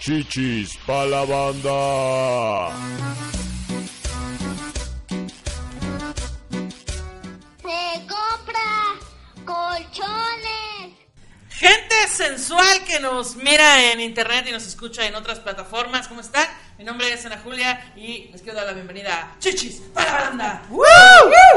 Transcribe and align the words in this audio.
Chichis 0.00 0.78
pa' 0.86 1.04
la 1.04 1.26
banda. 1.26 2.70
Se 7.60 8.06
compra 8.08 8.70
colchones. 9.44 10.96
Gente 11.50 12.08
sensual 12.08 12.82
que 12.86 12.98
nos 13.00 13.36
mira 13.36 13.92
en 13.92 14.00
internet 14.00 14.46
y 14.48 14.52
nos 14.52 14.66
escucha 14.66 15.06
en 15.06 15.14
otras 15.16 15.38
plataformas, 15.38 16.08
¿cómo 16.08 16.22
están? 16.22 16.48
Mi 16.80 16.86
nombre 16.86 17.12
es 17.12 17.26
Ana 17.26 17.38
Julia 17.44 17.92
y 17.94 18.30
les 18.32 18.40
quiero 18.40 18.56
dar 18.56 18.68
la 18.68 18.72
bienvenida 18.72 19.10
a 19.14 19.38
Chichis 19.38 19.82
para 19.92 20.12
la 20.12 20.30
banda. 20.30 20.62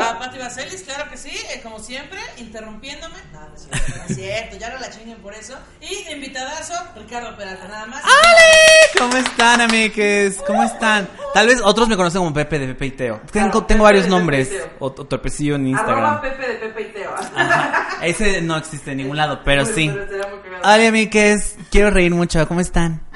A 0.01 0.19
Pati 0.19 0.37
Vaselis, 0.37 0.81
claro 0.81 1.09
que 1.09 1.15
sí, 1.15 1.29
eh, 1.29 1.61
como 1.63 1.79
siempre, 1.79 2.19
interrumpiéndome. 2.35 3.15
No, 3.31 3.47
no 3.47 3.55
es 3.55 3.61
cierto, 3.61 3.95
no 3.95 4.03
es 4.03 4.15
cierto, 4.17 4.57
ya 4.57 4.73
no 4.73 4.79
la 4.81 4.89
chinguen 4.89 5.15
por 5.19 5.33
eso. 5.33 5.57
Y 5.79 6.11
invitadazo, 6.11 6.73
Ricardo 6.97 7.37
Peralta, 7.37 7.69
nada 7.69 7.85
más. 7.85 8.03
¡Ale! 8.03 8.99
¿Cómo 8.99 9.15
están, 9.15 9.61
amigues? 9.61 10.43
¿Cómo 10.45 10.61
están? 10.61 11.07
Tal 11.33 11.47
vez 11.47 11.61
otros 11.63 11.87
me 11.87 11.95
conocen 11.95 12.19
como 12.19 12.33
Pepe 12.33 12.59
de 12.59 12.67
Pepe 12.67 12.85
y 12.87 12.91
Teo. 12.91 13.21
Tengo, 13.31 13.49
Claro, 13.49 13.65
tengo 13.65 13.83
varios 13.85 14.09
nombres. 14.09 14.51
O, 14.79 14.87
o 14.87 14.91
Torpecillo 14.91 15.55
en 15.55 15.73
Arroba 15.73 15.79
Instagram. 15.79 16.21
Pepe 16.21 16.47
de 16.47 16.53
Pepe 16.55 16.81
y 16.81 16.85
Teo. 16.91 17.15
Ajá. 17.15 17.87
Ese 18.01 18.41
no 18.41 18.57
existe 18.57 18.91
en 18.91 18.97
ningún 18.97 19.15
lado, 19.15 19.39
pero 19.45 19.65
sí. 19.65 19.89
pero 19.89 20.27
amigues. 20.63 21.55
Quiero 21.71 21.91
reír 21.91 22.13
mucho. 22.13 22.45
¿Cómo 22.45 22.59
están? 22.59 23.12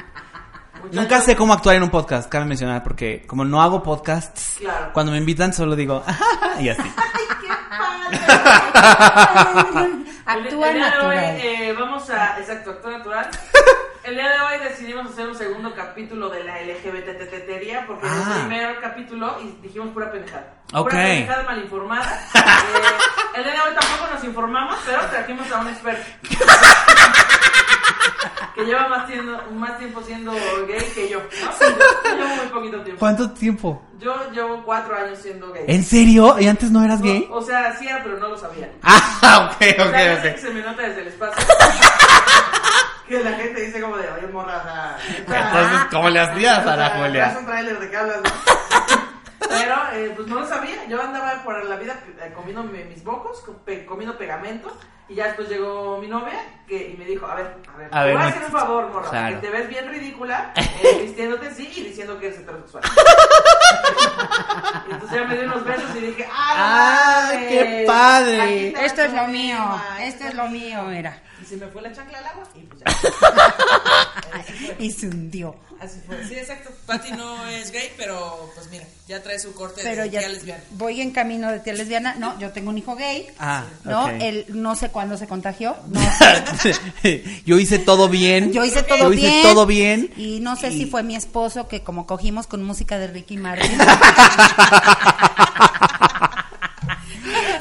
Muchachos, 0.88 1.02
Nunca 1.04 1.22
sé 1.22 1.36
cómo 1.36 1.54
actuar 1.54 1.76
en 1.76 1.84
un 1.84 1.90
podcast, 1.90 2.30
cabe 2.30 2.46
mencionar, 2.46 2.84
porque 2.84 3.24
como 3.28 3.44
no 3.46 3.62
hago 3.62 3.84
podcasts, 3.84 4.56
Claro. 4.60 4.92
cuando 4.94 5.12
me 5.12 5.18
invitan 5.18 5.54
solo 5.54 5.76
digo, 5.76 6.04
y 6.60 6.70
así. 6.70 6.82
Actúa 10.26 10.70
día 10.70 10.74
de 10.74 10.76
hoy 10.76 10.80
natural. 10.80 11.38
eh, 11.42 11.76
vamos 11.78 12.10
a. 12.10 12.40
Exacto, 12.40 12.72
actúa 12.72 12.98
natural. 12.98 13.30
El 14.08 14.16
día 14.16 14.30
de 14.30 14.40
hoy 14.40 14.58
decidimos 14.70 15.12
hacer 15.12 15.28
un 15.28 15.36
segundo 15.36 15.74
capítulo 15.76 16.30
de 16.30 16.42
la 16.46 16.62
LGBTtería 16.62 17.86
porque 17.86 18.08
Ah. 18.08 18.36
el 18.36 18.40
primer 18.48 18.80
capítulo 18.80 19.36
y 19.44 19.62
dijimos 19.62 19.90
pura 19.90 20.10
pendejada. 20.10 20.54
Ok. 20.74 20.90
Pura 20.90 21.04
pendejada 21.04 21.44
mal 21.44 21.60
informada. 21.62 22.22
Eh, 23.38 23.40
el 23.40 23.44
día 23.44 23.54
de 23.54 23.60
hoy 23.60 23.76
tampoco 23.80 24.12
nos 24.14 24.24
informamos, 24.24 24.78
pero 24.86 25.00
trajimos 25.12 25.52
a 25.52 25.60
un 25.60 25.68
experto. 25.68 26.04
que 28.56 28.66
lleva 28.66 28.88
más, 28.88 29.08
siendo, 29.08 29.40
más 29.52 29.78
tiempo 29.78 30.02
siendo 30.02 30.32
gay 30.68 30.92
que 30.96 31.08
yo. 31.10 31.20
¿no? 31.20 32.10
Yo 32.10 32.16
llevo 32.16 32.36
muy 32.36 32.48
poquito 32.48 32.82
tiempo. 32.82 33.00
¿Cuánto 33.00 33.30
tiempo? 33.32 33.84
Yo 34.00 34.32
llevo 34.32 34.64
cuatro 34.64 34.96
años 34.98 35.20
siendo 35.22 35.52
gay. 35.54 35.66
¿En 35.68 35.84
serio? 35.84 36.40
¿Y 36.40 36.48
antes 36.48 36.72
no 36.72 36.84
eras 36.84 37.00
gay? 37.02 37.28
O, 37.30 37.36
o 37.38 37.42
sea, 37.44 37.76
sí 37.78 37.88
era, 37.88 38.02
pero 38.02 38.18
no 38.18 38.30
lo 38.30 38.38
sabía. 38.38 38.72
Ah, 38.82 39.52
ok, 39.56 39.62
O 39.62 39.90
sea, 39.92 40.14
ok, 40.16 40.22
sé 40.22 40.24
que 40.24 40.30
ok. 40.32 40.38
se 40.38 40.50
me 40.50 40.62
nota 40.62 40.82
desde 40.82 41.02
el 41.02 41.08
espacio. 41.10 41.46
que 43.10 43.24
la 43.24 43.32
gente 43.34 43.62
dice 43.62 43.82
como 43.82 43.98
de, 43.98 44.10
oye, 44.10 44.28
morra, 44.28 44.58
o 44.58 44.64
sea, 44.64 44.98
Entonces, 45.18 45.80
¿cómo 45.92 46.10
le 46.10 46.20
hacías 46.20 46.66
a 46.66 46.76
la 46.76 46.90
Julia? 46.92 47.28
Es 47.32 47.38
un 47.38 47.46
tráiler 47.46 47.80
de 47.80 47.88
¿no? 47.92 48.24
Pero, 49.50 49.76
eh, 49.94 50.12
pues 50.16 50.28
no 50.28 50.40
lo 50.42 50.48
sabía. 50.48 50.86
Yo 50.88 51.02
andaba 51.02 51.42
por 51.44 51.64
la 51.66 51.76
vida 51.78 51.96
eh, 52.22 52.32
comiendo 52.36 52.64
mi- 52.64 52.84
mis 52.84 53.04
bocos, 53.04 53.44
comiendo 53.88 54.18
pegamento. 54.18 54.76
Y 55.10 55.16
ya 55.16 55.28
después 55.28 55.48
llegó 55.48 55.98
mi 56.02 56.08
novia 56.08 56.38
que, 56.68 56.90
y 56.90 56.98
me 56.98 57.06
dijo, 57.06 57.26
a 57.26 57.36
ver, 57.36 57.56
a 57.74 57.78
ver, 57.78 57.88
A 57.94 58.00
te 58.02 58.06
ver, 58.08 58.14
voy 58.18 58.24
a 58.24 58.28
hacer 58.28 58.44
un 58.44 58.52
favor, 58.52 58.90
morra. 58.90 59.10
Claro. 59.10 59.36
Que 59.40 59.48
te 59.48 59.54
ves 59.54 59.70
bien 59.70 59.88
ridícula, 59.88 60.52
eh, 60.58 61.00
vistiéndote 61.04 61.48
así 61.48 61.72
y 61.78 61.84
diciendo 61.86 62.20
que 62.20 62.28
eres 62.28 62.40
heterosexual. 62.40 62.84
y 64.88 64.92
entonces 64.92 65.18
ya 65.18 65.26
me 65.28 65.36
dio 65.38 65.46
unos 65.46 65.64
besos 65.64 65.96
y 65.96 66.00
dije, 66.02 66.28
¡ah, 66.30 67.30
¡Ah, 67.30 67.32
qué 67.48 67.84
padre! 67.88 68.86
Esto 68.86 69.02
es 69.04 69.14
lo 69.14 69.28
mío, 69.28 69.82
esto 70.02 70.26
es 70.26 70.34
lo 70.34 70.48
mío, 70.50 70.92
era. 70.92 71.18
Y 71.48 71.50
se 71.50 71.58
me 71.58 71.68
fue 71.68 71.82
la 71.82 71.94
chancla 71.94 72.18
al 72.20 72.26
agua 72.26 72.44
y 72.56 72.60
pues 72.62 72.80
ya. 72.82 72.86
Y 74.80 74.92
se 74.92 75.08
hundió. 75.08 75.56
Así 75.80 76.00
fue. 76.06 76.24
Sí, 76.28 76.36
exacto. 76.36 76.70
Patty 76.86 77.12
no 77.12 77.46
es 77.48 77.72
gay, 77.72 77.92
pero 77.98 78.52
pues 78.56 78.68
mira, 78.72 78.84
ya 79.08 79.22
trae 79.22 79.38
su 79.40 79.54
corte 79.54 79.82
Pero 79.84 80.04
de 80.04 80.10
ya 80.10 80.20
tía 80.20 80.30
lesbiana. 80.30 80.64
voy 80.72 81.02
en 81.02 81.12
camino 81.12 81.52
de 81.52 81.60
tía 81.60 81.74
lesbiana. 81.74 82.16
No, 82.16 82.38
yo 82.40 82.52
tengo 82.52 82.70
un 82.72 82.78
hijo 82.78 82.96
gay. 82.96 83.28
Ah, 83.40 83.64
No, 83.84 84.10
él 84.10 84.46
no 84.50 84.76
sé 84.76 84.90
cuándo 84.90 85.18
se 85.18 85.28
contagió. 85.28 85.76
No. 85.88 86.00
Yo 87.46 87.60
hice 87.60 87.78
todo 87.80 88.10
bien. 88.10 88.52
Yo 88.54 88.66
hice 88.66 88.84
todo 88.84 88.98
Yo 88.98 89.10
bien. 89.10 89.34
hice 89.34 89.42
todo 89.44 89.66
bien. 89.66 90.12
Y 90.18 90.40
no 90.40 90.56
sé 90.56 90.70
Y- 90.70 90.78
si 90.80 90.86
fue 90.88 91.04
mi 91.04 91.16
esposo 91.16 91.68
que 91.68 91.84
como 91.84 92.06
cogimos 92.08 92.48
con 92.48 92.64
música 92.64 92.98
de 92.98 93.08
Ricky 93.08 93.38
Martin. 93.38 93.78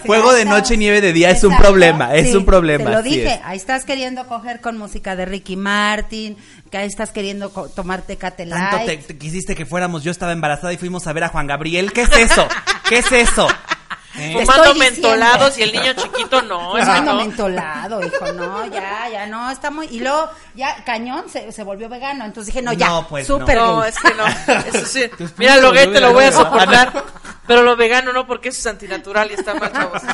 Fuego 0.16 0.32
de 0.32 0.44
noche, 0.44 0.76
nieve 0.76 1.00
de 1.00 1.12
día 1.12 1.30
es 1.30 1.44
un 1.44 1.56
problema, 1.56 2.14
es 2.14 2.34
un 2.34 2.44
problema. 2.44 2.84
Te 2.84 2.90
lo 2.90 3.02
dije, 3.02 3.34
es. 3.34 3.40
ahí 3.44 3.56
estás 3.56 3.84
queriendo 3.84 4.26
coger 4.26 4.60
con 4.60 4.78
música 4.78 5.16
de 5.16 5.26
Ricky 5.26 5.56
Martin, 5.56 6.36
que 6.70 6.78
ahí 6.78 6.86
estás 6.86 7.10
queriendo 7.10 7.50
tomarte 7.50 8.16
Cate 8.16 8.46
Tanto 8.46 8.84
te 8.84 9.18
quisiste 9.18 9.54
que 9.54 9.66
fuéramos, 9.66 10.02
yo 10.04 10.10
estaba 10.10 10.32
embarazada 10.32 10.72
y 10.72 10.76
fuimos 10.76 11.06
a 11.06 11.12
ver 11.12 11.24
a 11.24 11.28
Juan 11.28 11.46
Gabriel. 11.46 11.92
¿Qué 11.92 12.02
es 12.02 12.16
eso? 12.16 12.46
¿Qué 12.88 12.98
es 12.98 13.12
eso? 13.12 13.48
¿Eh? 14.18 14.32
Fumando 14.32 14.64
estoy 14.64 14.74
diciendo. 14.80 15.08
mentolados 15.10 15.58
y 15.58 15.62
el 15.62 15.72
niño 15.72 15.92
chiquito 15.94 16.42
no, 16.42 16.76
es 16.78 16.84
que 16.84 16.90
Fumando 16.90 17.12
no. 17.12 17.18
mentolado, 17.20 18.06
hijo, 18.06 18.32
no, 18.32 18.66
ya, 18.66 19.08
ya, 19.10 19.26
no, 19.26 19.50
está 19.50 19.70
muy... 19.70 19.86
Y 19.86 20.00
luego, 20.00 20.28
ya, 20.54 20.82
Cañón 20.84 21.28
se, 21.28 21.52
se 21.52 21.62
volvió 21.62 21.88
vegano, 21.88 22.24
entonces 22.24 22.52
dije, 22.54 22.64
no, 22.64 22.72
ya, 22.72 22.88
No, 22.88 23.06
pues, 23.08 23.26
súper 23.26 23.56
No, 23.56 23.84
es 23.84 23.96
que 23.98 24.14
no. 24.14 24.26
Eso 24.26 24.86
sí. 24.86 25.04
Mira, 25.36 25.56
lo 25.58 25.72
gay 25.72 25.86
te 25.92 26.00
lo 26.00 26.12
voy 26.12 26.24
a 26.24 26.30
vegano. 26.30 26.44
soportar. 26.44 27.04
Pero 27.46 27.62
lo 27.62 27.76
vegano 27.76 28.12
no, 28.12 28.26
porque 28.26 28.48
eso 28.48 28.58
es 28.60 28.66
antinatural 28.66 29.30
y 29.30 29.34
está 29.34 29.54
mal, 29.54 29.70
chavos. 29.72 30.02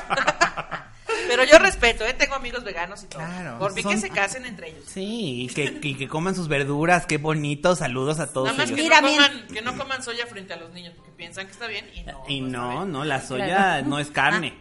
Pero 1.28 1.44
yo 1.44 1.58
respeto, 1.58 2.04
¿eh? 2.04 2.12
Tengo 2.12 2.34
amigos 2.34 2.62
veganos 2.62 3.02
y 3.04 3.06
todo. 3.06 3.22
Claro, 3.22 3.58
Por 3.58 3.72
mí 3.72 3.82
son- 3.82 3.92
que 3.94 3.98
se 4.00 4.10
casen 4.10 4.44
entre 4.44 4.68
ellos. 4.70 4.84
Sí, 4.86 5.44
y 5.44 5.54
que, 5.54 5.78
y 5.82 5.94
que 5.94 6.06
coman 6.08 6.34
sus 6.34 6.46
verduras, 6.48 7.06
qué 7.06 7.16
bonito. 7.16 7.74
Saludos 7.74 8.18
a 8.20 8.26
todos 8.32 8.48
Nada 8.48 8.58
más 8.58 8.66
ellos. 8.66 8.76
que, 8.76 8.82
Mira, 8.82 9.00
no 9.00 9.08
coman, 9.08 9.46
que 9.48 9.62
no 9.62 9.76
coman 9.78 10.02
soya 10.02 10.26
frente 10.26 10.52
a 10.52 10.56
los 10.56 10.70
niños 10.72 10.92
porque 10.96 11.11
piensan 11.22 11.46
que 11.46 11.52
está 11.52 11.68
bien 11.68 11.88
y 11.94 12.02
no. 12.02 12.24
Y 12.26 12.40
no, 12.40 12.84
no, 12.84 13.04
la 13.04 13.20
soya 13.20 13.46
Claro. 13.46 13.86
no 13.90 13.98
es 14.00 14.10
carne. 14.10 14.54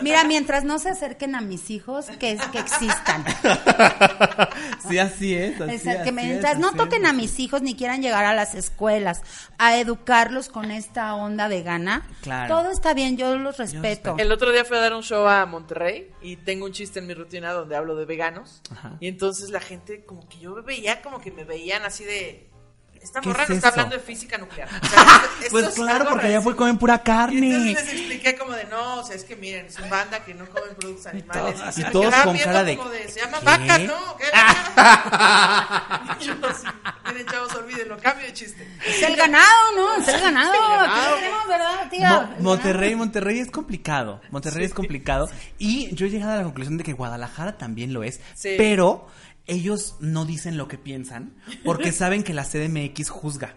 Mira, 0.00 0.22
mientras 0.22 0.62
no 0.62 0.78
se 0.78 0.90
acerquen 0.90 1.34
a 1.34 1.40
mis 1.40 1.70
hijos, 1.70 2.06
que, 2.20 2.38
que 2.52 2.58
existan. 2.60 3.24
sí, 4.88 4.98
así 4.98 5.34
es. 5.34 5.60
Así, 5.60 5.88
así 5.88 6.02
que 6.04 6.08
es, 6.10 6.12
mientras 6.14 6.58
no 6.60 6.72
toquen 6.74 7.02
es. 7.04 7.10
a 7.10 7.12
mis 7.12 7.40
hijos 7.40 7.62
ni 7.62 7.74
quieran 7.74 8.00
llegar 8.00 8.24
a 8.24 8.32
las 8.32 8.54
escuelas 8.54 9.22
a 9.58 9.76
educarlos 9.76 10.48
con 10.48 10.70
esta 10.70 11.14
onda 11.16 11.48
vegana, 11.48 12.06
Claro. 12.22 12.54
todo 12.54 12.70
está 12.70 12.94
bien, 12.94 13.16
yo 13.16 13.36
los 13.36 13.56
respeto. 13.56 14.14
El 14.18 14.30
otro 14.30 14.52
día 14.52 14.64
fui 14.64 14.76
a 14.76 14.80
dar 14.80 14.94
un 14.94 15.02
show 15.02 15.26
a 15.26 15.44
Monterrey 15.46 16.12
y 16.22 16.36
tengo 16.36 16.66
un 16.66 16.72
chiste 16.72 17.00
en 17.00 17.08
mi 17.08 17.14
rutina 17.14 17.52
donde 17.52 17.74
hablo 17.74 17.96
de 17.96 18.04
veganos. 18.04 18.62
Ajá. 18.70 18.96
Y 19.00 19.08
entonces 19.08 19.50
la 19.50 19.60
gente, 19.60 20.04
como 20.04 20.28
que 20.28 20.38
yo 20.38 20.62
veía, 20.62 21.02
como 21.02 21.20
que 21.20 21.32
me 21.32 21.42
veían 21.42 21.82
así 21.84 22.04
de. 22.04 22.53
Esta 23.04 23.20
¿Qué 23.20 23.28
morra 23.28 23.42
es 23.42 23.50
no 23.50 23.54
está 23.56 23.68
hablando 23.68 23.96
de 23.96 24.02
física 24.02 24.38
nuclear. 24.38 24.66
O 24.82 24.86
sea, 24.86 25.22
Pues 25.50 25.66
es 25.68 25.74
claro, 25.74 26.06
porque 26.08 26.28
allá 26.28 26.40
fue 26.40 26.56
comen 26.56 26.78
pura 26.78 26.94
Y 26.94 26.96
entonces 26.96 27.14
carne. 27.14 27.74
les 27.74 27.92
expliqué 27.92 28.34
como 28.38 28.52
de, 28.52 28.64
no, 28.64 29.00
o 29.00 29.04
sea, 29.04 29.14
es 29.14 29.24
que 29.24 29.36
miren, 29.36 29.66
es 29.66 29.78
una 29.78 29.88
banda 29.88 30.24
que 30.24 30.32
no 30.32 30.46
comen 30.46 30.74
productos 30.74 31.06
animales. 31.06 31.54
todos- 31.60 31.74
se 31.74 31.80
y 31.82 31.84
todos 31.84 32.06
quedaban 32.06 32.26
con 32.28 32.38
cara 32.38 32.64
de, 32.64 32.76
como 32.78 32.90
se 32.90 33.20
llaman 33.20 33.40
¿qué? 33.40 33.46
vacas, 33.46 33.80
¿no? 33.82 34.16
¿Qué? 34.16 34.24
Y 36.24 37.12
miren, 37.12 37.26
chavos, 37.26 37.54
olvídenlo, 37.54 37.98
cambio 37.98 38.26
de 38.26 38.32
chiste. 38.32 38.66
Es 38.86 39.02
el 39.02 39.16
ganado, 39.16 39.44
¿no? 39.76 39.96
Es 40.02 40.08
el 40.08 40.20
ganado. 40.20 40.52
tenemos, 41.16 41.48
¿verdad, 41.48 41.90
tía? 41.90 42.36
Monterrey, 42.40 42.94
Monterrey 42.94 43.38
es 43.40 43.50
complicado. 43.50 44.20
Monterrey 44.30 44.64
es 44.64 44.72
complicado. 44.74 45.28
Y 45.58 45.94
yo 45.94 46.06
he 46.06 46.10
llegado 46.10 46.32
a 46.32 46.36
la 46.36 46.42
conclusión 46.44 46.78
de 46.78 46.84
que 46.84 46.92
Guadalajara 46.94 47.58
también 47.58 47.92
lo 47.92 48.02
es. 48.02 48.20
Sí. 48.34 48.54
Pero 48.56 49.06
ellos 49.46 49.96
no 50.00 50.24
dicen 50.24 50.56
lo 50.56 50.68
que 50.68 50.78
piensan 50.78 51.36
porque 51.64 51.92
saben 51.92 52.22
que 52.22 52.34
la 52.34 52.44
CDMX 52.44 53.10
juzga. 53.10 53.56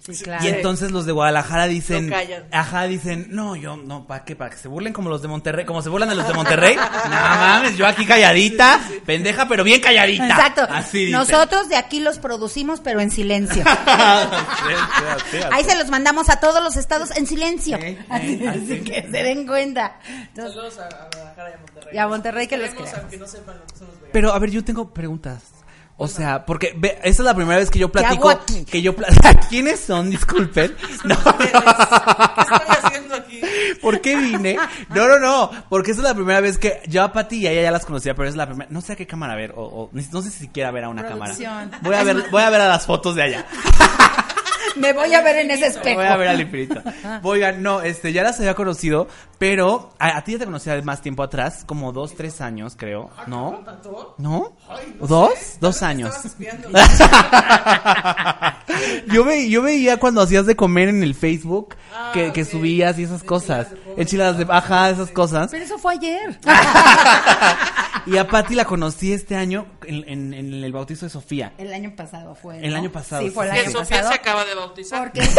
Sí, 0.00 0.12
claro. 0.24 0.42
Y 0.42 0.48
entonces 0.48 0.92
los 0.92 1.04
de 1.04 1.12
Guadalajara 1.12 1.66
dicen, 1.66 2.08
callan. 2.08 2.44
ajá, 2.50 2.84
dicen, 2.84 3.26
no, 3.30 3.54
yo, 3.54 3.76
no, 3.76 4.06
¿para 4.06 4.24
qué? 4.24 4.34
¿Para 4.34 4.48
que 4.50 4.56
se 4.56 4.66
burlen 4.66 4.94
como 4.94 5.10
los 5.10 5.20
de 5.20 5.28
Monterrey? 5.28 5.66
Como 5.66 5.82
se 5.82 5.90
burlan 5.90 6.08
de 6.08 6.14
los 6.14 6.26
de 6.26 6.32
Monterrey. 6.32 6.74
no 7.04 7.10
mames, 7.10 7.76
yo 7.76 7.86
aquí 7.86 8.06
calladita, 8.06 8.80
pendeja, 9.04 9.46
pero 9.46 9.62
bien 9.62 9.80
calladita. 9.82 10.26
Exacto. 10.26 10.66
Así. 10.70 11.10
Nosotros 11.10 11.68
de 11.68 11.76
aquí 11.76 12.00
los 12.00 12.18
producimos, 12.18 12.80
pero 12.80 13.00
en 13.00 13.10
silencio. 13.10 13.62
Ahí 15.52 15.64
se 15.64 15.76
los 15.76 15.88
mandamos 15.90 16.28
a 16.30 16.36
todos 16.40 16.62
los 16.62 16.76
estados 16.76 17.10
en 17.16 17.26
silencio. 17.26 17.76
Eh, 17.76 17.90
eh, 18.00 18.06
Así, 18.08 18.46
así. 18.46 18.58
así 18.72 18.80
que 18.80 19.02
se 19.02 19.22
den 19.22 19.46
cuenta. 19.46 19.98
Entonces, 20.08 20.54
Saludos 20.54 20.78
a, 20.78 20.86
a 20.86 21.08
Guadalajara 21.12 21.50
y 21.50 21.52
a 21.52 21.58
Monterrey. 21.58 21.94
Y 21.94 21.98
a 21.98 22.08
Monterrey 22.08 22.46
que 22.46 22.56
los 22.56 22.68
queremos, 22.70 22.90
queremos. 22.90 23.02
aunque 23.02 23.18
no 23.18 23.26
sepan 23.26 23.56
lo 23.58 23.66
que 23.66 23.76
son 23.78 23.86
los 23.88 23.96
veganos. 23.96 24.10
Pero, 24.12 24.32
a 24.32 24.38
ver, 24.38 24.50
yo 24.50 24.64
tengo 24.64 24.92
preguntas. 24.94 25.42
O 26.02 26.08
sea, 26.08 26.46
porque 26.46 26.72
ve, 26.76 26.98
esa 27.02 27.20
es 27.22 27.26
la 27.26 27.34
primera 27.34 27.58
vez 27.58 27.70
que 27.70 27.78
yo 27.78 27.92
¿Qué 27.92 27.98
hago 27.98 28.08
platico. 28.22 28.30
aquí? 28.30 28.64
Que 28.64 28.80
yo 28.80 28.94
¿Quiénes 29.50 29.80
son? 29.80 30.08
Disculpen. 30.10 30.74
No. 31.04 31.14
¿Qué 31.36 31.44
estoy 31.44 32.76
haciendo 32.84 33.14
aquí? 33.16 33.40
¿Por 33.82 34.00
qué 34.00 34.16
vine? 34.16 34.56
No, 34.94 35.06
no, 35.08 35.18
no. 35.18 35.50
Porque 35.68 35.90
esa 35.90 36.00
es 36.00 36.04
la 36.04 36.14
primera 36.14 36.40
vez 36.40 36.56
que 36.56 36.80
yo 36.88 37.02
a 37.02 37.12
Pati 37.12 37.36
y 37.40 37.46
a 37.46 37.52
ella 37.52 37.62
ya 37.62 37.70
las 37.70 37.84
conocía, 37.84 38.14
pero 38.14 38.28
es 38.30 38.34
la 38.36 38.46
primera. 38.46 38.70
No 38.70 38.80
sé 38.80 38.94
a 38.94 38.96
qué 38.96 39.06
cámara 39.06 39.34
ver. 39.34 39.52
O, 39.56 39.62
o- 39.62 39.90
no 39.92 40.22
sé 40.22 40.30
si 40.30 40.38
siquiera 40.38 40.70
ver 40.70 40.84
a 40.84 40.88
una 40.88 41.06
Producción. 41.06 41.52
cámara. 41.70 41.78
Voy 41.82 41.94
a 41.94 42.02
ver, 42.02 42.24
voy 42.30 42.42
a 42.42 42.50
ver 42.50 42.60
a 42.62 42.68
las 42.68 42.86
fotos 42.86 43.14
de 43.14 43.22
allá. 43.22 43.46
Me 44.76 44.92
voy 44.92 45.12
a 45.14 45.22
ver 45.22 45.36
en 45.38 45.50
ese 45.50 45.66
espejo. 45.68 45.96
Voy 46.00 46.06
a 46.06 46.16
ver 46.16 46.28
al 46.28 46.40
infinito. 46.40 46.80
Oigan, 47.22 47.62
no, 47.62 47.82
este, 47.82 48.12
ya 48.12 48.22
las 48.22 48.38
había 48.38 48.54
conocido, 48.54 49.08
pero 49.38 49.90
a, 49.98 50.16
a 50.16 50.24
ti 50.24 50.32
ya 50.32 50.38
te 50.38 50.44
conocía 50.44 50.74
de 50.74 50.82
más 50.82 51.02
tiempo 51.02 51.22
atrás, 51.22 51.64
como 51.66 51.92
dos, 51.92 52.14
tres 52.14 52.40
años, 52.40 52.74
creo. 52.76 53.10
¿No? 53.26 53.62
¿Tanto? 53.64 54.14
¿No? 54.18 54.52
No 55.00 55.06
¿Dos? 55.06 55.56
Dos 55.60 55.82
años. 55.82 56.14
yo, 59.12 59.24
ve, 59.24 59.48
yo 59.48 59.62
veía 59.62 59.98
cuando 59.98 60.22
hacías 60.22 60.46
de 60.46 60.56
comer 60.56 60.88
en 60.88 61.02
el 61.02 61.14
Facebook 61.14 61.74
Ah, 61.92 62.10
que, 62.14 62.32
que 62.32 62.42
ok. 62.42 62.48
subías 62.48 62.98
y 62.98 63.04
esas 63.04 63.22
cosas. 63.22 63.68
Enchiladas 64.00 64.38
de 64.38 64.44
baja, 64.44 64.90
esas 64.90 65.10
cosas. 65.10 65.48
Pero 65.50 65.64
eso 65.64 65.78
fue 65.78 65.94
ayer. 65.94 66.38
y 68.06 68.16
a 68.16 68.26
Pati 68.26 68.54
la 68.54 68.64
conocí 68.64 69.12
este 69.12 69.36
año 69.36 69.66
en, 69.84 70.04
en- 70.08 70.34
en 70.34 70.64
el 70.64 70.72
bautizo 70.72 71.06
de 71.06 71.10
Sofía. 71.10 71.52
El 71.58 71.72
año 71.72 71.92
pasado 71.94 72.34
fue. 72.34 72.64
El 72.64 72.74
año 72.74 72.90
pasado, 72.90 73.22
Sí, 73.22 73.30
fue 73.30 73.46
el 73.46 73.52
año 73.52 73.70
Sofía 73.70 73.98
pasado. 73.98 74.08
se 74.08 74.14
acaba 74.14 74.44
de 74.44 74.54
bautizar. 74.54 75.00
Porque 75.02 75.22
sí, 75.26 75.34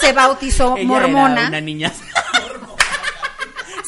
se 0.00 0.12
bautizó 0.12 0.76
Ella 0.76 0.86
mormona. 0.88 1.40
era 1.40 1.48
una 1.48 1.60
niña. 1.60 1.92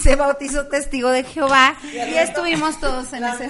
Se 0.07 0.15
bautizó 0.15 0.67
testigo 0.67 1.11
de 1.11 1.25
Jehová 1.25 1.75
y 1.93 1.97
estuvimos 2.15 2.79
todos 2.79 3.13
en 3.13 3.23
Las 3.23 3.41
ese 3.41 3.49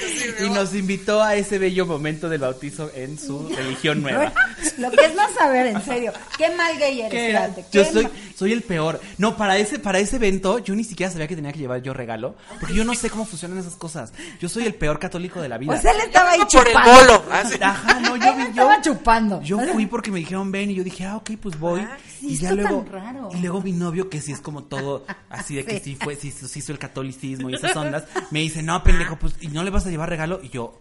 testigo. 0.00 0.46
y 0.46 0.50
nos 0.50 0.72
invitó 0.72 1.20
a 1.20 1.34
ese 1.34 1.58
bello 1.58 1.84
momento 1.84 2.28
del 2.28 2.40
bautizo 2.40 2.88
en 2.94 3.18
su 3.18 3.48
religión 3.56 4.02
nueva. 4.02 4.32
lo 4.78 4.90
que 4.92 5.06
es 5.06 5.14
no 5.16 5.34
saber 5.34 5.66
en 5.66 5.82
serio 5.82 6.12
qué 6.36 6.50
mal 6.50 6.78
gay 6.78 7.00
eres 7.00 7.10
¿Qué 7.10 7.64
Yo 7.72 7.82
qué 7.82 7.92
soy, 7.92 8.08
soy 8.36 8.52
el 8.52 8.62
peor. 8.62 9.00
No, 9.16 9.36
para 9.36 9.58
ese, 9.58 9.80
para 9.80 9.98
ese 9.98 10.16
evento, 10.16 10.60
yo 10.60 10.76
ni 10.76 10.84
siquiera 10.84 11.10
sabía 11.10 11.26
que 11.26 11.34
tenía 11.34 11.52
que 11.52 11.58
llevar 11.58 11.82
yo 11.82 11.92
regalo. 11.92 12.36
Porque 12.60 12.74
yo 12.74 12.84
no 12.84 12.94
sé 12.94 13.10
cómo 13.10 13.24
funcionan 13.26 13.58
esas 13.58 13.74
cosas. 13.74 14.12
Yo 14.40 14.48
soy 14.48 14.64
el 14.64 14.74
peor 14.76 15.00
católico 15.00 15.42
de 15.42 15.48
la 15.48 15.58
vida. 15.58 15.74
o 15.74 15.80
sea 15.80 15.90
él 15.90 16.00
estaba 16.06 16.30
ahí 16.30 16.38
vengo 16.38 16.50
por 16.52 16.68
el 16.68 16.74
chupando 16.74 17.18
bolo. 17.18 17.24
Ah. 17.32 17.42
Ajá, 17.60 18.00
no, 18.00 18.16
yo, 18.16 18.30
Él 18.30 18.36
yo, 18.38 18.44
estaba 18.44 18.80
chupando 18.80 19.42
yo 19.42 19.58
fui 19.72 19.86
porque 19.86 20.12
me 20.12 20.20
dijeron 20.20 20.52
ven 20.52 20.70
y 20.70 20.76
yo 20.76 20.84
dije, 20.84 21.04
ah, 21.04 21.16
ok, 21.16 21.32
pues 21.42 21.58
voy. 21.58 21.80
sí, 22.20 22.28
y 22.28 22.36
ya 22.36 22.50
está 22.50 22.62
luego, 22.62 22.82
tan 22.82 22.92
raro. 22.92 23.28
y 23.32 23.38
luego 23.38 23.60
mi 23.60 23.72
novio, 23.72 24.08
que 24.08 24.20
sí 24.20 24.30
es 24.30 24.40
como 24.40 24.62
todo 24.68 25.04
así 25.30 25.54
de 25.56 25.64
que 25.64 25.78
Sí. 25.78 25.84
sí 25.84 25.98
fue, 26.00 26.16
sí, 26.16 26.30
sí 26.30 26.58
hizo 26.58 26.72
el 26.72 26.78
catolicismo 26.78 27.50
y 27.50 27.54
esas 27.54 27.74
ondas, 27.76 28.04
me 28.30 28.40
dice, 28.40 28.62
no, 28.62 28.82
pendejo, 28.82 29.16
pues, 29.16 29.34
¿y 29.40 29.48
no 29.48 29.62
le 29.64 29.70
vas 29.70 29.86
a 29.86 29.90
llevar 29.90 30.08
regalo? 30.08 30.40
Y 30.42 30.48
yo, 30.50 30.80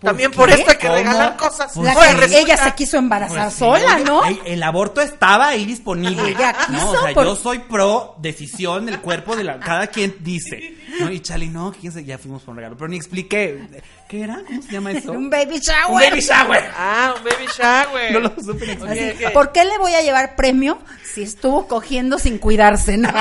También 0.00 0.30
qué? 0.30 0.36
por 0.36 0.50
esto 0.50 0.70
hay 0.70 0.76
que 0.76 0.86
¿Cómo? 0.86 0.98
regalar 0.98 1.36
cosas. 1.36 1.72
Pues 1.74 1.86
La 1.94 2.26
que- 2.26 2.38
ella 2.40 2.56
se 2.56 2.74
quiso 2.74 2.98
embarazar 2.98 3.44
Pues 3.44 3.52
sí, 3.54 3.58
sola 3.60 3.98
no 4.00 4.24
El, 4.24 4.40
el 4.44 4.62
aborto 4.62 5.00
estaba 5.00 5.48
ahí 5.48 5.64
disponible. 5.64 6.30
Ella 6.30 6.54
no, 6.70 6.90
o 6.90 7.00
sea, 7.02 7.14
por- 7.14 7.24
yo 7.24 7.36
soy 7.36 7.60
pro 7.60 8.14
decisión 8.18 8.84
del 8.86 9.00
cuerpo 9.00 9.34
de 9.36 9.44
la 9.44 9.58
cada 9.58 9.86
quien 9.86 10.16
dice. 10.20 10.74
¿no? 11.00 11.10
Y 11.10 11.20
Chali, 11.20 11.48
no, 11.48 11.72
ya 11.80 12.18
fuimos 12.18 12.42
por 12.42 12.52
un 12.52 12.56
regalo, 12.58 12.76
pero 12.76 12.88
ni 12.88 12.96
expliqué 12.96 13.66
qué 14.08 14.22
era, 14.22 14.40
¿cómo 14.46 14.62
se 14.62 14.72
llama 14.72 14.92
eso? 14.92 15.12
un 15.12 15.30
baby 15.30 15.58
shower 15.60 15.88
Un 15.90 16.00
baby 16.00 16.20
shower. 16.20 16.70
Ah, 16.76 17.14
un 17.16 17.24
baby 17.24 17.46
shower. 17.56 18.12
No 18.12 18.20
lo 18.20 18.28
supe 18.42 18.66
ni 18.66 18.72
Ok, 18.72 18.78
explicar. 18.82 19.08
Así, 19.14 19.24
ok. 19.26 19.32
¿Por 19.32 19.52
qué 19.52 19.64
le 19.64 19.78
voy 19.78 19.94
a 19.94 20.02
llevar 20.02 20.36
premio 20.36 20.78
si 21.04 21.22
estuvo 21.22 21.66
cogiendo 21.68 22.18
sin 22.18 22.38
cuidarse? 22.38 22.96
No. 22.96 23.08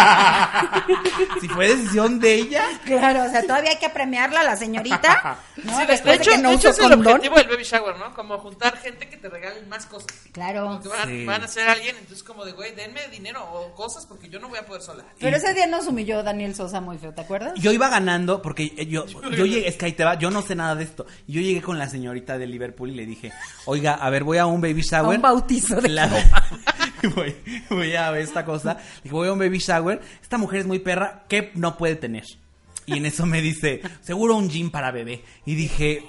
Si 1.41 1.47
fue 1.47 1.67
decisión 1.69 2.19
de 2.19 2.33
ella. 2.35 2.63
Claro, 2.85 3.23
o 3.23 3.29
sea, 3.29 3.41
todavía 3.43 3.71
hay 3.71 3.77
que 3.77 3.89
premiarla 3.89 4.41
a 4.41 4.43
la 4.43 4.55
señorita, 4.55 5.37
¿no? 5.63 5.73
Sí, 5.73 5.79
de- 5.81 5.85
Después 5.87 6.03
de 6.17 6.23
hecho, 6.23 6.31
de 6.31 6.35
que 6.37 6.41
no 6.43 6.49
de 6.49 6.55
hecho 6.55 6.69
es 6.69 6.79
el 6.79 6.93
objetivo 6.93 7.35
del 7.35 7.47
baby 7.47 7.63
shower, 7.63 7.97
¿no? 7.97 8.13
Como 8.13 8.37
juntar 8.39 8.77
gente 8.77 9.09
que 9.09 9.17
te 9.17 9.29
regalen 9.29 9.67
más 9.69 9.85
cosas. 9.85 10.07
Claro. 10.31 10.79
Que 10.81 10.89
van, 10.89 11.07
Sí. 11.09 11.25
van 11.25 11.43
a 11.43 11.47
ser 11.47 11.67
alguien, 11.67 11.95
entonces 11.97 12.23
como 12.23 12.45
de, 12.45 12.51
güey, 12.53 12.73
denme 12.75 13.07
dinero 13.09 13.43
o 13.51 13.73
cosas 13.75 14.05
porque 14.05 14.29
yo 14.29 14.39
no 14.39 14.49
voy 14.49 14.59
a 14.59 14.65
poder 14.65 14.81
sola. 14.81 15.03
Pero 15.19 15.37
ese 15.37 15.53
día 15.53 15.67
nos 15.67 15.87
humilló 15.87 16.23
Daniel 16.23 16.55
Sosa 16.55 16.81
muy 16.81 16.97
feo, 16.97 17.13
¿te 17.13 17.21
acuerdas? 17.21 17.53
Yo 17.55 17.71
iba 17.71 17.87
ganando 17.89 18.41
porque 18.41 18.69
yo, 18.87 19.05
yo 19.05 19.45
llegué, 19.45 19.67
es 19.67 19.75
que 19.77 19.85
ahí 19.85 19.93
te 19.93 20.03
va, 20.03 20.15
yo 20.15 20.29
no 20.31 20.41
sé 20.41 20.55
nada 20.55 20.74
de 20.75 20.83
esto. 20.83 21.05
Y 21.27 21.33
Yo 21.33 21.41
llegué 21.41 21.61
con 21.61 21.77
la 21.77 21.89
señorita 21.89 22.37
de 22.37 22.47
Liverpool 22.47 22.91
y 22.91 22.95
le 22.95 23.05
dije, 23.05 23.31
oiga, 23.65 23.93
a 23.93 24.09
ver, 24.09 24.23
voy 24.23 24.37
a 24.37 24.45
un 24.45 24.61
baby 24.61 24.81
shower. 24.81 25.13
A 25.13 25.15
un 25.15 25.21
bautizo 25.21 25.81
de 25.81 25.89
Claro. 25.89 26.15
voy, 27.15 27.35
voy 27.69 27.95
a 27.95 28.11
ver 28.11 28.21
esta 28.21 28.45
cosa. 28.45 28.77
Dije, 29.03 29.13
voy 29.13 29.27
a 29.27 29.33
un 29.33 29.39
baby 29.39 29.59
shower. 29.59 30.01
Esta 30.21 30.37
mujer 30.37 30.61
es 30.61 30.67
muy 30.67 30.79
perra, 30.79 31.23
¿qué 31.27 31.51
no 31.55 31.77
puede 31.77 31.95
tener? 31.95 32.25
Y 32.87 32.97
en 32.97 33.05
eso 33.05 33.25
me 33.25 33.41
dice, 33.41 33.81
seguro 34.01 34.35
un 34.35 34.49
gym 34.49 34.69
para 34.69 34.91
bebé. 34.91 35.23
Y 35.45 35.55
dije, 35.55 36.05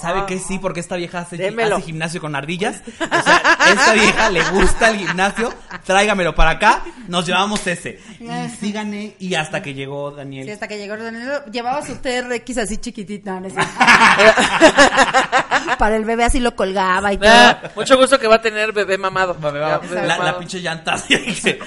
¿sabe 0.00 0.22
qué? 0.26 0.38
Sí, 0.38 0.58
porque 0.58 0.80
esta 0.80 0.96
vieja 0.96 1.20
hace, 1.20 1.36
hace 1.46 1.82
gimnasio 1.82 2.20
con 2.20 2.34
ardillas. 2.34 2.82
O 2.86 3.22
sea, 3.22 3.58
esta 3.70 3.92
vieja 3.92 4.30
le 4.30 4.42
gusta 4.50 4.90
el 4.90 4.98
gimnasio, 4.98 5.52
tráigamelo 5.84 6.34
para 6.34 6.50
acá, 6.52 6.82
nos 7.08 7.26
llevamos 7.26 7.66
ese. 7.66 7.98
Y 8.20 8.28
sí 8.60 8.72
gané, 8.72 9.14
y 9.18 9.34
hasta 9.34 9.62
que 9.62 9.74
llegó 9.74 10.10
Daniel. 10.10 10.46
Sí, 10.46 10.52
hasta 10.52 10.68
que 10.68 10.78
llegó 10.78 10.96
Daniel, 10.96 11.42
llevaba 11.50 11.84
su 11.84 11.96
TRX 11.96 12.58
así 12.58 12.76
chiquitita, 12.78 13.40
¿no? 13.40 13.48
Para 15.78 15.96
el 15.96 16.04
bebé 16.04 16.24
así 16.24 16.40
lo 16.40 16.54
colgaba 16.54 17.12
y 17.12 17.18
todo. 17.18 17.28
Ah, 17.30 17.70
mucho 17.74 17.96
gusto 17.96 18.18
que 18.18 18.26
va 18.28 18.36
a 18.36 18.42
tener 18.42 18.72
bebé 18.72 18.98
mamado. 18.98 19.36
La, 19.42 19.80
la 20.02 20.16
mamado. 20.16 20.38
pinche 20.38 20.60
llanta. 20.60 20.92
así, 20.94 21.16
dije, 21.16 21.58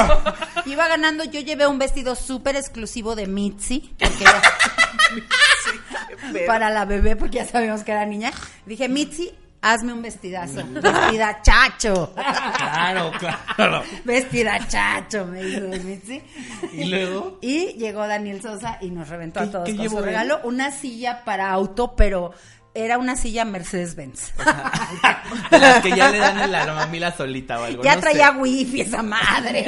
Iba 0.66 0.88
ganando, 0.88 1.24
yo 1.24 1.40
llevé 1.40 1.66
un 1.66 1.78
vestido 1.78 2.14
súper 2.14 2.56
exclusivo 2.56 3.14
de 3.16 3.26
Mitzi, 3.26 3.94
porque 3.98 4.24
ya- 4.24 4.42
para 6.46 6.70
la 6.70 6.84
bebé, 6.84 7.16
porque 7.16 7.38
ya 7.38 7.46
sabíamos 7.46 7.82
que 7.82 7.92
era 7.92 8.06
niña. 8.06 8.30
Dije, 8.66 8.88
Mitzi, 8.88 9.32
hazme 9.62 9.92
un 9.92 10.02
vestidazo. 10.02 10.62
Vestida 10.70 11.40
chacho. 11.42 12.12
claro, 12.14 13.12
claro. 13.56 13.82
Vestida 14.04 14.58
chacho, 14.68 15.26
me 15.26 15.42
dijo 15.42 15.66
Mitzi. 15.84 16.22
Y 16.72 16.84
luego. 16.86 17.38
Y 17.40 17.74
llegó 17.74 18.06
Daniel 18.06 18.40
Sosa 18.42 18.78
y 18.80 18.90
nos 18.90 19.08
reventó 19.08 19.40
¿Qué- 19.40 19.46
a 19.46 19.50
todos 19.50 19.70
con 19.70 19.90
su 19.90 20.00
regalo. 20.00 20.40
Una 20.44 20.70
silla 20.70 21.24
para 21.24 21.50
auto, 21.50 21.94
pero 21.96 22.32
era 22.74 22.98
una 22.98 23.16
silla 23.16 23.44
Mercedes-Benz. 23.44 24.32
De 25.50 25.58
las 25.58 25.82
que 25.82 25.90
ya 25.96 26.10
le 26.10 26.18
dan 26.18 26.38
en 26.40 26.52
la 26.52 26.72
mamila 26.72 27.12
solita 27.16 27.60
o 27.60 27.64
algo. 27.64 27.82
ya 27.82 27.96
no 27.96 28.00
traía 28.00 28.32
sé. 28.32 28.36
wifi 28.38 28.80
esa 28.82 29.02
madre. 29.02 29.64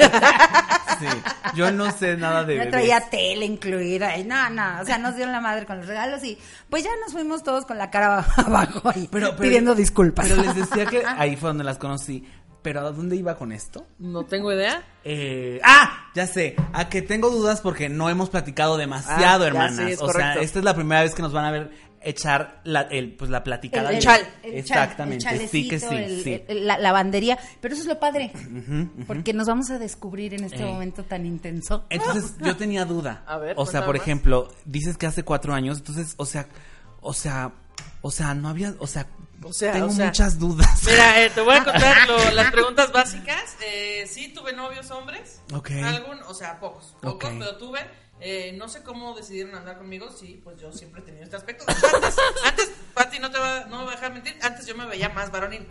Sí. 0.99 1.07
Yo 1.55 1.71
no 1.71 1.91
sé 1.91 2.15
nada 2.17 2.43
de 2.43 2.55
Ya 2.55 2.59
bebés. 2.61 2.71
traía 2.71 3.09
tele 3.09 3.45
incluida. 3.45 4.17
Y 4.17 4.23
no, 4.23 4.49
no. 4.49 4.81
O 4.81 4.85
sea, 4.85 4.97
nos 4.97 5.15
dieron 5.15 5.33
la 5.33 5.41
madre 5.41 5.65
con 5.65 5.77
los 5.77 5.87
regalos 5.87 6.23
y 6.23 6.37
pues 6.69 6.83
ya 6.83 6.91
nos 7.03 7.13
fuimos 7.13 7.43
todos 7.43 7.65
con 7.65 7.77
la 7.77 7.89
cara 7.89 8.19
abajo 8.37 8.89
ahí 8.89 9.07
Pero- 9.11 9.29
pero- 9.31 9.37
pidiendo 9.41 9.75
disculpas. 9.75 10.27
Pero 10.27 10.41
les 10.41 10.55
decía 10.55 10.85
que 10.85 11.03
ahí 11.05 11.35
fue 11.35 11.49
donde 11.49 11.63
las 11.63 11.77
conocí. 11.77 12.25
Pero 12.61 12.79
¿a 12.79 12.91
dónde 12.91 13.17
iba 13.17 13.35
con 13.35 13.51
esto? 13.51 13.85
No 13.99 14.23
tengo 14.23 14.53
idea. 14.53 14.81
Eh, 15.03 15.59
ah, 15.65 16.07
ya 16.15 16.25
sé. 16.25 16.55
A 16.71 16.87
que 16.87 17.01
tengo 17.01 17.29
dudas 17.29 17.59
porque 17.59 17.89
no 17.89 18.09
hemos 18.09 18.29
platicado 18.29 18.77
demasiado, 18.77 19.43
Ah, 19.43 19.47
ya, 19.47 19.47
hermanas. 19.47 19.75
sí, 19.85 19.91
es 19.91 20.01
o 20.01 20.09
sea, 20.09 20.35
esta 20.35 20.59
es 20.59 20.63
la 20.65 20.73
primera 20.73 21.01
vez 21.01 21.13
que 21.13 21.21
nos 21.21 21.33
van 21.33 21.43
a 21.43 21.51
ver 21.51 21.71
echar 22.03 22.61
la, 22.63 22.81
el, 22.81 23.13
pues, 23.15 23.29
la 23.31 23.43
platicada. 23.43 23.91
el, 23.91 23.99
chal. 23.99 24.21
el 24.43 24.63
chal, 24.65 24.83
Exactamente. 24.83 25.27
el 25.29 25.47
sí 25.49 25.67
que 25.67 25.79
sí, 25.79 25.95
el- 25.95 26.23
sí. 26.23 26.43
el- 26.47 26.67
la 26.67 26.77
lavandería. 26.77 27.37
Pero 27.61 27.73
eso 27.73 27.83
es 27.83 27.87
lo 27.87 27.99
padre. 27.99 28.31
Porque 29.07 29.33
nos 29.33 29.47
vamos 29.47 29.69
a 29.69 29.79
descubrir 29.79 30.33
en 30.33 30.43
este 30.43 30.61
Eh. 30.63 30.65
momento 30.65 31.03
tan 31.03 31.25
intenso. 31.25 31.85
Entonces, 31.89 32.35
yo 32.41 32.55
tenía 32.57 32.85
duda. 32.85 33.23
A 33.27 33.37
ver, 33.37 33.53
o 33.57 33.65
sea, 33.65 33.81
cuéntame 33.81 33.85
por 33.85 33.95
más. 33.97 34.01
ejemplo, 34.03 34.53
dices 34.65 34.97
que 34.97 35.05
hace 35.07 35.23
cuatro 35.23 35.53
años, 35.53 35.79
entonces, 35.79 36.13
o 36.17 36.25
sea, 36.25 36.47
o 37.01 37.13
sea, 37.13 37.51
o 38.01 38.11
sea, 38.11 38.33
no 38.33 38.49
había, 38.49 38.75
o 38.79 38.87
sea, 38.87 39.07
O 39.43 39.51
sea, 39.51 39.73
tengo 39.73 39.87
o 39.87 39.91
sea. 39.91 40.05
muchas 40.05 40.39
dudas. 40.39 40.83
Mira, 40.85 41.21
eh, 41.21 41.29
te 41.29 41.41
voy 41.41 41.55
a 41.55 41.63
contar 41.65 42.07
lo- 42.07 42.31
las 42.31 42.51
preguntas 42.51 42.91
básicas. 42.93 43.57
Eh, 43.65 44.05
sí, 44.07 44.29
tuve 44.33 44.53
novios 44.53 44.89
hombres. 44.91 45.41
Ok. 45.53 45.71
Algún, 45.83 46.17
o 46.27 46.33
sea, 46.33 46.59
pocos. 46.59 46.95
Pocos, 47.01 47.29
pero 47.37 47.57
tuve. 47.57 47.79
Eh, 48.25 48.53
no 48.57 48.69
sé 48.69 48.83
cómo 48.83 49.13
decidieron 49.15 49.53
andar 49.53 49.77
conmigo. 49.77 50.09
Sí, 50.09 50.39
pues 50.43 50.57
yo 50.61 50.71
siempre 50.71 51.01
he 51.01 51.03
tenido 51.03 51.23
este 51.25 51.35
aspecto. 51.35 51.65
Antes, 51.67 52.15
antes 52.45 52.71
Pati, 52.93 53.19
no 53.19 53.29
te 53.31 53.37
va, 53.37 53.65
no 53.65 53.79
me 53.79 53.85
va 53.85 53.91
a 53.91 53.95
dejar 53.95 54.13
mentir. 54.13 54.37
Antes 54.41 54.65
yo 54.65 54.75
me 54.75 54.85
veía 54.85 55.09
más 55.09 55.29
varonil. 55.31 55.67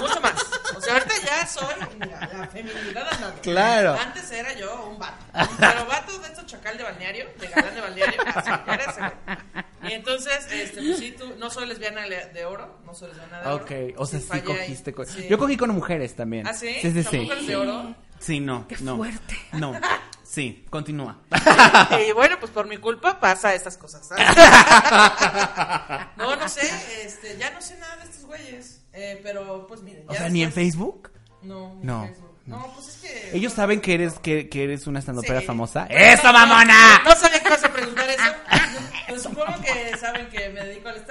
Mucho 0.00 0.20
más. 0.20 0.34
O 0.76 0.80
sea, 0.80 0.94
ahorita 0.94 1.14
ya 1.24 1.46
soy 1.46 1.74
mira, 2.00 2.20
la 2.32 2.46
feminidad 2.48 3.06
andando. 3.12 3.40
Claro. 3.42 3.96
Antes 4.00 4.30
era 4.30 4.52
yo 4.54 4.86
un 4.86 4.98
vato. 4.98 5.24
Pero 5.58 5.84
vato 5.86 6.18
de 6.20 6.28
estos 6.28 6.46
chacal 6.46 6.78
de 6.78 6.84
balneario, 6.84 7.26
de 7.38 7.48
galán 7.48 7.74
de 7.74 7.80
balneario. 7.82 8.20
Así, 8.34 8.50
era 8.66 8.74
ese, 8.84 9.00
güey. 9.00 9.90
Y 9.90 9.92
entonces, 9.94 10.46
este, 10.50 10.80
pues 10.82 10.98
sí, 10.98 11.14
tú, 11.18 11.34
no 11.38 11.50
soy 11.50 11.66
lesbiana 11.66 12.06
le- 12.06 12.26
de 12.26 12.44
oro. 12.44 12.78
No 12.86 12.94
soy 12.94 13.08
lesbiana 13.08 13.40
de 13.42 13.46
oro. 13.48 13.64
Ok, 13.64 13.70
o 13.98 14.06
sea, 14.06 14.20
sí, 14.20 14.40
cogiste 14.40 14.92
con... 14.94 15.06
Sí. 15.06 15.26
Yo 15.28 15.38
cogí 15.38 15.56
con 15.56 15.70
mujeres 15.70 16.16
también. 16.16 16.46
¿Ah, 16.46 16.54
sí? 16.54 16.74
Sí, 16.80 16.92
sí, 16.92 17.02
sí. 17.04 17.10
¿Tampoco 17.10 17.32
eres 17.34 17.46
de 17.46 17.56
oro? 17.56 17.94
Sí, 18.20 18.40
no, 18.40 18.66
Qué 18.66 18.76
no. 18.80 18.96
fuerte. 18.96 19.36
No, 19.52 19.72
sí, 20.28 20.64
continúa. 20.70 21.18
Y 22.08 22.12
bueno, 22.12 22.36
pues 22.40 22.52
por 22.52 22.66
mi 22.66 22.76
culpa 22.76 23.18
pasa 23.20 23.54
estas 23.54 23.76
cosas. 23.78 24.06
¿sabes? 24.06 24.26
no, 26.16 26.36
no 26.36 26.48
sé, 26.48 26.70
este, 27.04 27.36
ya 27.38 27.50
no 27.50 27.60
sé 27.60 27.76
nada 27.78 27.96
de 27.96 28.04
estos 28.04 28.24
güeyes. 28.26 28.80
Eh, 28.92 29.20
pero 29.22 29.66
pues 29.66 29.82
miren. 29.82 30.04
O 30.08 30.14
sea, 30.14 30.28
ni 30.28 30.42
en 30.42 30.52
Facebook. 30.52 31.10
No, 31.42 31.74
ni 31.76 31.84
No, 31.86 32.02
en 32.04 32.08
Facebook. 32.08 32.28
No, 32.46 32.72
pues 32.74 32.88
es 32.88 32.96
que. 33.02 33.36
Ellos 33.36 33.52
saben 33.52 33.80
que 33.80 33.94
eres, 33.94 34.18
que, 34.18 34.48
que 34.48 34.64
eres 34.64 34.86
una 34.86 34.98
estandopera 35.00 35.40
Sí. 35.40 35.46
famosa. 35.46 35.86
No, 35.88 35.94
¡Eso, 35.96 36.26
no, 36.26 36.32
mamona! 36.32 37.02
No 37.04 37.14
sabía 37.14 37.40
que 37.40 37.48
ibas 37.48 37.64
a 37.64 37.72
preguntar 37.72 38.08
eso. 38.08 38.22
Pues, 39.08 39.22
supongo 39.22 39.54
que 39.62 39.96
saben 39.98 40.28
que 40.30 40.48
me 40.48 40.64
dedico 40.64 40.88
al 40.88 41.04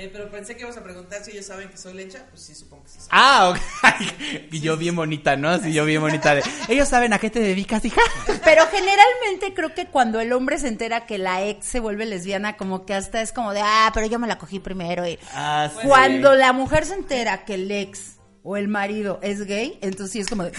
stand 0.00 0.12
pero 0.12 0.30
pensé 0.30 0.56
que 0.56 0.62
ibas 0.62 0.76
a 0.76 0.82
preguntar 0.82 1.22
si 1.24 1.30
ellos 1.32 1.46
saben 1.46 1.68
que 1.68 1.76
soy 1.76 1.94
lecha. 1.94 2.24
Pues 2.30 2.42
sí, 2.42 2.54
supongo 2.54 2.84
que 2.84 2.90
sí. 2.90 2.96
saben. 3.00 3.08
Ah, 3.10 3.48
ok. 3.50 4.48
y 4.52 4.60
yo 4.60 4.76
bien 4.76 4.96
bonita, 4.96 5.36
¿no? 5.36 5.48
Así 5.50 5.72
yo 5.72 5.84
bien 5.84 6.00
bonita. 6.00 6.34
De, 6.34 6.42
ellos 6.68 6.88
saben 6.88 7.12
a 7.12 7.18
qué 7.18 7.30
te 7.30 7.40
dedicas, 7.40 7.84
hija. 7.84 8.00
Pero 8.44 8.66
generalmente 8.70 9.54
creo 9.54 9.74
que 9.74 9.86
cuando 9.86 10.20
el 10.20 10.32
hombre 10.32 10.58
se 10.58 10.68
entera 10.68 11.06
que 11.06 11.18
la 11.18 11.44
ex 11.44 11.64
se 11.66 11.80
vuelve 11.80 12.06
lesbiana, 12.06 12.56
como 12.56 12.84
que 12.86 12.94
hasta 12.94 13.20
es 13.22 13.32
como 13.32 13.52
de, 13.52 13.60
ah, 13.62 13.90
pero 13.94 14.06
yo 14.06 14.18
me 14.18 14.26
la 14.26 14.38
cogí 14.38 14.58
primero. 14.60 15.06
Y 15.06 15.18
Ah, 15.34 15.70
sí. 15.72 15.86
cuando 15.86 16.34
la 16.34 16.52
mujer 16.52 16.86
se 16.86 16.94
entera 16.94 17.44
que 17.44 17.54
el 17.54 17.70
ex 17.70 18.16
o 18.42 18.56
el 18.56 18.68
marido 18.68 19.18
es 19.22 19.42
gay, 19.46 19.78
entonces 19.82 20.12
sí 20.12 20.20
es 20.20 20.26
como 20.28 20.44
de, 20.44 20.52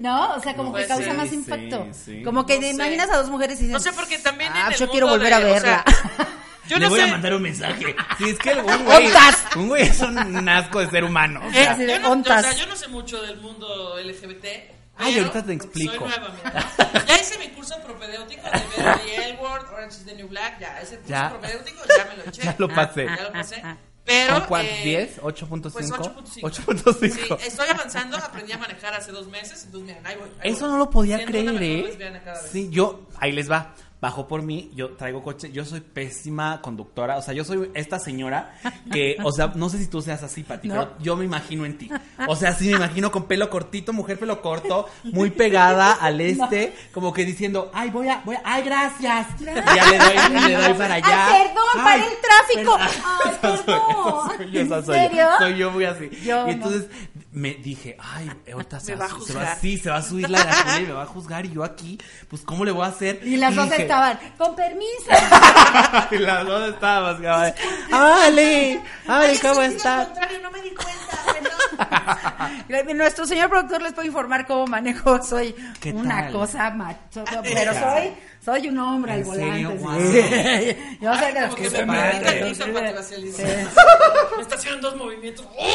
¿no? 0.00 0.34
O 0.34 0.40
sea, 0.40 0.54
como 0.54 0.70
Pues 0.72 0.84
que 0.84 0.88
causa 0.88 1.10
sí, 1.10 1.16
más 1.16 1.28
sí, 1.30 1.34
impacto. 1.36 1.86
sí. 1.92 2.22
Como 2.22 2.44
que 2.46 2.54
No 2.56 2.60
te 2.60 2.66
sé. 2.68 2.74
imaginas 2.74 3.10
a 3.10 3.16
dos 3.16 3.30
mujeres 3.30 3.58
y 3.58 3.62
dicen, 3.62 3.72
No 3.72 3.80
sé, 3.80 3.92
porque 3.92 4.18
también 4.18 4.50
ah, 4.54 4.66
en 4.66 4.72
el 4.74 4.78
yo 4.78 4.90
quiero 4.90 5.08
volver 5.08 5.32
a 5.32 5.38
de- 5.40 5.50
o 5.50 5.54
verla. 5.54 5.84
sea, 5.84 5.84
yo 6.68 6.76
Le 6.78 6.84
no 6.84 6.90
voy 6.90 7.00
sé. 7.00 7.06
a 7.06 7.10
mandar 7.10 7.34
un 7.34 7.42
mensaje. 7.42 7.96
Sí, 8.18 8.28
es 8.30 8.38
que 8.38 8.50
un 8.54 8.84
güey, 8.84 9.06
Ontas. 9.06 9.44
un 9.56 9.68
güey 9.68 9.82
es 9.82 10.00
un 10.00 10.48
asco 10.48 10.80
de 10.80 10.90
ser 10.90 11.04
humano. 11.04 11.40
O 11.44 11.48
Eh, 11.50 11.52
sea, 11.52 11.76
yo, 11.78 11.98
no, 11.98 12.12
o 12.12 12.24
sea, 12.24 12.52
yo 12.52 12.66
no 12.66 12.76
sé 12.76 12.88
mucho 12.88 13.20
del 13.22 13.38
mundo 13.40 13.96
LGBT. 14.02 14.44
Ay, 14.96 15.18
ahorita 15.18 15.44
te 15.44 15.52
explico. 15.54 15.92
Soy 15.92 16.00
nueva, 16.00 16.34
mira. 16.44 17.04
Ya 17.08 17.16
hice 17.20 17.36
mi 17.38 17.48
curso 17.48 17.74
propedéutico 17.84 18.42
de 18.44 19.36
Orange 19.40 19.96
is 19.96 20.04
the 20.04 20.14
New 20.14 20.28
Black. 20.28 20.60
Ya, 20.60 20.80
ese 20.80 20.96
curso 20.98 21.10
Ya. 21.10 21.30
propedéutico 21.30 21.80
ya 21.96 22.04
me 22.06 22.16
lo 22.16 22.28
eché. 22.28 22.42
Ya 22.42 22.54
lo 22.58 22.68
pasé. 22.68 23.06
Ya 23.06 23.22
lo 23.24 23.32
pasé. 23.32 23.62
Pero. 24.04 24.34
¿Con 24.40 24.44
cuánto? 24.48 24.70
eh, 24.70 25.10
¿10? 25.18 25.22
¿8.5? 25.22 25.72
Pues 25.72 25.90
8.5. 25.90 26.40
8.5. 26.42 27.38
Sí, 27.38 27.46
estoy 27.46 27.68
avanzando, 27.70 28.18
aprendí 28.18 28.52
a 28.52 28.58
manejar 28.58 28.92
hace 28.94 29.12
dos 29.12 29.26
meses, 29.28 29.64
entonces 29.64 29.88
miren, 29.88 30.06
ahí 30.06 30.16
voy. 30.16 30.28
ahí 30.42 30.50
Eso 30.52 30.60
voy. 30.66 30.72
no 30.72 30.78
lo 30.78 30.90
podía 30.90 31.16
Siendo 31.16 31.32
creer, 31.54 31.62
¿eh? 31.62 31.82
lesbiana 31.88 32.22
cada 32.22 32.42
vez. 32.42 32.50
Sí, 32.52 32.68
yo, 32.70 33.06
ahí 33.18 33.32
les 33.32 33.50
va. 33.50 33.74
Bajó 34.04 34.28
por 34.28 34.42
mí, 34.42 34.70
yo 34.74 34.90
traigo 34.90 35.22
coche, 35.22 35.50
yo 35.50 35.64
soy 35.64 35.80
pésima 35.80 36.60
conductora, 36.60 37.16
o 37.16 37.22
sea, 37.22 37.32
yo 37.32 37.42
soy 37.42 37.70
esta 37.72 37.98
señora 37.98 38.54
que, 38.92 39.16
o 39.24 39.32
sea, 39.32 39.52
no 39.54 39.70
sé 39.70 39.78
si 39.78 39.86
tú 39.86 40.02
seas 40.02 40.22
así, 40.22 40.42
Pati, 40.42 40.68
No. 40.74 40.74
pero 40.74 40.90
yo 41.00 41.16
me 41.16 41.24
imagino 41.24 41.64
en 41.64 41.78
ti. 41.78 41.90
O 42.28 42.36
sea, 42.36 42.52
sí 42.52 42.66
me 42.66 42.72
imagino 42.76 43.10
con 43.10 43.24
pelo 43.24 43.48
cortito, 43.48 43.94
mujer 43.94 44.18
pelo 44.18 44.42
corto, 44.42 44.90
muy 45.04 45.30
pegada 45.30 45.92
al 45.94 46.20
este, 46.20 46.74
como 46.92 47.14
que 47.14 47.24
diciendo, 47.24 47.70
ay, 47.72 47.88
voy 47.88 48.08
a, 48.08 48.20
voy 48.26 48.36
a, 48.36 48.42
ay, 48.44 48.62
gracias. 48.64 49.26
Y 49.40 49.44
ya 49.46 49.90
le 49.90 49.98
doy, 49.98 50.48
le 50.48 50.54
doy 50.54 50.74
para 50.74 50.94
allá. 50.96 51.26
Ay, 51.28 51.42
perdón, 51.46 51.64
para 51.82 52.04
el 52.04 52.12
tráfico. 52.20 52.76
perdón. 52.76 53.04
Ay, 53.24 53.32
soy, 53.40 53.58
perdón. 53.64 53.86
esa 54.26 54.36
soy 54.36 54.50
yo, 54.52 54.60
¿En 54.60 54.68
soy 54.84 54.94
serio? 54.96 55.16
yo. 55.22 55.38
Soy 55.38 55.56
yo 55.56 55.70
muy 55.70 55.84
así. 55.86 56.10
Yo 56.22 56.48
y 56.50 56.56
no. 56.56 56.66
Me 57.34 57.54
dije, 57.54 57.96
ay, 57.98 58.30
ahorita 58.52 58.78
se, 58.80 58.94
va, 58.96 59.04
a 59.04 59.08
se 59.08 59.14
va, 59.14 59.18
juzgar. 59.20 59.58
sí, 59.60 59.76
se 59.76 59.90
va 59.90 59.96
a 59.96 60.02
subir 60.02 60.30
la 60.30 60.38
de 60.38 60.44
la 60.46 60.54
Julia 60.54 60.80
y 60.80 60.86
me 60.86 60.92
va 60.92 61.02
a 61.02 61.06
juzgar 61.06 61.44
y 61.44 61.52
yo 61.52 61.64
aquí, 61.64 61.98
pues, 62.28 62.42
¿cómo 62.42 62.64
le 62.64 62.70
voy 62.70 62.84
a 62.86 62.88
hacer? 62.88 63.20
Y 63.24 63.36
las 63.36 63.54
dos 63.54 63.68
dije- 63.70 63.82
estaban, 63.82 64.18
con 64.38 64.54
permiso. 64.56 65.10
y 66.12 66.18
las 66.18 66.46
dos 66.46 66.72
estábamos, 66.72 67.20
de, 67.20 67.28
¡Ale! 67.28 68.80
¡Ale, 69.08 69.38
cómo 69.40 69.60
Al 69.60 69.72
estás! 69.72 70.06
contrario, 70.06 70.38
no 70.42 70.50
me 70.50 70.62
di 70.62 70.70
cuenta, 70.70 71.18
perdón. 71.32 71.53
Nuestro 72.94 73.26
señor 73.26 73.50
productor 73.50 73.82
les 73.82 73.92
puede 73.92 74.08
informar 74.08 74.46
cómo 74.46 74.66
manejo. 74.66 75.22
Soy 75.22 75.54
¿Qué 75.80 75.92
una 75.92 76.22
tal? 76.22 76.32
cosa 76.32 76.70
macho, 76.70 77.24
pero 77.42 77.74
soy 77.74 78.14
soy 78.44 78.68
un 78.68 78.78
hombre 78.78 79.12
al 79.12 79.24
volante. 79.24 79.64
Guau. 79.76 80.00
sí. 80.00 80.76
Yo 81.00 81.14
soy 81.14 81.32
de 81.32 81.40
los 81.40 81.54
que 81.54 81.62
que 81.62 81.70
se 81.70 81.86
me 81.86 81.98
haciendo 84.54 84.90
dos 84.90 84.98
movimientos. 84.98 85.46
¡Uy! 85.58 85.66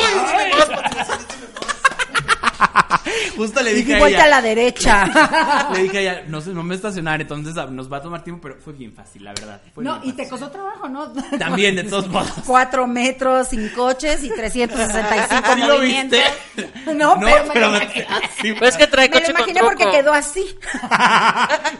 Justo 3.35 3.61
le 3.61 3.71
Y 3.71 3.75
dije 3.75 3.95
a 3.95 3.99
vuelta 3.99 4.23
a 4.23 4.27
ella, 4.27 4.35
la 4.35 4.41
derecha. 4.41 5.69
le 5.73 5.83
dije 5.83 5.97
a 5.97 6.01
ella, 6.01 6.23
no 6.27 6.41
sé, 6.41 6.51
no 6.51 6.63
me 6.63 6.75
estacionar, 6.75 7.21
entonces 7.21 7.57
ah, 7.57 7.67
nos 7.67 7.91
va 7.91 7.97
a 7.97 8.01
tomar 8.01 8.23
tiempo, 8.23 8.41
pero 8.41 8.59
fue 8.61 8.73
bien 8.73 8.93
fácil, 8.93 9.23
la 9.23 9.31
verdad. 9.31 9.61
fue 9.73 9.83
No, 9.83 9.99
y 10.03 10.11
te 10.13 10.27
costó 10.27 10.49
trabajo, 10.51 10.87
¿no? 10.89 11.11
También, 11.39 11.75
de 11.75 11.83
todos 11.83 12.07
modos. 12.09 12.31
Cuatro 12.45 12.85
metros, 12.87 13.49
sin 13.49 13.69
coches 13.69 14.23
y 14.23 14.29
365 14.29 15.53
¿Sí 15.55 15.59
lo 15.61 15.75
movimientos. 15.77 16.19
viste? 16.55 16.93
No, 16.93 17.17
pero, 17.19 17.43
pero 17.53 17.71
me, 17.71 17.79
me- 17.79 18.05
me 18.53 18.55
Pues 18.59 18.71
es 18.71 18.77
que 18.77 18.87
trae 18.87 19.07
lo 19.07 19.13
coche 19.13 19.25
con 19.31 19.35
imaginé 19.41 19.59
porque 19.61 19.83
truco. 19.83 19.97
quedó 19.97 20.13
así. 20.13 20.45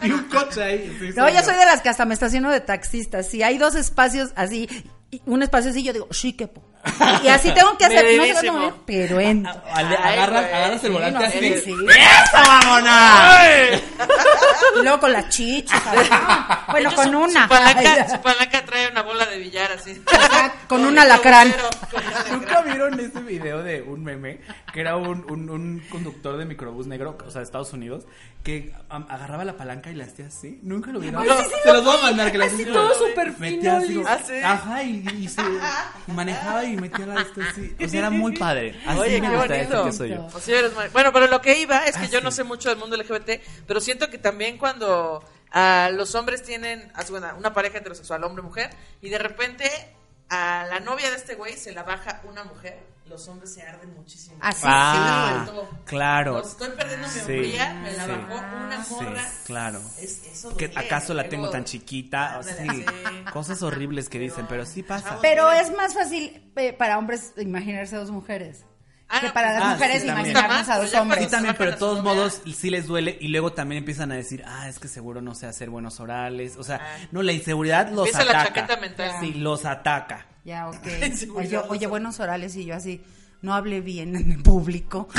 y 0.02 0.10
un 0.10 0.24
coche 0.24 0.62
ahí. 0.62 0.96
sí, 1.00 1.10
No, 1.16 1.28
yo 1.28 1.42
soy 1.42 1.54
de 1.56 1.66
las 1.66 1.80
que 1.82 1.88
hasta 1.88 2.04
me 2.04 2.14
estaciono 2.14 2.50
de 2.50 2.60
taxista. 2.60 3.22
Si 3.22 3.42
hay 3.42 3.58
dos 3.58 3.74
espacios 3.74 4.30
así, 4.36 4.68
y 5.10 5.20
un 5.26 5.42
espacio 5.42 5.70
así, 5.70 5.82
yo 5.82 5.92
digo, 5.92 6.08
sí, 6.10 6.32
quepo. 6.32 6.62
Y 7.22 7.28
así 7.28 7.50
tengo 7.52 7.76
que 7.76 7.84
hacer, 7.84 8.04
no 8.04 8.10
sé 8.10 8.16
Medidísimo. 8.18 8.52
cómo, 8.54 8.82
pero 8.86 9.18
Ay, 9.18 9.44
agarras, 9.74 10.44
agarras 10.46 10.84
el 10.84 10.92
volante 10.92 11.18
no, 11.20 11.26
así. 11.26 11.40
de. 11.40 11.54
¡Eso, 11.56 12.38
vámonos! 12.46 13.82
Y 14.78 14.82
luego 14.82 15.00
con 15.00 15.12
las 15.12 15.28
chichas. 15.28 15.82
¿sabes? 15.82 16.08
Bueno, 16.70 16.94
con 16.94 17.10
su- 17.10 17.18
una. 17.18 17.42
Su 17.42 17.48
palanca, 17.48 18.08
su 18.08 18.20
palanca 18.20 18.64
trae 18.64 18.88
una 18.90 19.02
bola 19.02 19.26
de 19.26 19.38
billar 19.38 19.72
así. 19.72 20.00
Con 20.68 20.84
un 20.86 20.98
alacrán. 20.98 21.50
Con 21.52 22.00
un 22.02 22.06
alacrán. 22.08 22.30
¿Nunca 22.30 22.60
vieron 22.62 23.00
ese 23.00 23.20
video 23.20 23.62
de 23.62 23.82
un 23.82 24.04
meme 24.04 24.40
que 24.72 24.80
era 24.80 24.96
un, 24.96 25.28
un, 25.30 25.50
un 25.50 25.80
conductor 25.90 26.36
de 26.36 26.44
microbús 26.46 26.86
negro, 26.86 27.18
o 27.26 27.30
sea, 27.30 27.40
de 27.40 27.44
Estados 27.44 27.72
Unidos, 27.72 28.06
que 28.42 28.72
agarraba 28.88 29.44
la 29.44 29.56
palanca 29.56 29.90
y 29.90 29.94
la 29.94 30.04
hacía 30.04 30.26
así? 30.28 30.58
¿Nunca 30.62 30.90
lo 30.92 30.98
vieron? 31.00 31.22
Ay, 31.22 31.28
sí, 31.28 31.44
sí, 31.44 31.54
Se 31.62 31.68
lo 31.68 31.74
los 31.74 31.84
voy 31.84 31.96
a 31.98 32.02
mandar 32.02 32.32
que 32.32 32.38
la 32.38 32.46
Así 32.46 32.54
hacía 32.54 32.72
todo 32.72 32.92
como- 32.94 33.06
súper 33.08 33.32
fino, 33.34 33.76
así 33.76 34.02
¿Ah? 34.42 34.52
Ajá, 34.52 34.82
y, 34.82 35.06
y 35.18 35.28
se 35.28 35.42
manejaba 36.06 36.64
y 36.64 36.76
metía 36.76 37.06
la 37.06 37.20
esto 37.22 37.40
así. 37.50 37.74
O 37.84 37.88
sea, 37.88 37.98
era 37.98 38.10
muy 38.10 38.36
padre. 38.36 38.80
Así 38.86 38.98
Oye, 39.00 39.20
me 39.20 39.28
qué 39.30 39.36
gusta 39.36 39.54
bonito. 39.56 39.84
que 39.84 39.92
soy 39.92 40.10
yo. 40.10 40.26
Pues 40.28 40.44
sí, 40.44 40.52
eres 40.52 40.74
muy- 40.74 40.88
Bueno, 40.88 41.12
pero 41.12 41.26
lo 41.26 41.40
que 41.40 41.60
iba 41.60 41.84
es 41.84 41.96
que 41.96 42.04
Ah, 42.06 42.10
yo 42.10 42.18
sí. 42.20 42.24
no 42.24 42.30
sé 42.30 42.44
mucho 42.44 42.68
del 42.70 42.78
mundo 42.78 42.96
LGBT, 42.96 43.40
pero 43.66 43.80
siento 43.80 44.08
que 44.10 44.18
también 44.18 44.56
cuando 44.58 45.22
ah, 45.52 45.90
los 45.92 46.14
hombres 46.14 46.42
tienen 46.42 46.90
una, 47.10 47.34
una 47.34 47.52
pareja 47.52 47.78
heterosexual, 47.78 48.22
hombre-mujer, 48.24 48.70
y 49.02 49.08
de 49.10 49.18
repente 49.18 49.68
a 50.28 50.64
la 50.70 50.80
novia 50.80 51.10
de 51.10 51.16
este 51.16 51.34
güey 51.34 51.56
se 51.56 51.72
la 51.72 51.82
baja 51.82 52.22
una 52.24 52.44
mujer, 52.44 52.78
los 53.10 53.28
hombres 53.28 53.52
se 53.52 53.62
arden 53.62 53.92
muchísimo. 53.94 54.36
Así, 54.40 54.62
Ah, 54.66 55.44
Sí, 55.46 55.52
vuelto. 55.52 55.68
claro. 55.84 56.40
Estoy 56.40 56.70
perdiendo 56.70 57.06
mi 57.06 57.12
Sí, 57.12 57.20
hombría, 57.20 57.80
me 57.82 57.92
la 57.92 58.04
sí. 58.06 58.10
bajó 58.12 58.34
una 58.56 58.84
Sí, 58.84 58.94
morra. 58.94 59.24
claro. 59.44 59.80
Es, 60.00 60.26
eso 60.26 60.56
Que 60.56 60.68
duele, 60.68 60.86
acaso 60.86 61.12
la 61.14 61.28
tengo 61.28 61.50
tan 61.50 61.64
chiquita, 61.64 62.40
sí, 62.42 62.52
sí. 62.70 62.84
cosas 63.32 63.62
horribles 63.62 64.08
que 64.08 64.18
dicen, 64.18 64.46
pero 64.48 64.64
sí 64.64 64.82
pasa. 64.82 65.18
Pero 65.20 65.50
es 65.52 65.70
más 65.76 65.92
fácil 65.94 66.50
eh, 66.56 66.72
para 66.72 66.96
hombres 66.98 67.34
imaginarse 67.36 67.96
a 67.96 67.98
dos 67.98 68.10
mujeres. 68.10 68.64
Ah, 69.12 69.20
que 69.20 69.30
para 69.30 69.52
las 69.54 69.62
ah, 69.62 69.70
mujeres 69.74 70.02
sí, 70.02 70.08
imaginarnos 70.08 70.68
a 70.68 70.78
dos 70.78 70.92
ya 70.92 71.02
hombres. 71.02 71.24
Sí, 71.24 71.30
también, 71.30 71.54
pero 71.58 71.72
de 71.72 71.76
todos 71.76 72.02
modos 72.02 72.42
sí 72.54 72.70
les 72.70 72.86
duele 72.86 73.18
y 73.20 73.28
luego 73.28 73.52
también 73.52 73.78
empiezan 73.80 74.12
a 74.12 74.14
decir, 74.14 74.44
ah, 74.46 74.68
es 74.68 74.78
que 74.78 74.86
seguro 74.86 75.20
no 75.20 75.34
sé 75.34 75.46
hacer 75.46 75.68
buenos 75.68 75.98
orales. 75.98 76.56
O 76.56 76.62
sea, 76.62 76.76
Ah. 76.80 77.08
no, 77.10 77.22
la 77.22 77.32
inseguridad 77.32 77.88
los 77.90 78.06
Empieza 78.06 78.24
la 78.24 78.42
ataca. 78.42 78.60
chaqueta 78.60 78.80
mental. 78.80 79.10
Sí, 79.20 79.34
los 79.34 79.64
ataca. 79.64 80.26
Ya, 80.44 80.68
ok. 80.68 80.76
Oye, 81.34 81.58
oye, 81.68 81.86
no 81.86 81.90
buenos 81.90 82.20
orales 82.20 82.54
y 82.54 82.64
yo 82.64 82.76
así, 82.76 83.02
no 83.42 83.52
hable 83.54 83.80
bien 83.80 84.14
en 84.14 84.30
el 84.32 84.42
público. 84.42 85.08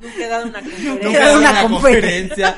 Nunca 0.00 0.24
he 0.24 0.28
dado 0.28 0.46
una 0.46 0.60
Nunca 0.60 0.62
conferencia. 0.62 1.10
Era 1.10 1.10
he 1.10 1.18
dado 1.26 1.38
una 1.38 1.50
una 1.50 1.62
conferencia. 1.62 2.56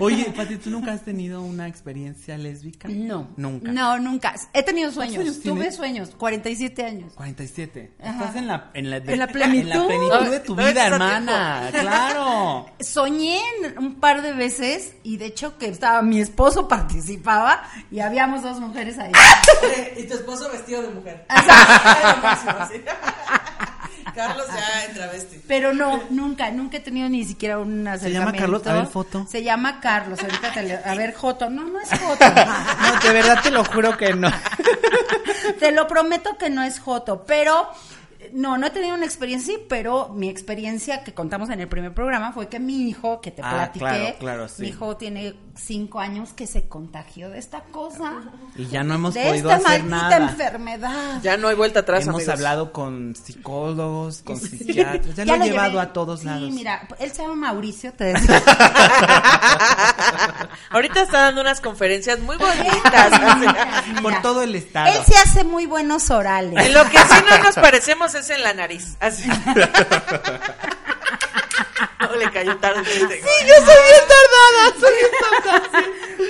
Oye, 0.00 0.24
Pati, 0.36 0.56
¿tú 0.56 0.70
nunca 0.70 0.92
has 0.92 1.02
tenido 1.02 1.42
una 1.42 1.66
experiencia 1.68 2.36
lésbica? 2.38 2.88
No. 2.88 3.28
Nunca. 3.36 3.70
No, 3.72 3.98
nunca. 3.98 4.34
He 4.52 4.62
tenido 4.62 4.90
sueños. 4.92 5.18
años 5.18 5.40
Tuve 5.40 5.54
tienes? 5.54 5.76
sueños. 5.76 6.10
47 6.16 6.84
años. 6.84 7.12
47. 7.14 7.92
Ajá. 8.02 8.10
Estás 8.12 8.36
en 8.36 8.46
la, 8.46 8.70
en 8.74 8.90
la, 8.90 9.00
de- 9.00 9.12
En 9.12 9.18
la 9.18 9.26
plenitud. 9.28 9.70
en 9.70 9.78
la 9.78 9.86
plenitud 9.86 10.30
de 10.30 10.40
tu 10.40 10.54
vida, 10.56 10.86
hermana. 10.86 11.68
Claro. 11.72 12.66
Soñé 12.80 13.40
en 13.62 13.78
un 13.78 13.94
par 13.96 14.22
de 14.22 14.32
veces 14.32 14.92
y 15.02 15.16
de 15.16 15.26
hecho 15.26 15.58
que 15.58 15.68
estaba 15.68 16.02
mi 16.02 16.20
esposo 16.20 16.68
participaba 16.68 17.62
y 17.90 18.00
habíamos 18.00 18.42
dos 18.42 18.60
mujeres 18.60 18.98
ahí. 18.98 19.12
y 19.96 20.04
tu 20.04 20.14
esposo 20.14 20.50
vestido 20.50 20.82
de 20.82 20.88
mujer. 20.90 21.26
Exacto. 21.28 22.74
Carlos 24.26 24.46
ya 24.54 24.84
en 24.84 24.94
travesti. 24.94 25.40
Pero 25.46 25.72
no, 25.72 26.02
nunca, 26.10 26.50
nunca 26.50 26.76
he 26.78 26.80
tenido 26.80 27.08
ni 27.08 27.24
siquiera 27.24 27.58
un 27.58 27.84
¿Se 27.98 28.10
llama 28.10 28.30
acercamiento. 28.30 28.38
Carlos? 28.38 28.66
A 28.66 28.72
ver, 28.74 28.86
foto. 28.86 29.26
Se 29.30 29.42
llama 29.42 29.80
Carlos. 29.80 30.18
Ahorita 30.20 30.52
te 30.52 30.62
le- 30.62 30.76
a 30.84 30.94
ver, 30.94 31.14
Joto. 31.14 31.48
No, 31.50 31.64
no 31.64 31.80
es 31.80 31.88
Joto. 31.90 32.24
No, 32.34 33.00
de 33.02 33.12
verdad 33.12 33.38
te 33.42 33.50
lo 33.50 33.64
juro 33.64 33.96
que 33.96 34.14
no. 34.14 34.30
Te 35.58 35.72
lo 35.72 35.86
prometo 35.88 36.36
que 36.38 36.50
no 36.50 36.62
es 36.62 36.78
Joto, 36.80 37.24
pero 37.26 37.68
no, 38.32 38.58
no 38.58 38.66
he 38.66 38.70
tenido 38.70 38.94
una 38.94 39.04
experiencia, 39.04 39.54
sí, 39.54 39.60
pero 39.68 40.08
mi 40.10 40.28
experiencia 40.28 41.04
que 41.04 41.14
contamos 41.14 41.50
en 41.50 41.60
el 41.60 41.68
primer 41.68 41.94
programa 41.94 42.32
fue 42.32 42.48
que 42.48 42.58
mi 42.58 42.88
hijo, 42.88 43.20
que 43.20 43.30
te 43.30 43.42
Ah, 43.42 43.50
platiqué, 43.50 43.78
claro, 43.78 44.14
claro, 44.18 44.48
sí. 44.48 44.62
mi 44.62 44.68
hijo 44.68 44.96
tiene 44.96 45.34
cinco 45.54 46.00
años 46.00 46.32
que 46.32 46.46
se 46.46 46.68
contagió 46.68 47.30
de 47.30 47.38
esta 47.38 47.62
cosa, 47.64 48.12
Y 48.56 48.66
ya 48.66 48.82
no 48.82 48.94
hemos 48.94 49.14
de 49.14 49.24
podido 49.24 49.50
esta 49.52 49.68
hacer 49.70 49.84
maldita 49.84 50.18
nada. 50.18 50.30
enfermedad. 50.32 51.22
Ya 51.22 51.36
no 51.36 51.48
hay 51.48 51.54
vuelta 51.56 51.80
atrás, 51.80 52.04
Hemos 52.04 52.16
amigos. 52.16 52.34
hablado 52.34 52.72
con 52.72 53.14
psicólogos, 53.16 54.22
con 54.22 54.36
psiquiatras. 54.38 55.14
Ya, 55.16 55.24
lo 55.24 55.34
he 55.34 55.38
llevé. 55.38 55.50
llevado 55.50 55.80
a 55.80 55.92
todos 55.92 56.24
lados. 56.24 56.48
Sí, 56.48 56.52
mira, 56.54 56.86
él 56.98 57.10
se 57.12 57.22
llama 57.22 57.34
Mauricio, 57.36 57.92
te 57.92 58.04
decía. 58.14 58.42
Ahorita 60.70 61.02
está 61.02 61.20
dando 61.22 61.40
unas 61.40 61.60
conferencias 61.60 62.18
muy 62.20 62.36
bonitas. 62.36 63.10
Mira, 63.38 63.84
Por 64.02 64.22
todo 64.22 64.42
el 64.42 64.54
estado. 64.54 64.88
Él 64.92 64.98
se 65.06 65.16
hace 65.16 65.44
muy 65.44 65.66
buenos 65.66 66.10
orales. 66.10 66.66
En 66.66 66.74
lo 66.74 66.84
que 66.84 66.98
sí 66.98 67.14
no 67.28 67.38
nos 67.42 67.54
parecemos 67.54 68.07
es 68.14 68.30
en 68.30 68.42
la 68.42 68.54
nariz. 68.54 68.96
Así. 69.00 69.28
le 72.18 72.30
cayó 72.30 72.56
tarde. 72.58 72.84
Sí, 72.84 73.00
yo 73.00 73.54
soy 73.54 73.76
bien 73.84 74.04
tardada, 74.08 74.80
soy 74.80 74.94
bien 74.94 75.10
tardada. 75.20 75.84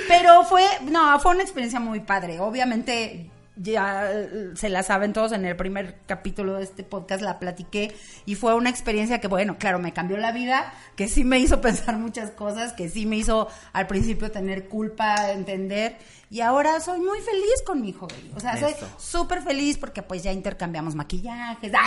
Pero 0.07 0.43
fue, 0.45 0.63
no, 0.83 1.19
fue 1.19 1.31
una 1.31 1.43
experiencia 1.43 1.79
muy 1.79 1.99
padre. 1.99 2.39
Obviamente 2.39 3.29
ya 3.61 4.09
eh, 4.11 4.51
se 4.55 4.69
la 4.69 4.83
saben 4.83 5.11
todos 5.13 5.33
en 5.33 5.43
el 5.45 5.55
primer 5.55 5.97
capítulo 6.05 6.55
de 6.55 6.63
este 6.63 6.83
podcast 6.83 7.21
la 7.21 7.39
platiqué 7.39 7.93
y 8.25 8.35
fue 8.35 8.55
una 8.55 8.69
experiencia 8.69 9.19
que 9.19 9.27
bueno, 9.27 9.57
claro, 9.59 9.79
me 9.79 9.91
cambió 9.93 10.15
la 10.17 10.31
vida, 10.31 10.73
que 10.95 11.07
sí 11.07 11.23
me 11.25 11.39
hizo 11.39 11.59
pensar 11.61 11.97
muchas 11.97 12.31
cosas, 12.31 12.73
que 12.73 12.87
sí 12.89 13.05
me 13.05 13.17
hizo 13.17 13.47
al 13.73 13.87
principio 13.87 14.31
tener 14.31 14.67
culpa, 14.69 15.31
entender 15.31 15.97
y 16.31 16.41
ahora 16.41 16.79
soy 16.79 16.99
muy 16.99 17.19
feliz 17.21 17.63
con 17.65 17.81
mi 17.81 17.89
hijo 17.89 18.05
gay. 18.07 18.31
O 18.35 18.39
sea, 18.39 18.55
soy 18.59 18.73
súper 18.99 19.41
feliz 19.41 19.77
porque 19.79 20.03
pues 20.03 20.21
ya 20.21 20.31
intercambiamos 20.31 20.93
maquillajes. 20.93 21.71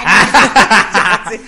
Ay, 1.25 1.39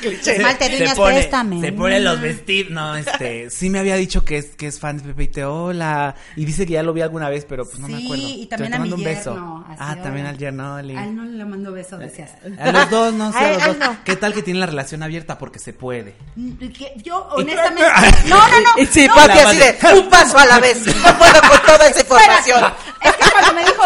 Malte 0.40 0.68
de 0.68 0.76
uñas, 0.76 0.98
préstame. 0.98 1.60
se 1.60 1.72
pone 1.72 1.98
los 2.00 2.20
vestidos. 2.20 2.70
No, 2.70 2.94
este, 2.96 3.50
sí 3.50 3.68
me 3.68 3.80
había 3.80 3.96
dicho 3.96 4.24
que 4.24 4.38
es, 4.38 4.54
que 4.54 4.68
es 4.68 4.78
fan 4.78 4.98
de 4.98 5.02
Pepe 5.04 5.24
y 5.24 5.28
te 5.28 5.44
hola. 5.44 6.14
Y 6.36 6.44
dice 6.44 6.66
que 6.66 6.74
ya 6.74 6.82
lo 6.84 6.92
vi 6.92 7.00
alguna 7.00 7.28
vez, 7.28 7.44
pero 7.44 7.64
pues 7.64 7.78
no 7.80 7.88
me 7.88 7.96
Sí, 7.98 8.04
acuerdo. 8.04 8.28
y 8.28 8.46
también 8.46 8.70
Te 8.70 8.76
a 8.76 8.80
mi 8.80 8.92
un 8.92 9.00
yerno, 9.00 9.66
Ah. 9.78 9.92
También 10.14 10.26
al. 10.26 10.96
A 10.96 11.04
él 11.04 11.16
no 11.16 11.24
le 11.24 11.44
mando 11.44 11.72
besos, 11.72 11.98
decías. 11.98 12.32
A 12.58 12.72
los 12.72 12.90
dos, 12.90 13.12
no 13.14 13.32
sé, 13.32 13.38
a 13.38 13.52
los 13.52 13.66
dos. 13.66 13.78
no. 13.78 14.04
¿Qué 14.04 14.16
tal 14.16 14.32
que 14.34 14.42
tienen 14.42 14.60
la 14.60 14.66
relación 14.66 15.02
abierta? 15.02 15.38
Porque 15.38 15.58
se 15.58 15.72
puede. 15.72 16.14
Que 16.58 16.94
Yo, 17.02 17.28
honestamente. 17.32 17.84
No, 18.28 18.38
no, 18.38 18.60
no. 18.60 18.82
Y 18.82 18.86
sí, 18.86 19.06
no, 19.06 19.14
Pati 19.14 19.38
así 19.38 19.58
de 19.58 20.00
un 20.00 20.08
paso 20.08 20.38
a 20.38 20.46
la 20.46 20.60
vez. 20.60 20.84
No 21.04 21.18
puedo 21.18 21.40
con 21.42 21.60
toda 21.66 21.88
esa 21.88 22.00
información. 22.00 22.64
Espérate. 22.64 23.08
Es 23.08 23.12
que 23.16 23.30
cuando 23.32 23.52
me 23.54 23.64
dijo, 23.64 23.82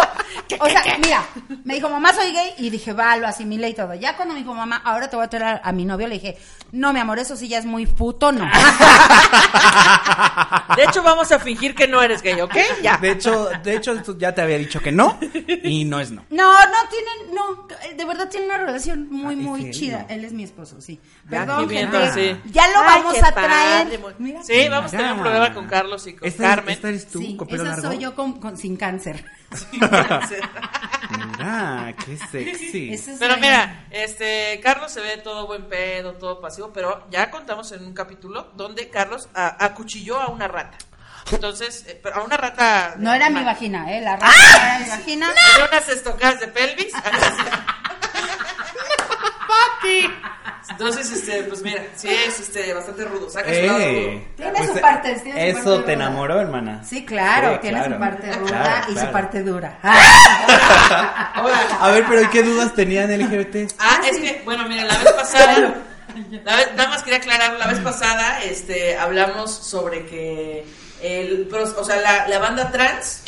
o 0.60 0.66
sea, 0.68 0.82
mira, 1.02 1.22
me 1.64 1.74
dijo, 1.74 1.88
mamá, 1.88 2.12
soy 2.14 2.32
gay, 2.32 2.52
y 2.58 2.70
dije, 2.70 2.92
va, 2.92 3.16
lo 3.16 3.26
asimilé 3.26 3.68
y 3.70 3.74
todo. 3.74 3.94
Ya 3.94 4.16
cuando 4.16 4.34
me 4.34 4.40
dijo, 4.40 4.54
mamá, 4.54 4.80
ahora 4.84 5.08
te 5.10 5.16
voy 5.16 5.24
a 5.24 5.28
traer 5.28 5.60
a, 5.62 5.72
mi 5.72 5.84
novio, 5.84 6.06
le 6.08 6.14
dije, 6.14 6.38
no, 6.72 6.92
mi 6.92 7.00
amor, 7.00 7.18
eso 7.18 7.36
sí 7.36 7.48
ya 7.48 7.58
es 7.58 7.64
muy 7.66 7.86
puto, 7.86 8.32
no. 8.32 8.44
De 10.76 10.84
hecho, 10.84 11.02
vamos 11.02 11.30
a 11.32 11.38
fingir 11.38 11.74
que 11.74 11.88
no 11.88 12.02
eres 12.02 12.22
gay, 12.22 12.40
¿ok? 12.40 12.54
Ya. 12.82 12.96
De 12.98 13.10
hecho, 13.12 13.48
de 13.62 13.76
hecho, 13.76 14.16
ya 14.18 14.34
te 14.34 14.42
había 14.42 14.58
dicho 14.58 14.80
que 14.80 14.92
no. 14.92 15.18
Y 15.62 15.84
no 15.84 16.00
es 16.00 16.10
no. 16.10 16.24
No, 16.30 16.52
no 16.52 16.76
tienen, 16.90 17.34
no, 17.34 17.66
de 17.96 18.04
verdad 18.04 18.28
tienen 18.28 18.48
una 18.50 18.58
relación 18.58 19.08
muy, 19.10 19.34
Ay, 19.34 19.40
muy 19.40 19.70
chida. 19.70 20.06
no. 20.08 20.14
Él 20.14 20.24
es 20.24 20.32
mi 20.32 20.44
esposo, 20.44 20.80
sí. 20.80 21.00
Ya, 21.24 21.40
Perdón, 21.40 21.68
bien, 21.68 21.90
gente. 21.90 22.12
sí. 22.12 22.40
Ya 22.52 22.68
lo 22.68 22.78
Ay, 22.80 23.02
vamos 23.02 23.22
a 23.22 23.32
traer. 23.32 24.00
Mira. 24.18 24.42
Sí, 24.42 24.68
vamos 24.68 24.92
a 24.92 24.96
tener 24.96 25.12
un 25.12 25.20
programa 25.20 25.54
con 25.54 25.66
Carlos 25.66 26.06
y 26.06 26.14
con 26.14 26.26
Esta, 26.28 26.42
es- 26.44 26.48
Carmen. 26.50 26.74
esta 26.74 26.88
eres 26.88 27.08
tú, 27.08 27.18
Sí, 27.20 27.36
con 27.36 27.48
pelo 27.48 27.62
esa 27.64 27.72
largo. 27.72 27.88
soy 27.88 27.98
yo 27.98 28.14
con, 28.14 28.40
con- 28.40 28.56
sin 28.56 28.76
cáncer. 28.76 29.24
Mira, 31.10 31.94
qué 32.04 32.16
sexy. 32.16 33.16
Pero 33.18 33.36
mira, 33.38 33.86
este, 33.90 34.60
Carlos 34.62 34.92
se 34.92 35.00
ve 35.00 35.16
todo 35.18 35.46
buen 35.46 35.64
pedo, 35.68 36.12
todo 36.14 36.40
pasivo, 36.40 36.72
pero 36.72 37.06
ya 37.10 37.30
contamos 37.30 37.72
en 37.72 37.84
un 37.84 37.94
capítulo 37.94 38.50
donde 38.54 38.88
Carlos 38.90 39.28
a- 39.34 39.64
acuchilló 39.64 40.20
a 40.20 40.28
una 40.28 40.48
rata. 40.48 40.76
Entonces, 41.30 41.84
eh, 41.86 41.98
pero 42.02 42.16
a 42.16 42.22
una 42.24 42.36
rata. 42.36 42.94
No 42.98 43.12
era 43.12 43.28
mi 43.30 43.42
vagina, 43.44 43.94
¿eh? 43.94 44.00
La 44.00 44.16
rata 44.16 44.26
no 44.26 44.66
era 44.66 44.78
mi 44.80 44.88
vagina. 44.90 45.28
Dio 45.56 45.66
unas 45.66 45.88
estocadas 45.88 46.40
de 46.40 46.48
pelvis. 46.48 46.92
Entonces, 50.70 51.10
este, 51.10 51.44
pues 51.44 51.62
mira, 51.62 51.82
sí 51.96 52.08
es 52.08 52.40
este, 52.40 52.72
bastante 52.74 53.04
rudo. 53.04 53.28
Saca 53.30 53.52
su 53.54 53.60
lado 53.62 53.78
rudo. 53.78 53.88
Eh, 53.88 54.28
Tiene 54.36 54.66
su 54.66 54.80
parte, 54.80 55.14
tiene 55.22 55.40
su 55.52 55.58
Eso 55.58 55.64
parte 55.64 55.70
te 55.78 55.82
ruda. 55.82 55.92
enamoró, 55.92 56.40
hermana. 56.40 56.84
Sí, 56.84 57.04
claro, 57.04 57.54
Sí, 57.54 57.58
tiene 57.62 57.78
claro. 57.78 57.94
su 57.94 58.00
parte 58.00 58.32
ruda 58.32 58.48
Claro, 58.48 58.86
y 58.88 58.92
claro. 58.92 59.06
su 59.08 59.12
parte 59.12 59.42
dura. 59.42 59.78
A 61.80 61.90
ver, 61.92 62.04
pero 62.08 62.22
¿y 62.22 62.26
qué 62.28 62.42
dudas 62.42 62.74
tenían 62.74 63.10
LGBT? 63.10 63.72
Ah, 63.78 64.00
es 64.08 64.18
que, 64.18 64.42
bueno, 64.44 64.68
miren, 64.68 64.86
la 64.88 64.98
vez 64.98 65.12
pasada, 65.12 65.74
la 66.44 66.56
vez- 66.56 66.74
nada 66.76 66.88
más 66.90 67.02
quería 67.02 67.18
aclarar, 67.18 67.52
la 67.54 67.66
vez 67.66 67.78
pasada, 67.80 68.42
este, 68.42 68.96
hablamos 68.96 69.50
sobre 69.54 70.06
que 70.06 70.64
el, 71.02 71.48
o 71.52 71.84
sea, 71.84 71.96
la, 71.96 72.28
la 72.28 72.38
banda 72.38 72.70
trans, 72.70 73.22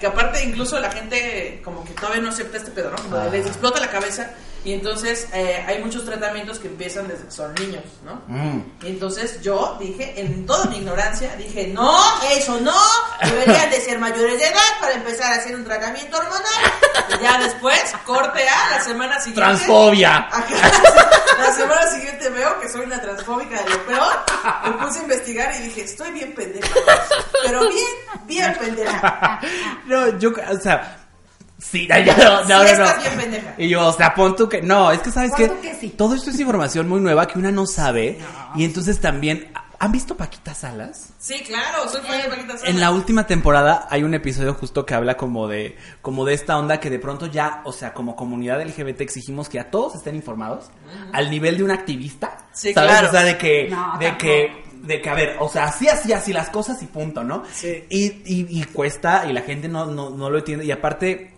que, 0.00 0.06
aparte 0.06 0.42
incluso 0.44 0.78
la 0.80 0.90
gente 0.90 1.60
como 1.64 1.84
que 1.84 1.92
todavía 1.92 2.20
no 2.22 2.30
acepta 2.30 2.56
este 2.58 2.70
pedo, 2.72 2.90
¿no? 2.90 2.96
Como 2.96 3.30
les 3.30 3.46
explota 3.46 3.80
la 3.80 3.88
cabeza 3.90 4.30
y 4.64 4.72
entonces 4.72 5.28
eh, 5.32 5.64
hay 5.66 5.82
muchos 5.82 6.04
tratamientos 6.04 6.58
que 6.58 6.68
empiezan 6.68 7.08
desde 7.08 7.24
que 7.24 7.30
son 7.30 7.54
niños, 7.54 7.84
¿no? 8.04 8.22
Mm. 8.28 8.60
Y 8.82 8.86
entonces 8.88 9.40
yo 9.42 9.76
dije, 9.80 10.20
en 10.20 10.46
toda 10.46 10.66
mi 10.66 10.78
ignorancia, 10.78 11.34
dije, 11.36 11.68
no, 11.68 11.98
eso 12.30 12.60
no, 12.60 12.76
deberían 13.22 13.70
de 13.70 13.80
ser 13.80 13.98
mayores 13.98 14.38
de 14.38 14.46
edad 14.46 14.80
para 14.80 14.94
empezar 14.94 15.32
a 15.32 15.36
hacer 15.36 15.56
un 15.56 15.64
tratamiento 15.64 16.16
hormonal. 16.16 16.42
Y 17.18 17.22
ya 17.22 17.38
después, 17.38 17.92
corte 18.04 18.48
a 18.48 18.70
la 18.76 18.80
semana 18.80 19.18
siguiente. 19.20 19.40
Transfobia. 19.40 20.28
Ajá. 20.30 20.46
La 21.38 21.52
semana 21.52 21.86
siguiente 21.88 22.30
veo 22.30 22.60
que 22.60 22.68
soy 22.68 22.82
una 22.82 23.00
transfóbica 23.00 23.60
de 23.62 23.70
lo 23.70 23.86
peor. 23.86 24.12
Me 24.64 24.72
puse 24.72 25.00
a 25.00 25.02
investigar 25.02 25.54
y 25.58 25.62
dije, 25.64 25.82
estoy 25.82 26.12
bien 26.12 26.34
pendeja. 26.34 26.74
Pero 27.44 27.68
bien, 27.68 28.26
bien 28.26 28.54
pendeja. 28.58 29.40
No, 29.86 30.18
yo, 30.18 30.30
o 30.30 30.60
sea, 30.60 31.01
sí, 31.62 31.86
ya, 31.88 32.00
ya, 32.04 32.16
no, 32.16 32.44
no, 32.44 32.66
Sí, 32.66 32.72
no, 32.76 32.84
no. 32.86 33.00
bien 33.02 33.16
pendeja. 33.20 33.54
Y 33.58 33.68
yo, 33.68 33.86
o 33.88 33.92
sea, 33.92 34.14
pon 34.14 34.34
tú 34.36 34.48
que, 34.48 34.60
no, 34.62 34.90
es 34.92 35.00
que 35.00 35.10
sabes 35.10 35.32
que 35.34 35.50
que 35.60 35.74
sí. 35.74 35.88
todo 35.90 36.14
esto 36.14 36.30
es 36.30 36.40
información 36.40 36.88
muy 36.88 37.00
nueva 37.00 37.26
que 37.26 37.38
una 37.38 37.50
no 37.52 37.66
sabe. 37.66 38.18
Y 38.54 38.64
entonces 38.64 39.00
también, 39.00 39.50
¿han 39.78 39.92
visto 39.92 40.16
Paquita 40.16 40.54
Salas? 40.54 41.08
Sí, 41.18 41.42
claro, 41.46 41.88
soy 41.88 42.00
fan 42.02 42.20
de 42.22 42.28
Paquita 42.28 42.52
Salas. 42.58 42.68
En 42.68 42.80
la 42.80 42.90
última 42.90 43.26
temporada 43.26 43.86
hay 43.90 44.02
un 44.02 44.14
episodio 44.14 44.54
justo 44.54 44.84
que 44.84 44.94
habla 44.94 45.16
como 45.16 45.48
de 45.48 45.76
como 46.02 46.24
de 46.24 46.34
esta 46.34 46.58
onda 46.58 46.78
que 46.80 46.90
de 46.90 46.98
pronto 46.98 47.26
ya, 47.26 47.62
o 47.64 47.72
sea, 47.72 47.94
como 47.94 48.14
comunidad 48.16 48.60
LGBT 48.62 49.00
exigimos 49.00 49.48
que 49.48 49.58
a 49.60 49.70
todos 49.70 49.94
estén 49.94 50.14
informados 50.16 50.66
al 51.12 51.30
nivel 51.30 51.56
de 51.56 51.64
un 51.64 51.70
activista. 51.70 52.38
Sí, 52.52 52.72
¿sabes? 52.74 52.90
claro. 52.90 53.08
O 53.08 53.10
sea, 53.12 53.22
de 53.24 53.38
que 53.38 53.68
No, 53.70 53.98
de 53.98 54.06
tampoco. 54.06 54.18
que 54.18 54.62
de 54.82 55.00
que 55.00 55.08
a 55.08 55.14
ver, 55.14 55.36
o 55.38 55.48
sea, 55.48 55.64
así 55.66 55.88
así 55.88 56.12
así 56.12 56.32
las 56.32 56.50
cosas 56.50 56.82
y 56.82 56.86
punto, 56.86 57.22
¿no? 57.22 57.44
Sí. 57.52 57.84
Y, 57.88 58.04
y, 58.26 58.46
y 58.60 58.64
cuesta 58.64 59.24
y 59.28 59.32
la 59.32 59.42
gente 59.42 59.68
no, 59.68 59.86
no, 59.86 60.10
no 60.10 60.28
lo 60.28 60.38
entiende 60.38 60.64
y 60.64 60.72
aparte 60.72 61.32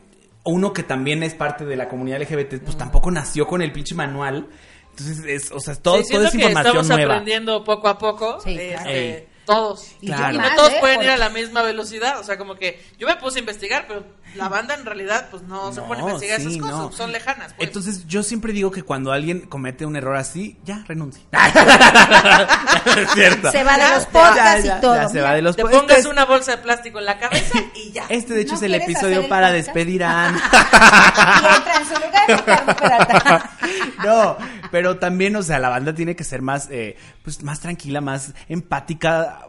uno 0.45 0.73
que 0.73 0.83
también 0.83 1.23
es 1.23 1.35
parte 1.35 1.65
de 1.65 1.77
la 1.77 1.89
comunidad 1.89 2.21
LGBT, 2.23 2.63
pues 2.63 2.77
tampoco 2.77 3.11
nació 3.11 3.47
con 3.47 3.63
el 3.63 3.73
pinche 3.73 3.95
manual. 3.95 4.49
Entonces, 4.91 5.25
es, 5.27 5.51
o 5.51 5.59
sea, 5.61 5.75
todo, 5.75 5.97
Sí, 6.03 6.13
todo 6.13 6.21
siento 6.23 6.27
es 6.29 6.31
que 6.33 6.37
información 6.39 6.77
estamos 6.77 6.89
nueva. 6.89 7.15
aprendiendo 7.15 7.65
poco 7.65 7.89
a 7.89 7.99
poco. 7.99 8.41
Sí, 8.41 8.57
este, 8.59 8.69
claro. 8.71 9.35
Todos. 9.47 9.93
Y 10.01 10.07
Claro. 10.07 10.35
Y 10.35 10.39
no 10.39 10.55
todos 10.57 10.71
¿eh? 10.73 10.77
pueden 10.81 11.03
ir 11.03 11.11
a 11.11 11.17
la 11.17 11.29
misma 11.31 11.63
velocidad. 11.63 12.19
O 12.21 12.25
sea, 12.25 12.39
como 12.39 12.55
que 12.55 12.81
yo 12.99 13.07
me 13.07 13.17
puse 13.17 13.39
a 13.39 13.41
investigar, 13.41 13.87
pero 13.89 14.05
la 14.35 14.49
banda 14.49 14.75
en 14.75 14.85
realidad, 14.85 15.29
pues 15.31 15.42
no, 15.44 15.73
se 15.73 15.81
pone 15.83 16.01
a 16.01 16.05
investigar 16.05 16.40
sí, 16.40 16.47
esas 16.49 16.61
cosas. 16.61 16.77
no. 16.77 16.92
Son 16.92 17.12
lejanas. 17.12 17.55
Pues. 17.55 17.68
Entonces, 17.68 18.07
yo 18.07 18.23
siempre 18.23 18.53
digo 18.53 18.70
que 18.70 18.83
cuando 18.83 19.12
alguien 19.12 19.40
comete 19.42 19.87
un 19.87 19.97
error 19.97 20.16
así, 20.16 20.59
ya 20.64 20.85
renuncie. 20.87 21.25
es 22.97 23.11
cierto. 23.12 23.51
Se 23.51 23.64
va 23.64 23.77
de 23.79 23.94
los 23.94 24.07
podcasts 24.07 24.66
y 24.66 24.81
todo. 24.81 24.94
ya 24.94 25.09
se 25.09 25.20
va 25.20 25.35
de 25.35 25.42
los 25.42 25.57
Te 25.57 25.62
pongas 25.62 25.83
Este 25.83 26.01
es- 26.01 26.07
una 26.07 26.25
bolsa 26.25 26.53
de 26.57 26.59
plástico 26.59 26.99
en 26.99 27.05
la 27.07 27.18
cabeza 27.18 27.59
y 27.75 27.92
ya. 27.92 28.05
Este, 28.14 28.35
de 28.35 28.42
hecho, 28.42 28.53
¿No 28.53 28.57
es 28.59 28.62
el 28.62 28.75
episodio 28.75 29.20
el 29.20 29.29
para 29.29 29.49
podcast? 29.49 29.66
despedir 29.66 30.05
a 30.05 30.29
Ana. 30.29 30.42
No, 34.05 34.37
pero 34.70 34.99
también, 34.99 35.35
o 35.37 35.42
sea, 35.42 35.59
la 35.59 35.68
banda 35.68 35.94
tiene 35.94 36.14
que 36.16 36.25
ser 36.25 36.42
más, 36.42 36.68
eh, 36.70 36.97
pues, 37.23 37.42
más 37.42 37.61
tranquila, 37.61 38.01
más 38.01 38.35
empática, 38.49 39.40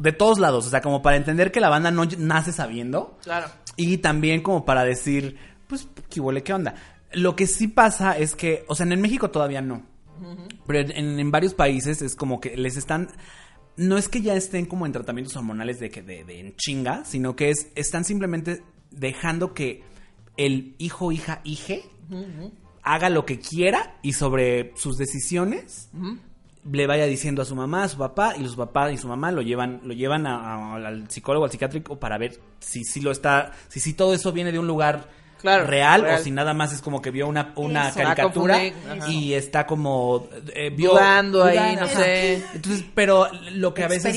de 0.00 0.12
todos 0.12 0.38
lados. 0.38 0.66
O 0.66 0.70
sea, 0.70 0.80
como 0.80 1.02
para 1.02 1.16
entender 1.16 1.50
que 1.52 1.60
la 1.60 1.68
banda 1.68 1.90
no 1.90 2.04
nace 2.18 2.52
sabiendo. 2.52 3.18
Claro. 3.22 3.48
Y 3.76 3.98
también 3.98 4.42
como 4.42 4.64
para 4.64 4.84
decir, 4.84 5.36
pues, 5.66 5.88
¿qué 6.08 6.20
huele? 6.20 6.42
¿Qué 6.42 6.52
onda? 6.52 6.74
Lo 7.12 7.36
que 7.36 7.46
sí 7.46 7.68
pasa 7.68 8.16
es 8.16 8.34
que, 8.34 8.64
o 8.68 8.74
sea, 8.74 8.86
en 8.86 9.00
México 9.00 9.30
todavía 9.30 9.60
no. 9.60 9.82
Pero 10.66 10.80
en, 10.90 11.20
en 11.20 11.30
varios 11.30 11.54
países 11.54 12.02
es 12.02 12.14
como 12.14 12.40
que 12.40 12.56
les 12.56 12.76
están... 12.76 13.08
No 13.76 13.98
es 13.98 14.08
que 14.08 14.22
ya 14.22 14.34
estén 14.34 14.64
como 14.64 14.86
en 14.86 14.92
tratamientos 14.92 15.36
hormonales 15.36 15.78
de 15.78 15.90
que 15.90 16.02
de, 16.02 16.24
de 16.24 16.40
en 16.40 16.56
chinga, 16.56 17.04
sino 17.04 17.36
que 17.36 17.50
es 17.50 17.70
están 17.74 18.04
simplemente 18.04 18.62
dejando 18.90 19.52
que 19.52 19.82
el 20.38 20.74
hijo, 20.78 21.12
hija, 21.12 21.42
hije 21.44 21.82
haga 22.82 23.10
lo 23.10 23.26
que 23.26 23.38
quiera 23.38 23.98
y 24.00 24.12
sobre 24.12 24.72
sus 24.76 24.96
decisiones 24.96 25.90
le 26.72 26.86
vaya 26.86 27.06
diciendo 27.06 27.42
a 27.42 27.44
su 27.44 27.54
mamá, 27.54 27.84
a 27.84 27.88
su 27.88 27.98
papá 27.98 28.34
y 28.36 28.42
los 28.42 28.56
papás 28.56 28.92
y 28.92 28.96
su 28.98 29.08
mamá 29.08 29.30
lo 29.32 29.42
llevan 29.42 29.80
lo 29.84 29.92
llevan 29.94 30.26
a- 30.26 30.36
a- 30.36 30.74
al 30.76 31.10
psicólogo, 31.10 31.44
al 31.44 31.50
psiquiátrico 31.50 31.98
para 31.98 32.18
ver 32.18 32.40
si 32.60 32.84
si 32.84 33.00
lo 33.00 33.10
está 33.10 33.52
si 33.68 33.80
si 33.80 33.94
todo 33.94 34.14
eso 34.14 34.32
viene 34.32 34.52
de 34.52 34.58
un 34.58 34.66
lugar 34.66 35.08
Claro, 35.40 35.66
real, 35.66 36.00
real. 36.02 36.18
o 36.18 36.24
si 36.24 36.30
nada 36.30 36.54
más 36.54 36.72
es 36.72 36.80
como 36.80 37.02
que 37.02 37.10
vio 37.10 37.28
una, 37.28 37.52
una 37.56 37.90
Eso. 37.90 38.00
caricatura 38.00 38.58
y 39.08 39.34
está 39.34 39.66
como 39.66 40.28
eh, 40.54 40.70
vio 40.70 40.92
Dudando 40.92 41.44
ahí, 41.44 41.56
dudando, 41.56 41.80
no 41.82 41.86
sé. 41.88 42.42
Entonces, 42.54 42.84
pero 42.94 43.28
lo 43.52 43.74
que 43.74 43.84
a 43.84 43.88
veces 43.88 44.16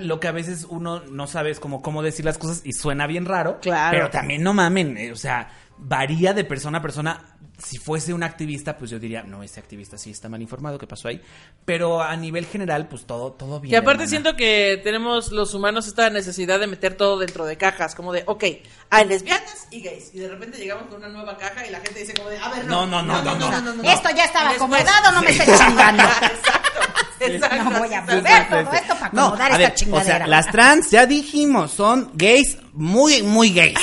lo 0.00 0.18
que 0.20 0.26
a 0.28 0.32
veces 0.32 0.66
uno 0.68 1.02
no 1.10 1.26
sabe 1.26 1.50
es 1.50 1.60
como 1.60 1.82
cómo 1.82 2.02
decir 2.02 2.24
las 2.24 2.38
cosas 2.38 2.62
y 2.64 2.72
suena 2.72 3.06
bien 3.06 3.26
raro, 3.26 3.58
Claro. 3.60 3.96
pero 3.96 4.10
también 4.10 4.42
no 4.42 4.54
mamen, 4.54 4.96
eh, 4.96 5.12
o 5.12 5.16
sea, 5.16 5.48
varía 5.76 6.32
de 6.32 6.44
persona 6.44 6.78
a 6.78 6.82
persona. 6.82 7.33
Si 7.56 7.78
fuese 7.78 8.12
un 8.12 8.22
activista, 8.22 8.76
pues 8.76 8.90
yo 8.90 8.98
diría, 8.98 9.22
no, 9.22 9.42
ese 9.42 9.60
activista 9.60 9.96
sí 9.96 10.10
está 10.10 10.28
mal 10.28 10.42
informado, 10.42 10.76
¿qué 10.76 10.86
pasó 10.86 11.08
ahí? 11.08 11.22
Pero 11.64 12.02
a 12.02 12.16
nivel 12.16 12.46
general, 12.46 12.88
pues 12.88 13.06
todo, 13.06 13.32
todo 13.32 13.60
bien. 13.60 13.70
Que 13.70 13.76
aparte 13.76 14.04
hermana. 14.04 14.10
siento 14.10 14.36
que 14.36 14.80
tenemos 14.82 15.30
los 15.30 15.54
humanos 15.54 15.86
esta 15.86 16.10
necesidad 16.10 16.58
de 16.58 16.66
meter 16.66 16.96
todo 16.96 17.18
dentro 17.18 17.46
de 17.46 17.56
cajas, 17.56 17.94
como 17.94 18.12
de, 18.12 18.24
ok, 18.26 18.44
hay 18.90 19.04
lesbianas 19.06 19.68
y 19.70 19.82
gays. 19.82 20.14
Y 20.14 20.18
de 20.18 20.28
repente 20.28 20.58
llegamos 20.58 20.88
con 20.88 20.96
una 20.96 21.08
nueva 21.08 21.36
caja 21.36 21.66
y 21.66 21.70
la 21.70 21.80
gente 21.80 22.00
dice 22.00 22.14
como 22.14 22.28
de, 22.28 22.38
a 22.38 22.48
ver, 22.50 22.64
no. 22.66 22.86
No, 22.86 23.02
no, 23.02 23.22
no, 23.22 23.38
no, 23.38 23.74
no. 23.74 23.82
Esto 23.90 24.08
ya 24.16 24.24
estaba 24.24 24.52
Y 24.52 24.56
acomodado, 24.56 25.12
no 25.12 25.22
me 25.22 25.30
estés 25.30 25.58
chingando. 25.58 26.02
Exacto. 26.22 26.80
Exacto, 27.20 27.70
no 27.70 27.78
voy 27.78 27.94
a 27.94 28.00
mover 28.02 28.48
todo 28.48 28.72
esto 28.72 28.94
para 28.98 29.10
No, 29.12 29.22
acomodar 29.22 29.52
a 29.52 29.54
esta 29.54 29.58
ver, 29.58 29.74
chingadera. 29.74 30.14
o 30.14 30.18
sea, 30.18 30.26
las 30.26 30.46
trans, 30.50 30.90
ya 30.90 31.06
dijimos, 31.06 31.70
son 31.72 32.10
gays, 32.14 32.58
muy, 32.72 33.22
muy 33.22 33.50
gays, 33.52 33.78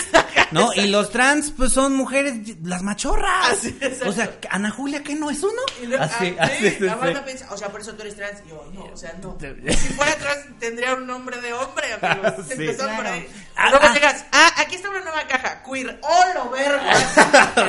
¿no? 0.51 0.73
Y 0.75 0.87
los 0.87 1.11
trans, 1.11 1.51
pues 1.51 1.71
son 1.71 1.95
mujeres, 1.95 2.33
las 2.63 2.83
machorras. 2.83 3.51
Así, 3.51 3.77
o 4.05 4.11
sea, 4.11 4.31
Ana 4.49 4.69
Julia, 4.69 5.01
¿qué 5.01 5.15
no 5.15 5.29
es 5.29 5.41
uno? 5.43 5.61
Y 5.81 5.85
luego- 5.85 6.03
Así, 6.03 6.35
ah, 6.39 6.43
así, 6.43 6.69
sí, 6.69 6.75
sí, 6.77 6.83
la 6.83 6.95
banda 6.95 7.19
sí. 7.19 7.25
piensa, 7.25 7.47
o 7.53 7.57
sea, 7.57 7.69
por 7.69 7.79
eso 7.81 7.93
tú 7.93 8.01
eres 8.01 8.15
trans. 8.17 8.41
Y 8.45 8.49
yo, 8.49 8.69
no, 8.73 8.83
o 8.83 8.97
sea, 8.97 9.13
no. 9.21 9.37
Si 9.39 9.93
fuera 9.93 10.15
trans, 10.15 10.59
tendría 10.59 10.93
un 10.95 11.07
nombre 11.07 11.39
de 11.39 11.53
hombre, 11.53 11.85
amigos. 12.01 12.33
Sí. 12.47 12.53
Empezó 12.53 12.87
por 12.95 13.07
ahí. 13.07 13.27
Ah, 13.55 13.69
Luego 13.69 13.85
ah. 13.87 13.93
llegas, 13.93 14.25
ah, 14.33 14.49
aquí 14.57 14.75
está 14.75 14.89
una 14.89 15.01
nueva 15.01 15.25
caja, 15.27 15.63
queer, 15.63 15.99
¡oh, 16.03 16.23
lo 16.35 16.49
verga! 16.49 16.93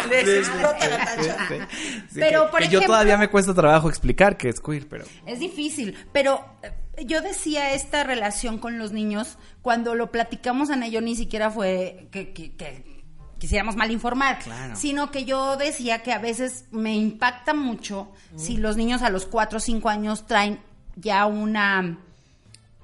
Les 0.09 0.29
explota 0.29 0.89
la 0.89 0.99
tacha. 1.05 1.37
Sí, 1.49 1.99
Pero, 2.15 2.47
que- 2.47 2.51
por 2.51 2.61
que 2.61 2.69
yo 2.69 2.79
ejemplo- 2.81 2.87
todavía 2.87 3.17
me 3.19 3.29
cuesta 3.29 3.55
trabajo 3.55 3.89
explicar 3.89 4.37
que 4.37 4.49
es 4.49 4.61
queer, 4.61 4.89
pero... 4.89 5.05
Es 5.27 5.39
difícil, 5.57 5.95
pero 6.13 6.45
eh, 6.63 7.05
yo 7.07 7.21
decía 7.21 7.73
esta 7.73 8.05
relación 8.05 8.59
con 8.59 8.79
los 8.79 8.93
niños, 8.93 9.39
cuando 9.63 9.95
lo 9.95 10.11
platicamos 10.11 10.71
Ana 10.71 10.89
y 10.89 10.93
yo 10.93 11.01
ni 11.01 11.15
siquiera 11.17 11.51
fue 11.51 12.09
que, 12.11 12.33
que- 12.33 12.55
que 12.57 13.03
quisiéramos 13.39 13.75
mal 13.77 13.91
informar, 13.91 14.39
Claro. 14.39 14.77
sino 14.77 15.11
que 15.11 15.25
yo 15.25 15.57
decía 15.57 16.03
que 16.03 16.13
a 16.13 16.19
veces 16.19 16.67
me 16.71 16.95
impacta 16.95 17.55
mucho 17.55 18.11
si 18.37 18.57
los 18.57 18.77
niños 18.77 19.03
a 19.03 19.11
los 19.11 19.27
4 19.27 19.59
o 19.59 19.61
5 19.61 19.89
años 19.89 20.27
traen 20.27 20.61
ya 20.97 21.27
una, 21.27 21.99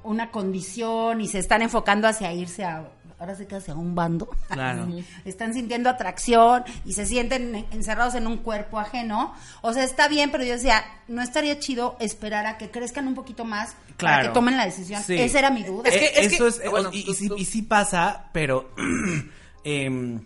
una 0.03 0.31
condición 0.31 1.21
y 1.21 1.29
se 1.29 1.39
están 1.39 1.63
enfocando 1.63 2.09
hacia 2.09 2.33
irse 2.33 2.65
a... 2.65 2.89
Ahora 3.21 3.35
sí 3.35 3.47
que 3.47 3.57
hacia 3.57 3.75
un 3.75 3.95
bando. 3.95 4.29
Claro. 4.49 4.87
Están 5.25 5.53
sintiendo 5.55 5.91
atracción 5.91 6.63
y 6.85 6.93
se 6.93 7.05
sienten 7.07 7.55
en- 7.55 7.67
encerrados 7.73 8.15
en 8.15 8.27
un 8.27 8.37
cuerpo 8.39 8.79
ajeno. 8.79 9.35
O 9.61 9.73
sea, 9.73 9.83
está 9.85 10.07
bien, 10.09 10.31
pero 10.31 10.45
yo 10.45 10.53
decía, 10.53 10.85
no 11.09 11.21
estaría 11.23 11.59
chido 11.59 11.97
esperar 12.01 12.47
a 12.47 12.59
que 12.59 12.71
crezcan 12.71 13.09
un 13.09 13.15
poquito 13.15 13.45
más 13.45 13.71
para 13.87 13.97
Claro. 13.97 14.29
que 14.29 14.35
tomen 14.35 14.57
la 14.57 14.67
decisión. 14.67 15.03
Sí. 15.03 15.15
Esa 15.19 15.41
era 15.41 15.51
mi 15.51 15.65
duda. 15.65 15.89
Es 15.89 15.97
que- 15.97 16.05
Eh, 16.07 16.13
eso 16.27 16.45
que- 16.45 16.49
es, 16.51 16.61
eh, 16.61 16.69
bueno, 16.69 16.91
y, 16.93 17.05
tú- 17.05 17.11
y 17.11 17.15
sí, 17.15 17.29
y 17.39 17.45
sí 17.45 17.63
pasa, 17.63 18.31
pero 18.33 18.71
em, 19.65 20.21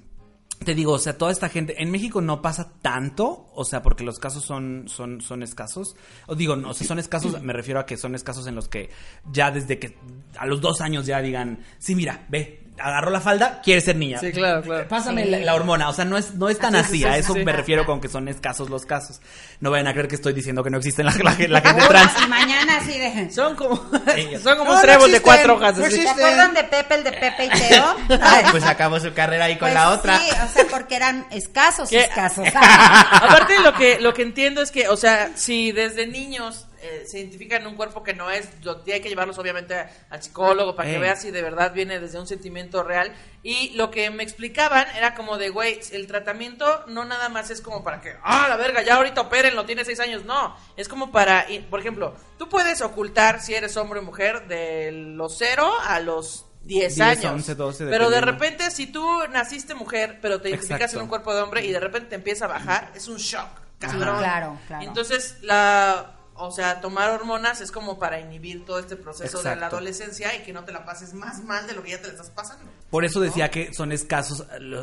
te 0.64 0.74
digo, 0.76 0.92
o 0.92 0.98
sea, 0.98 1.18
toda 1.18 1.32
esta 1.32 1.48
gente, 1.48 1.82
en 1.82 1.90
México 1.90 2.20
no 2.20 2.40
pasa 2.40 2.70
tanto, 2.82 3.48
o 3.54 3.64
sea, 3.64 3.82
porque 3.82 4.04
los 4.04 4.18
casos 4.20 4.44
son, 4.44 4.84
son, 4.86 5.20
son 5.20 5.42
escasos. 5.42 5.96
O 6.26 6.36
digo, 6.36 6.54
no, 6.54 6.70
o 6.70 6.74
sea, 6.74 6.86
son 6.86 6.98
escasos, 7.00 7.42
me 7.42 7.52
refiero 7.52 7.80
a 7.80 7.86
que 7.86 7.96
son 7.96 8.14
escasos 8.14 8.46
en 8.46 8.54
los 8.54 8.68
que 8.68 8.90
ya 9.32 9.50
desde 9.50 9.78
que 9.80 9.98
a 10.38 10.46
los 10.46 10.60
dos 10.60 10.80
años 10.80 11.04
ya 11.06 11.20
digan, 11.20 11.58
sí, 11.78 11.96
mira, 11.96 12.26
ve, 12.28 12.61
agarró 12.78 13.10
la 13.10 13.20
falda, 13.20 13.60
quiere 13.62 13.80
ser 13.80 13.96
niña. 13.96 14.18
Sí, 14.18 14.32
claro, 14.32 14.62
claro. 14.62 14.88
Pásame 14.88 15.24
Sí. 15.24 15.30
la, 15.30 15.38
la 15.40 15.54
hormona, 15.54 15.88
o 15.88 15.92
sea, 15.92 16.04
no 16.04 16.16
es, 16.16 16.34
no 16.34 16.48
es 16.48 16.58
tan 16.58 16.74
Ah, 16.74 16.80
así, 16.80 16.92
sí, 16.92 16.98
sí, 16.98 17.04
a 17.04 17.12
sí, 17.14 17.20
eso 17.20 17.34
sí. 17.34 17.44
me 17.44 17.52
refiero 17.52 17.84
con 17.86 18.00
que 18.00 18.08
son 18.08 18.28
escasos 18.28 18.70
los 18.70 18.86
casos. 18.86 19.20
No 19.60 19.70
vayan 19.70 19.86
a 19.88 19.92
creer 19.92 20.08
que 20.08 20.14
estoy 20.16 20.32
diciendo 20.32 20.64
que 20.64 20.70
no 20.70 20.78
existen 20.78 21.06
la, 21.06 21.12
la- 21.12 21.36
la 21.48 21.60
gente 21.60 21.82
Hola, 21.82 21.88
trans. 21.88 22.12
y 22.24 22.28
mañana 22.28 22.78
así 22.78 22.98
de... 22.98 23.30
Son 23.30 23.54
como, 23.56 23.76
son 24.42 24.58
como 24.58 24.64
No, 24.64 24.70
un 24.70 24.76
no 24.76 24.80
trébol 24.82 25.12
de 25.12 25.20
cuatro 25.20 25.54
hojas. 25.56 25.76
no. 25.78 25.90
¿Se 25.90 26.08
acuerdan 26.08 26.54
de 26.54 26.64
Pepe, 26.64 26.94
el 26.94 27.04
de 27.04 27.12
Pepe 27.12 27.44
y 27.46 27.48
Teo? 27.50 27.96
Ah, 28.20 28.42
pues 28.50 28.64
acabó 28.64 28.98
su 29.00 29.12
carrera 29.12 29.44
ahí 29.44 29.54
con 29.58 29.66
Pues 29.68 29.74
la 29.74 29.90
otra. 29.90 30.18
Sí, 30.18 30.28
o 30.30 30.48
sea, 30.48 30.64
porque 30.70 30.96
eran 30.96 31.26
escasos, 31.30 31.88
¿Qué? 31.90 32.00
escasos. 32.00 32.46
Aparte 33.12 33.58
lo 33.60 33.74
que 33.74 34.00
lo 34.00 34.12
que 34.14 34.22
entiendo 34.22 34.62
es 34.62 34.70
que, 34.70 34.88
o 34.88 34.96
sea, 34.96 35.30
si 35.34 35.72
desde 35.72 36.06
niños 36.06 36.66
eh, 36.82 37.04
se 37.06 37.20
identifican 37.20 37.66
un 37.66 37.76
cuerpo 37.76 38.02
que 38.02 38.12
no 38.12 38.30
es, 38.30 38.48
lo, 38.62 38.82
hay 38.86 39.00
que 39.00 39.08
llevarlos 39.08 39.38
obviamente 39.38 39.74
al 40.10 40.22
psicólogo 40.22 40.74
para 40.74 40.88
que 40.88 40.96
Ey. 40.96 41.00
vea 41.00 41.16
si 41.16 41.30
de 41.30 41.40
verdad 41.40 41.72
viene 41.72 42.00
desde 42.00 42.18
un 42.18 42.26
sentimiento 42.26 42.82
real. 42.82 43.12
Y 43.44 43.70
lo 43.70 43.90
que 43.90 44.10
me 44.10 44.22
explicaban 44.22 44.86
era 44.96 45.14
como 45.14 45.38
de, 45.38 45.50
güey, 45.50 45.78
el 45.92 46.06
tratamiento 46.06 46.84
no 46.88 47.04
nada 47.04 47.28
más 47.28 47.50
es 47.50 47.60
como 47.60 47.84
para 47.84 48.00
que, 48.00 48.14
ah, 48.22 48.46
la 48.48 48.56
verga, 48.56 48.82
ya 48.82 48.96
ahorita 48.96 49.22
operen, 49.22 49.54
lo 49.54 49.64
tiene 49.64 49.84
seis 49.84 50.00
años. 50.00 50.24
No, 50.24 50.56
es 50.76 50.88
como 50.88 51.12
para, 51.12 51.46
por 51.70 51.80
ejemplo, 51.80 52.16
tú 52.38 52.48
puedes 52.48 52.80
ocultar 52.82 53.40
si 53.40 53.54
eres 53.54 53.76
hombre 53.76 54.00
o 54.00 54.02
mujer 54.02 54.48
de 54.48 54.90
los 54.92 55.38
cero 55.38 55.72
a 55.86 56.00
los 56.00 56.46
10 56.64 56.94
10, 56.94 57.00
años. 57.00 57.32
11, 57.32 57.54
12, 57.54 57.86
pero 57.86 58.10
de 58.10 58.20
repente, 58.20 58.70
si 58.70 58.86
tú 58.86 59.06
naciste 59.30 59.74
mujer, 59.74 60.18
pero 60.20 60.40
te 60.40 60.50
identificas 60.50 60.80
Exacto. 60.80 60.98
en 60.98 61.02
un 61.04 61.08
cuerpo 61.08 61.34
de 61.34 61.42
hombre 61.42 61.64
y 61.64 61.72
de 61.72 61.80
repente 61.80 62.10
te 62.10 62.14
empieza 62.16 62.44
a 62.46 62.48
bajar, 62.48 62.92
es 62.94 63.08
un 63.08 63.16
shock. 63.16 63.62
Cabrón. 63.78 64.18
claro, 64.18 64.58
claro. 64.68 64.84
Entonces, 64.84 65.38
la, 65.42 66.21
o 66.46 66.50
sea, 66.52 66.80
tomar 66.80 67.10
hormonas 67.10 67.60
es 67.60 67.70
como 67.72 67.98
para 67.98 68.20
inhibir 68.20 68.64
todo 68.64 68.78
este 68.78 68.96
proceso 68.96 69.42
de 69.42 69.56
la 69.56 69.66
adolescencia 69.66 70.34
y 70.36 70.42
que 70.42 70.52
no 70.52 70.64
te 70.64 70.72
la 70.72 70.84
pases 70.84 71.14
más 71.14 71.42
mal 71.44 71.66
de 71.66 71.74
lo 71.74 71.82
que 71.82 71.90
ya 71.90 71.98
te 72.00 72.08
la 72.08 72.12
estás 72.12 72.30
pasando. 72.30 72.70
Por 72.90 73.04
eso 73.04 73.20
decía 73.20 73.50
que 73.50 73.72
son 73.72 73.92
escasos, 73.92 74.40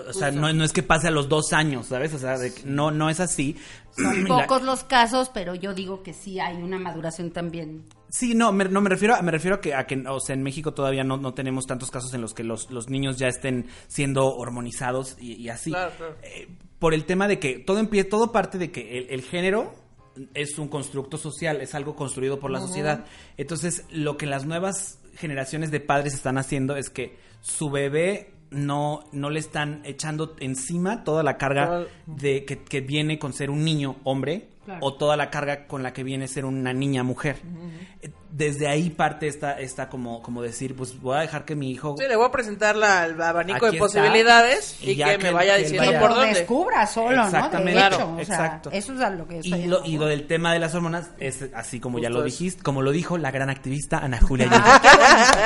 o 0.07 0.13
sea, 0.13 0.31
no, 0.31 0.51
no 0.53 0.63
es 0.63 0.73
que 0.73 0.81
pase 0.83 1.07
a 1.07 1.11
los 1.11 1.29
dos 1.29 1.53
años, 1.53 1.87
¿sabes? 1.87 2.13
O 2.13 2.19
sea, 2.19 2.37
de 2.37 2.53
que 2.53 2.63
no, 2.63 2.91
no 2.91 3.09
es 3.09 3.19
así. 3.19 3.55
Son 3.91 4.25
pocos 4.25 4.61
los 4.63 4.83
casos, 4.83 5.29
pero 5.33 5.55
yo 5.55 5.73
digo 5.73 6.01
que 6.03 6.13
sí 6.13 6.39
hay 6.39 6.55
una 6.57 6.79
maduración 6.79 7.31
también. 7.31 7.85
Sí, 8.09 8.33
no, 8.33 8.51
me, 8.51 8.65
no 8.65 8.81
me 8.81 8.89
refiero, 8.89 9.15
a- 9.15 9.21
me 9.21 9.31
refiero 9.31 9.57
a 9.57 9.61
que, 9.61 9.75
a 9.75 9.85
que, 9.85 10.03
o 10.07 10.19
sea, 10.19 10.33
en 10.33 10.41
México 10.41 10.73
todavía 10.73 11.03
no, 11.03 11.17
no 11.17 11.33
tenemos 11.35 11.67
tantos 11.67 11.91
casos 11.91 12.13
en 12.15 12.21
los 12.21 12.33
que 12.33 12.43
los, 12.43 12.71
los 12.71 12.89
niños 12.89 13.17
ya 13.17 13.27
estén 13.27 13.67
siendo 13.87 14.25
hormonizados 14.35 15.15
y, 15.19 15.33
y 15.33 15.49
así. 15.49 15.69
Claro, 15.71 15.91
claro. 15.97 16.15
Eh, 16.23 16.47
por 16.79 16.93
el 16.93 17.05
tema 17.05 17.27
de 17.27 17.39
que 17.39 17.59
todo 17.59 17.77
empieza, 17.77 18.09
todo 18.09 18.31
parte 18.31 18.57
de 18.57 18.71
que 18.71 18.97
el, 18.97 19.09
el 19.09 19.21
género 19.21 19.73
es 20.33 20.57
un 20.57 20.67
constructo 20.67 21.17
social, 21.17 21.61
es 21.61 21.75
algo 21.75 21.95
construido 21.95 22.39
por 22.39 22.51
la 22.51 22.59
sociedad. 22.59 23.05
Entonces, 23.37 23.85
lo 23.91 24.17
que 24.17 24.25
las 24.25 24.45
nuevas 24.45 24.99
generaciones 25.15 25.71
de 25.71 25.79
padres 25.79 26.13
están 26.13 26.37
haciendo 26.37 26.75
es 26.75 26.89
que 26.89 27.17
su 27.41 27.69
bebé 27.69 28.33
no, 28.51 29.01
no 29.11 29.29
le 29.29 29.39
están 29.39 29.81
echando 29.85 30.35
encima 30.39 31.03
toda 31.03 31.23
la 31.23 31.37
carga 31.37 31.85
de 32.05 32.45
que, 32.45 32.63
que 32.63 32.81
viene 32.81 33.19
con 33.19 33.33
ser 33.33 33.49
un 33.49 33.63
niño 33.63 33.97
hombre 34.03 34.49
Claro. 34.69 34.85
o 34.85 34.93
toda 34.93 35.17
la 35.17 35.31
carga 35.31 35.65
con 35.65 35.81
la 35.81 35.93
que 35.93 36.03
viene 36.03 36.27
ser 36.27 36.45
una 36.45 36.73
niña 36.73 37.01
mujer. 37.03 37.37
Eh, 38.01 38.11
Desde 38.31 38.67
ahí 38.67 38.91
parte 38.91 39.27
esta, 39.27 39.53
esta 39.59 39.89
como, 39.89 40.21
como 40.21 40.43
decir, 40.43 40.75
pues 40.75 40.99
voy 41.01 41.17
a 41.17 41.21
dejar 41.21 41.43
que 41.45 41.55
mi 41.55 41.71
hijo 41.71 41.95
Sí, 41.97 42.05
le 42.07 42.15
voy 42.15 42.27
a 42.27 42.31
presentar 42.31 42.75
la, 42.75 43.05
el 43.05 43.19
abanico 43.19 43.65
Aquí 43.65 43.75
de 43.77 43.79
posibilidades 43.79 44.77
y, 44.81 44.95
que, 44.95 45.03
que 45.03 45.17
me 45.17 45.31
vaya 45.31 45.55
que 45.55 45.63
diciendo 45.63 45.87
vaya- 45.87 45.99
por 45.99 46.09
lo 46.11 46.15
dónde. 46.17 46.35
descubra 46.35 46.85
solo, 46.85 47.15
¿no? 47.15 47.21
De 47.23 47.27
Exactamente. 47.29 47.79
hecho, 47.79 47.87
Claro, 47.97 48.11
o 48.13 48.25
sea, 48.25 48.35
exacto. 48.35 48.69
eso 48.71 48.93
es 48.93 49.01
a 49.01 49.09
lo 49.09 49.27
que 49.27 49.39
estoy 49.39 49.59
Y 49.61 49.65
lo, 49.65 49.83
y 49.83 49.97
lo 49.97 50.05
del 50.05 50.27
tema 50.27 50.53
de 50.53 50.59
las 50.59 50.75
hormonas 50.75 51.09
es 51.17 51.45
así 51.55 51.79
como 51.79 51.97
ya 51.97 52.11
lo 52.11 52.21
dijiste, 52.21 52.61
como 52.61 52.83
lo 52.83 52.91
dijo 52.91 53.17
la 53.17 53.31
gran 53.31 53.49
activista 53.49 53.97
Ana 53.97 54.19
Julia 54.21 54.47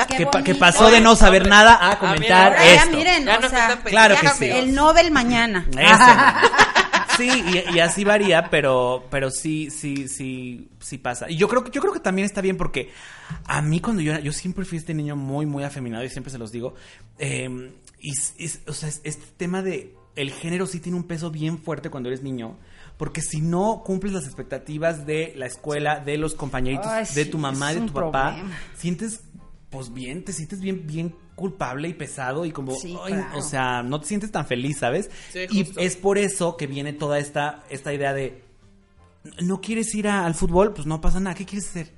Qué 0.08 0.28
que, 0.44 0.54
pasó 0.54 0.90
de 0.90 1.00
no 1.00 1.16
saber 1.16 1.48
nada 1.48 1.90
a 1.90 1.98
comentar 1.98 2.18
mira, 2.18 2.44
Ahora 2.60 2.64
ya 2.66 2.74
esto. 2.84 2.96
miren, 2.98 3.24
Ya 3.24 3.38
o 3.38 3.40
nos 3.40 3.50
sea, 3.50 3.78
Claro 3.82 4.14
que 4.20 4.28
sí. 4.28 4.50
el 4.50 4.74
Nobel 4.74 5.10
mañana. 5.10 5.66
Eso. 5.70 6.64
Sí, 7.16 7.28
y, 7.70 7.74
y 7.76 7.78
así 7.80 8.04
varía, 8.04 8.50
pero, 8.50 9.04
pero 9.10 9.30
sí, 9.30 9.70
sí, 9.70 10.08
sí, 10.08 10.68
sí 10.80 10.98
pasa. 10.98 11.30
Y 11.30 11.36
yo 11.36 11.48
creo 11.48 11.64
que, 11.64 11.70
yo 11.70 11.80
creo 11.80 11.92
que 11.92 12.00
también 12.00 12.26
está 12.26 12.40
bien 12.40 12.56
porque 12.56 12.90
a 13.46 13.62
mí 13.62 13.80
cuando 13.80 14.02
yo 14.02 14.12
era, 14.12 14.20
yo 14.20 14.32
siempre 14.32 14.64
fui 14.64 14.78
este 14.78 14.94
niño 14.94 15.16
muy, 15.16 15.46
muy 15.46 15.64
afeminado 15.64 16.04
y 16.04 16.08
siempre 16.10 16.30
se 16.30 16.38
los 16.38 16.50
digo. 16.52 16.74
eh, 17.18 17.72
y, 18.00 18.12
o 18.66 18.72
sea, 18.74 18.88
es- 18.88 19.00
este 19.04 19.24
tema 19.38 19.62
de 19.62 19.94
el 20.16 20.30
género 20.30 20.66
sí 20.66 20.78
tiene 20.78 20.96
un 20.98 21.04
peso 21.04 21.30
bien 21.30 21.58
fuerte 21.58 21.88
cuando 21.90 22.08
eres 22.10 22.22
niño. 22.22 22.56
Porque 22.98 23.20
si 23.22 23.40
no 23.40 23.82
cumples 23.84 24.12
las 24.12 24.24
expectativas 24.26 25.04
de 25.06 25.32
la 25.36 25.46
escuela, 25.46 25.98
de 26.00 26.16
los 26.18 26.34
compañeritos, 26.34 26.86
Ay, 26.86 27.06
de 27.14 27.24
tu 27.24 27.38
mamá, 27.38 27.72
de 27.74 27.80
tu 27.80 27.92
papá, 27.92 28.34
problema. 28.34 28.56
sientes, 28.76 29.22
pues 29.70 29.92
bien, 29.92 30.22
te 30.24 30.32
sientes 30.32 30.60
bien, 30.60 30.86
bien 30.86 31.14
culpable 31.34 31.88
y 31.88 31.94
pesado 31.94 32.44
y 32.44 32.52
como, 32.52 32.74
Sí, 32.76 32.96
ay, 33.02 33.12
claro. 33.14 33.38
o 33.38 33.42
sea, 33.42 33.82
no 33.82 34.00
te 34.00 34.06
sientes 34.06 34.30
tan 34.30 34.46
feliz, 34.46 34.78
¿sabes? 34.78 35.10
Sí, 35.32 35.40
y 35.50 35.72
es 35.78 35.96
por 35.96 36.18
eso 36.18 36.56
que 36.56 36.66
viene 36.66 36.92
toda 36.92 37.18
esta, 37.18 37.64
esta 37.70 37.92
idea 37.92 38.12
de, 38.12 38.42
¿no 39.42 39.60
quieres 39.60 39.94
ir 39.94 40.08
a- 40.08 40.26
al 40.26 40.34
fútbol? 40.34 40.72
Pues 40.74 40.86
no 40.86 41.00
pasa 41.00 41.18
nada, 41.20 41.34
¿qué 41.34 41.44
quieres 41.44 41.68
hacer? 41.68 41.92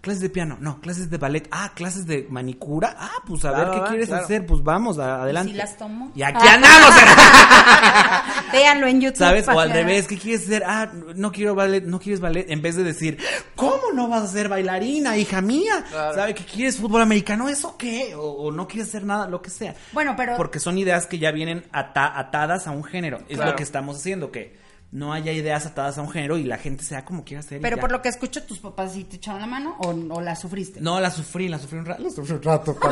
Clases 0.00 0.20
de 0.22 0.30
piano, 0.30 0.56
no, 0.60 0.80
clases 0.80 1.10
de 1.10 1.18
ballet, 1.18 1.48
ah, 1.50 1.72
clases 1.74 2.06
de 2.06 2.28
manicura, 2.30 2.94
ah, 2.98 3.10
pues 3.26 3.44
a 3.44 3.48
Claro, 3.50 3.64
ver 3.64 3.74
qué 3.74 3.80
va, 3.80 3.88
quieres 3.88 4.08
claro. 4.08 4.24
hacer, 4.24 4.46
pues 4.46 4.62
vamos, 4.62 4.96
a- 5.00 5.22
adelante. 5.22 5.50
¿Sí 5.50 5.56
las 5.58 5.76
tomo? 5.76 6.12
Y 6.14 6.22
aquí 6.22 6.46
andamos, 6.46 6.94
Véanlo 8.52 8.86
en 8.86 9.00
YouTube. 9.00 9.18
¿sabes? 9.18 9.48
O 9.48 9.58
al 9.58 9.70
revés, 9.70 10.06
¿qué 10.06 10.16
quieres 10.16 10.44
hacer? 10.44 10.62
Ah, 10.64 10.90
no 11.16 11.32
quiero 11.32 11.54
ballet, 11.56 11.82
no 11.84 11.98
quieres 11.98 12.20
ballet, 12.20 12.48
en 12.48 12.62
vez 12.62 12.76
de 12.76 12.84
decir, 12.84 13.18
¿cómo 13.56 13.92
no 13.92 14.06
vas 14.08 14.22
a 14.22 14.26
ser 14.28 14.48
bailarina, 14.48 15.16
hija 15.16 15.40
mía? 15.40 15.84
Claro. 15.90 16.14
¿Sabes 16.14 16.34
qué 16.36 16.44
quieres 16.44 16.76
fútbol 16.76 17.02
americano? 17.02 17.48
¿Eso 17.48 17.76
qué? 17.76 18.14
O, 18.14 18.22
o 18.22 18.52
no 18.52 18.68
quieres 18.68 18.88
hacer 18.88 19.04
nada, 19.04 19.26
lo 19.28 19.42
que 19.42 19.50
sea. 19.50 19.74
Bueno, 19.92 20.14
pero 20.16 20.36
Porque 20.36 20.60
son 20.60 20.78
ideas 20.78 21.06
que 21.06 21.18
ya 21.18 21.30
vienen 21.32 21.64
ata- 21.72 22.18
atadas 22.18 22.66
a 22.66 22.70
un 22.70 22.84
género. 22.84 23.18
Es 23.28 23.36
Claro. 23.36 23.50
lo 23.50 23.56
que 23.56 23.62
estamos 23.64 23.96
haciendo, 23.96 24.30
que 24.30 24.56
no 24.90 25.12
haya 25.12 25.32
ideas 25.32 25.66
atadas 25.66 25.98
a 25.98 26.02
un 26.02 26.08
género 26.10 26.38
y 26.38 26.44
la 26.44 26.56
gente 26.56 26.82
sea 26.82 27.04
como 27.04 27.22
quiera 27.22 27.42
ser. 27.42 27.60
pero 27.60 27.76
por 27.76 27.92
lo 27.92 28.00
que 28.00 28.08
escucho, 28.08 28.42
tus 28.44 28.58
papás 28.58 28.94
sí 28.94 29.04
te 29.04 29.16
echaron 29.16 29.40
la 29.42 29.46
mano 29.46 29.76
o, 29.80 29.88
o 29.90 30.20
la 30.22 30.34
sufriste. 30.34 30.80
No, 30.80 30.98
la 30.98 31.10
sufrí, 31.10 31.46
la 31.48 31.58
sufrí 31.58 31.78
un 31.78 31.84
rato. 31.84 32.02
La 32.02 32.10
sufrí 32.10 32.36
un 32.36 32.42
rato. 32.42 32.74
No, 32.82 32.88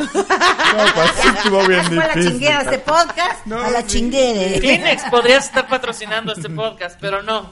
pues 0.95 1.11
sí 1.23 1.29
estuvo 1.37 1.67
bien 1.67 1.83
Fue 1.85 1.97
a 2.05 2.09
la 2.09 2.15
difícil. 2.15 2.33
chinguera 2.33 2.61
este 2.61 2.79
podcast. 2.81 3.47
a 3.51 3.71
la 3.71 3.87
chinguera. 3.87 4.61
Kleenex 4.61 5.05
podrías 5.11 5.47
estar 5.47 5.67
patrocinando 5.69 6.35
este 6.35 6.51
podcast, 6.51 6.99
pero 7.01 7.23
no. 7.23 7.51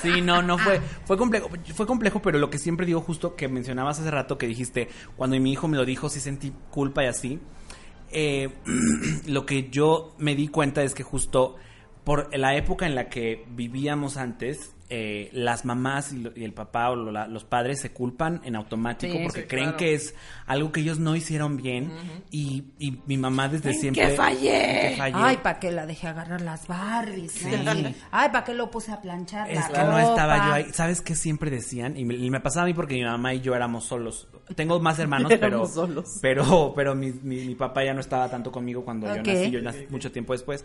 Sí, 0.00 0.22
no, 0.22 0.40
no 0.40 0.56
fue, 0.56 0.80
fue 1.04 1.18
complejo, 1.18 1.50
fue 1.74 1.86
complejo, 1.86 2.22
pero 2.22 2.38
lo 2.38 2.48
que 2.48 2.58
siempre 2.58 2.86
digo 2.86 3.02
justo 3.02 3.36
que 3.36 3.48
mencionabas 3.48 4.00
hace 4.00 4.10
rato 4.10 4.38
que 4.38 4.46
dijiste, 4.46 4.88
cuando 5.16 5.38
mi 5.38 5.52
hijo 5.52 5.68
me 5.68 5.76
lo 5.76 5.84
dijo, 5.84 6.08
sí 6.08 6.20
sentí 6.20 6.52
culpa 6.70 7.04
y 7.04 7.06
así. 7.08 7.38
Eh, 8.12 8.48
lo 9.26 9.44
que 9.44 9.68
yo 9.68 10.14
me 10.18 10.34
di 10.34 10.48
cuenta 10.48 10.82
es 10.82 10.94
que 10.94 11.02
justo 11.02 11.56
por 12.10 12.36
la 12.36 12.56
época 12.56 12.86
en 12.86 12.96
la 12.96 13.08
que 13.08 13.44
vivíamos 13.50 14.16
antes, 14.16 14.74
eh, 14.92 15.30
las 15.32 15.64
mamás 15.64 16.12
y, 16.12 16.18
lo- 16.18 16.32
y 16.36 16.42
el 16.42 16.52
papá 16.52 16.90
o 16.90 16.96
lo- 16.96 17.12
la- 17.12 17.28
los 17.28 17.44
padres 17.44 17.80
se 17.80 17.92
culpan 17.92 18.40
en 18.44 18.56
automático 18.56 19.12
Sí, 19.12 19.20
porque 19.22 19.42
sí, 19.42 19.46
creen 19.46 19.64
claro. 19.66 19.76
que 19.76 19.94
es 19.94 20.16
algo 20.46 20.72
que 20.72 20.80
ellos 20.80 20.98
no 20.98 21.14
hicieron 21.14 21.56
bien 21.56 21.92
y, 22.32 22.64
y 22.80 22.98
mi 23.06 23.16
mamá 23.16 23.48
desde 23.48 23.72
siempre... 23.74 24.08
que 24.08 24.16
fallé. 24.16 24.86
en 24.86 24.90
que 24.90 24.96
fallé. 24.96 25.14
Ay, 25.16 25.36
¿para 25.36 25.60
qué 25.60 25.70
la 25.70 25.86
dejé 25.86 26.08
agarrar 26.08 26.40
las 26.40 26.66
Barbies? 26.66 27.30
Sí. 27.30 27.48
Ay, 28.10 28.28
¿para 28.30 28.42
qué 28.42 28.54
lo 28.54 28.68
puse 28.72 28.90
a 28.90 29.00
planchar 29.00 29.48
Es 29.48 29.60
la 29.60 29.68
que 29.68 29.84
no 29.88 29.98
estaba 30.00 30.46
yo 30.48 30.52
ahí. 30.54 30.66
¿Sabes 30.72 31.00
qué 31.02 31.14
siempre 31.14 31.50
decían? 31.52 31.96
Y 31.96 32.04
me, 32.04 32.14
y 32.16 32.28
me 32.28 32.40
pasaba 32.40 32.64
a 32.64 32.66
mí 32.66 32.74
porque 32.74 32.94
mi 32.96 33.04
mamá 33.04 33.32
y 33.34 33.40
yo 33.42 33.54
éramos 33.54 33.84
solos. 33.84 34.26
Tengo 34.56 34.80
más 34.80 34.98
hermanos, 34.98 35.30
pero, 35.38 35.66
solos. 35.68 36.18
pero, 36.20 36.72
pero 36.74 36.96
mi, 36.96 37.12
mi- 37.22 37.44
mi 37.46 37.54
papá 37.54 37.84
ya 37.84 37.94
no 37.94 38.00
estaba 38.00 38.28
tanto 38.28 38.50
conmigo 38.50 38.84
cuando 38.84 39.06
yo 39.14 39.22
nací. 39.22 39.52
Yo 39.52 39.62
nací 39.62 39.86
mucho 39.88 40.10
tiempo 40.10 40.32
después. 40.32 40.64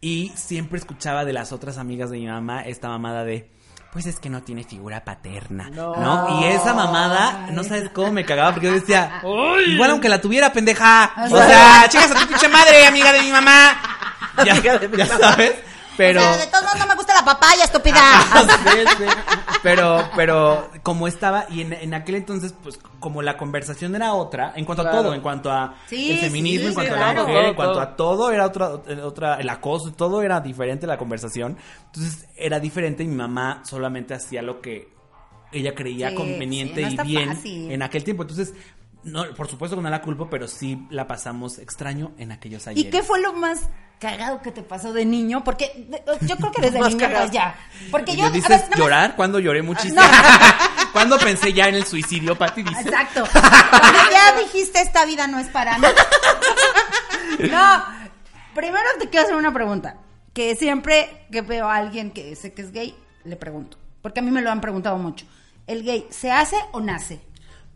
Y 0.00 0.32
siempre 0.34 0.78
escuchaba 0.78 1.24
de 1.24 1.32
las 1.32 1.52
otras 1.52 1.76
amigas 1.76 2.10
de 2.10 2.18
mi 2.18 2.26
mamá 2.26 2.62
esta 2.62 2.88
mamada 2.88 3.24
de. 3.24 3.50
Pues 3.92 4.06
es 4.06 4.20
que 4.20 4.30
no 4.30 4.42
tiene 4.42 4.62
figura 4.62 5.04
paterna, 5.04 5.68
¿no? 5.68 6.40
Y 6.40 6.44
esa 6.44 6.72
mamada, 6.74 7.48
no 7.50 7.64
sabes 7.64 7.90
cómo 7.90 8.12
me 8.12 8.24
cagaba 8.24 8.52
porque 8.52 8.68
yo 8.68 8.72
decía, 8.72 9.20
igual 9.66 9.90
aunque 9.90 10.08
la 10.08 10.20
tuviera, 10.20 10.52
pendeja. 10.52 11.12
O 11.24 11.28
sea, 11.36 11.88
chicas 11.88 12.12
a 12.12 12.20
tu 12.20 12.28
pinche 12.28 12.48
madre, 12.48 12.86
amiga 12.86 13.12
de 13.12 13.20
mi 13.22 13.32
mamá. 13.32 13.80
Ya, 14.46 14.54
ya 14.96 15.06
sabes, 15.06 15.54
pero... 15.96 16.20
O 16.20 16.22
sea, 16.22 16.36
de 16.36 16.46
todos 16.46 16.64
modos 16.64 16.78
no 16.78 16.86
me 16.86 16.94
gusta 16.94 17.14
la 17.14 17.24
papaya, 17.24 17.64
estúpida. 17.64 18.00
Sí, 18.70 18.78
sí. 18.98 19.04
Pero, 19.62 20.08
pero 20.16 20.70
como 20.82 21.06
estaba, 21.06 21.46
y 21.50 21.60
en, 21.62 21.72
en 21.74 21.92
aquel 21.94 22.14
entonces, 22.14 22.54
pues 22.62 22.78
como 22.98 23.20
la 23.22 23.36
conversación 23.36 23.94
era 23.94 24.14
otra, 24.14 24.52
en 24.56 24.64
cuanto 24.64 24.86
a 24.88 24.90
todo, 24.90 25.12
en 25.14 25.20
cuanto 25.20 25.50
a 25.50 25.74
Sí, 25.86 26.12
el 26.12 26.18
feminismo, 26.18 26.62
sí, 26.62 26.68
en 26.68 26.74
cuanto 26.74 26.92
sí, 26.94 26.98
a 26.98 27.06
la 27.06 27.12
claro. 27.12 27.28
mujer, 27.28 27.44
en 27.44 27.44
Todo, 27.44 27.56
cuanto 27.56 27.80
a 27.80 27.96
todo, 27.96 28.30
era 28.32 28.46
otra, 28.46 28.68
otra, 29.04 29.34
el 29.36 29.48
acoso, 29.50 29.92
todo 29.92 30.22
era 30.22 30.40
diferente 30.40 30.86
la 30.86 30.96
conversación. 30.96 31.56
Entonces 31.86 32.26
era 32.36 32.58
diferente 32.60 33.02
y 33.02 33.06
mi 33.08 33.16
mamá 33.16 33.62
solamente 33.64 34.14
hacía 34.14 34.40
lo 34.42 34.60
que 34.60 34.88
ella 35.52 35.74
creía 35.74 36.10
Sí, 36.10 36.14
conveniente 36.14 36.88
sí, 36.88 36.96
no 36.96 37.04
y 37.04 37.06
bien 37.06 37.28
fácil. 37.34 37.70
en 37.72 37.82
aquel 37.82 38.04
tiempo. 38.04 38.22
Entonces, 38.22 38.54
no, 39.04 39.24
por 39.34 39.48
supuesto 39.48 39.76
que 39.76 39.82
no 39.82 39.90
la 39.90 40.02
culpo, 40.02 40.28
pero 40.30 40.46
sí 40.48 40.86
la 40.90 41.06
pasamos 41.06 41.58
extraño 41.58 42.12
en 42.18 42.32
aquellos 42.32 42.66
ayeres. 42.66 42.86
¿Y 42.88 42.90
qué 42.90 43.02
fue 43.02 43.20
lo 43.20 43.32
más 43.32 43.68
cagado 43.98 44.40
que 44.42 44.50
te 44.50 44.62
pasó 44.62 44.92
de 44.92 45.04
niño? 45.04 45.44
Porque 45.44 45.88
yo 46.22 46.36
creo 46.36 46.52
que 46.52 46.60
desde 46.70 46.80
niño 46.80 47.08
pues 47.10 47.30
ya. 47.30 47.54
Porque 47.90 48.12
¿Y 48.12 48.16
yo 48.16 48.26
a 48.26 48.30
dices 48.30 48.50
nada 48.50 48.68
más- 48.68 48.78
llorar? 48.78 49.16
¿Cuándo 49.16 49.38
lloré 49.38 49.62
muchísimo? 49.62 50.00
¿Cuándo 50.92 51.18
pensé 51.18 51.52
ya 51.52 51.68
en 51.68 51.76
el 51.76 51.84
suicidio, 51.84 52.36
Pati? 52.36 52.62
Dice. 52.62 52.80
Exacto. 52.80 53.24
Cuando 53.32 53.98
ya 54.10 54.40
dijiste 54.40 54.80
esta 54.80 55.04
vida 55.04 55.26
no 55.26 55.38
es 55.38 55.48
para 55.48 55.78
mí. 55.78 55.86
No, 57.50 57.84
primero 58.54 58.84
te 58.98 59.08
quiero 59.08 59.24
hacer 59.26 59.36
una 59.36 59.52
pregunta. 59.52 59.96
Que 60.32 60.54
siempre 60.56 61.26
que 61.32 61.42
veo 61.42 61.68
a 61.68 61.76
alguien 61.76 62.10
que 62.12 62.36
sé 62.36 62.52
que 62.52 62.62
es 62.62 62.72
gay, 62.72 62.96
le 63.24 63.36
pregunto. 63.36 63.78
Porque 64.02 64.20
a 64.20 64.22
mí 64.22 64.30
me 64.30 64.42
lo 64.42 64.50
han 64.50 64.60
preguntado 64.60 64.96
mucho. 64.98 65.26
¿El 65.66 65.82
gay 65.84 66.06
se 66.10 66.30
hace 66.32 66.56
o 66.72 66.80
nace? 66.80 67.20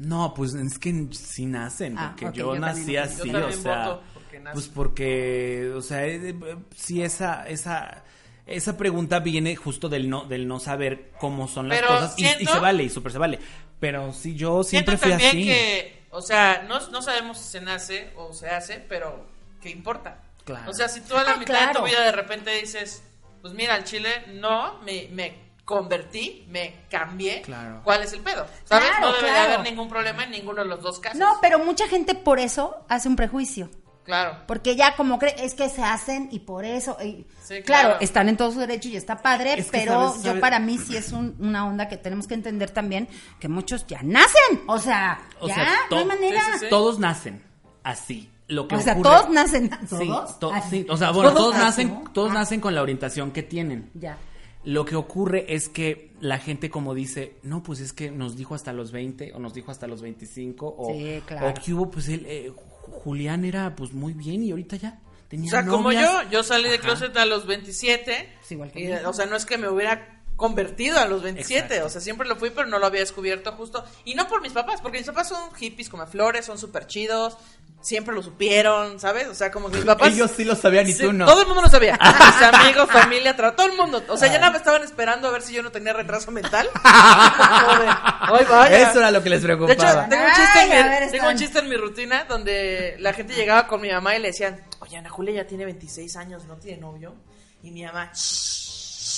No, 0.05 0.35
pues 0.35 0.55
es 0.55 0.79
que 0.79 1.09
sí 1.13 1.47
nacen, 1.47 1.97
Ah, 1.99 2.09
porque 2.09 2.27
ok, 2.27 2.35
yo, 2.35 2.55
yo 2.55 2.61
nací 2.61 2.81
también. 2.95 3.03
así, 3.03 3.31
Yo 3.31 3.47
o 3.47 3.53
sea, 3.53 3.89
voto 3.89 4.03
porque 4.15 4.41
pues 4.53 4.67
porque, 4.69 5.73
o 5.75 5.81
sea, 5.83 6.07
eh, 6.07 6.31
eh, 6.31 6.57
sí 6.77 7.03
esa, 7.03 7.49
esa, 7.49 8.05
esa 8.47 8.77
pregunta 8.77 9.21
viene 9.21 9.57
justo 9.57 9.89
del 9.89 10.09
no, 10.11 10.25
del 10.27 10.47
no 10.47 10.61
saber 10.61 11.13
cómo 11.19 11.49
son 11.49 11.69
las 11.69 11.79
Pero 11.79 11.89
cosas 11.95 12.15
y- 12.19 12.25
y, 12.25 12.27
siento- 12.29 12.53
se 12.53 12.59
vale, 12.61 12.83
y 12.85 12.91
súper 12.91 13.13
se 13.13 13.19
vale, 13.19 13.39
pero 13.81 14.13
sí 14.13 14.35
yo 14.35 14.63
Siento 14.63 14.93
siempre 14.93 14.97
fui 14.99 15.11
también 15.11 15.31
así. 15.31 15.45
que, 15.45 16.03
o 16.11 16.21
sea, 16.21 16.65
no, 16.69 16.81
no 16.91 17.03
sabemos 17.03 17.39
si 17.39 17.45
se 17.45 17.61
nace 17.61 18.13
o 18.17 18.33
se 18.33 18.49
hace, 18.51 18.81
pero 18.89 19.27
¿qué 19.61 19.71
importa? 19.71 20.21
Claro. 20.45 20.71
O 20.71 20.75
sea, 20.75 20.89
si 20.89 21.01
tú 21.01 21.17
a 21.17 21.25
la 21.25 21.33
Ah, 21.33 21.37
mitad 21.39 21.55
de 21.55 21.61
claro. 21.73 21.81
tu 21.81 21.87
vida 21.87 22.03
de 22.03 22.13
repente 22.13 22.51
dices, 22.61 23.03
pues 23.41 23.55
mira, 23.55 23.75
al 23.75 23.85
chile 23.85 24.11
no, 24.35 24.79
me, 24.83 25.09
me 25.13 25.35
convertí, 25.65 26.45
me 26.49 26.85
cambié, 26.91 27.43
Claro. 27.43 27.81
¿cuál 27.85 28.03
es 28.03 28.13
el 28.13 28.21
pedo? 28.21 28.47
¿Sabes? 28.65 28.89
Claro, 28.89 29.07
no 29.07 29.13
debe 29.15 29.27
de 29.29 29.33
claro. 29.33 29.53
haber 29.55 29.61
ningún 29.71 29.89
problema 29.89 30.25
en 30.25 30.31
ninguno 30.31 30.63
de 30.63 30.69
los 30.69 30.81
dos 30.83 30.99
casos. 30.99 31.19
No, 31.19 31.39
pero 31.41 31.59
mucha 31.59 31.89
gente 31.89 32.15
por 32.15 32.39
eso 32.39 32.77
hace 32.89 33.09
un 33.09 33.17
prejuicio. 33.17 33.71
Claro. 34.05 34.37
Porque 34.47 34.77
ya 34.77 34.97
como 34.97 35.19
cree, 35.19 35.35
es 35.39 35.55
que 35.55 35.71
se 35.71 35.83
hacen 35.83 36.29
y 36.31 36.41
por 36.41 36.67
eso. 36.67 36.99
y- 37.03 37.27
Sí, 37.43 37.63
claro. 37.63 37.89
claro. 37.89 37.97
están 38.01 38.29
en 38.29 38.37
todo 38.37 38.53
su 38.53 38.59
derecho 38.59 38.91
y 38.91 38.97
está 38.97 39.23
padre, 39.23 39.55
Es 39.59 39.69
pero 39.73 40.11
sabes- 40.13 40.23
yo 40.23 40.39
para 40.41 40.59
mí 40.59 40.77
sí 40.77 40.95
es 40.95 41.13
un- 41.13 41.35
una 41.41 41.67
onda 41.67 41.89
que 41.89 41.97
tenemos 41.97 42.27
que 42.27 42.35
entender 42.35 42.71
también 42.71 43.09
que 43.41 43.49
muchos 43.49 43.87
ya 43.87 44.03
nacen. 44.03 44.63
O 44.67 44.79
sea, 44.79 45.23
O 45.41 45.49
ya, 45.49 45.55
sea, 45.55 45.65
no 45.91 45.97
hay 45.97 46.03
to- 46.03 46.09
manera. 46.09 46.41
sí, 46.41 46.53
sí, 46.53 46.59
sí. 46.61 46.67
Todos 46.69 46.99
nacen 46.99 47.43
así. 47.83 48.31
Lo 48.47 48.69
que 48.69 48.75
O 48.77 48.81
sea, 48.81 49.01
todos 49.01 49.31
nacen. 49.31 49.71
Sí, 49.89 50.07
¿Todos? 50.07 50.39
to- 50.39 50.53
Ah, 50.53 50.61
sí, 50.61 50.87
o 50.91 50.99
sea, 50.99 51.11
bueno, 51.11 51.31
todos 51.33 51.53
todos, 51.53 51.57
nacen, 51.65 52.05
todos 52.13 52.31
Ah. 52.33 52.35
nacen 52.35 52.61
con 52.61 52.75
la 52.75 52.83
orientación 52.83 53.31
que 53.31 53.43
tienen. 53.43 53.91
Ya. 53.95 54.19
Lo 54.65 54.85
que 54.85 54.97
ocurre 54.97 55.45
es 55.55 55.69
que 55.69 56.13
la 56.21 56.39
gente 56.39 56.71
como 56.71 56.95
dice, 56.95 57.37
no, 57.43 57.63
pues 57.63 57.81
es 57.81 57.93
que 57.93 58.11
nos 58.11 58.37
dijo 58.37 58.55
hasta 58.55 58.73
los 58.73 58.93
20 58.93 59.33
o 59.35 59.39
nos 59.39 59.53
dijo 59.55 59.71
hasta 59.71 59.87
los 59.87 60.01
25 60.03 60.75
o, 60.79 60.93
Sí, 60.95 61.23
claro. 61.27 61.49
o 61.51 61.55
que 61.55 61.75
hubo, 61.75 61.91
pues 61.91 62.09
él, 62.09 62.25
eh, 62.27 62.51
Julián 62.81 63.45
era 63.45 63.75
pues 63.77 63.93
muy 63.93 64.13
bien 64.15 64.43
y 64.43 64.51
ahorita 64.51 64.77
ya 64.77 65.01
tenía 65.29 65.49
O 65.49 65.51
sea, 65.51 65.67
como 65.67 65.93
yo, 65.93 66.23
yo 66.31 66.43
salí 66.43 66.69
de 66.69 66.77
Ajá. 66.77 66.85
closet 66.85 67.17
a 67.17 67.27
los 67.27 67.47
27. 67.47 68.29
Es 68.43 68.53
igual 68.53 68.71
que 68.73 68.81
y, 68.81 68.89
yo. 68.89 69.11
o 69.11 69.13
sea, 69.13 69.27
no 69.27 69.37
es 69.37 69.45
que 69.45 69.59
me 69.59 69.69
hubiera 69.69 70.23
convertido 70.37 70.99
a 70.99 71.07
los 71.07 71.23
27, 71.23 71.61
Exacto. 71.67 71.87
o 71.87 71.89
sea, 71.89 72.01
siempre 72.01 72.27
lo 72.27 72.35
fui, 72.37 72.51
pero 72.51 72.67
no 72.67 72.79
lo 72.79 72.87
había 72.87 73.01
descubierto 73.01 73.53
justo. 73.53 73.85
Y 74.05 74.15
no 74.15 74.27
por 74.29 74.43
mis 74.43 74.53
papás, 74.53 74.81
porque 74.81 74.99
mis 74.99 75.07
papás 75.07 75.29
son 75.29 75.55
hippies 75.55 75.89
como 75.89 76.07
flores, 76.07 76.45
son 76.47 76.59
súper 76.59 76.87
chidos, 76.87 77.37
siempre 77.85 78.15
lo 78.15 78.23
supieron, 78.23 78.99
¿sabes? 78.99 79.29
O 79.29 79.35
sea, 79.35 79.51
como 79.51 79.69
que 79.71 79.77
mis 79.77 79.85
papás... 79.85 80.09
Ellos 80.09 80.31
sí 80.35 80.43
lo 80.45 80.57
sabían 80.57 80.89
y 80.89 80.93
Sí, 80.93 81.03
tú 81.05 81.13
no. 81.13 81.27
Todo 81.27 81.43
el 81.43 81.47
mundo 81.47 81.61
lo 81.63 81.69
sabía. 81.69 81.99
Mis 82.03 82.43
amigos, 82.43 82.91
familia, 82.91 83.37
todo 83.37 83.67
el 83.67 83.77
mundo. 83.77 84.03
O 84.09 84.17
sea, 84.17 84.33
ya 84.33 84.39
nada 84.39 84.53
me 84.53 84.57
estaban 84.59 84.83
esperando 84.83 85.29
a 85.29 85.31
ver 85.33 85.43
si 85.43 85.53
yo 85.53 85.63
no 85.63 85.71
tenía 85.71 85.93
retraso 85.93 86.31
mental. 86.31 86.67
"Ay, 86.83 88.45
vaya". 88.49 88.89
Eso 88.91 88.99
era 89.01 89.11
lo 89.11 89.23
que 89.23 89.29
les 89.29 89.43
De 89.43 89.53
hecho, 89.53 89.59
preocupaba. 89.67 90.09
tengo 90.09 90.25
un, 90.25 90.31
chiste 90.33 90.61
en 90.63 90.73
Ay, 90.73 90.83
mi, 90.83 90.89
ver, 90.89 91.11
tengo 91.11 91.29
un 91.29 91.37
chiste 91.37 91.59
en 91.59 91.69
mi 91.69 91.77
rutina 91.77 92.25
donde 92.25 92.97
la 93.01 93.13
gente 93.13 93.35
llegaba 93.35 93.67
con 93.67 93.81
mi 93.83 93.91
mamá 93.91 94.17
y 94.17 94.21
le 94.21 94.29
decían, 94.29 94.63
oye, 94.81 94.97
Ana 94.97 95.11
Julia 95.11 95.35
ya 95.43 95.47
tiene 95.47 95.67
26 95.67 96.17
años, 96.17 96.45
no 96.47 96.57
tiene 96.57 96.81
novio. 96.81 97.15
Y 97.63 97.71
mi 97.71 97.85
mamá, 97.85 98.11
"Shh", 98.15 98.64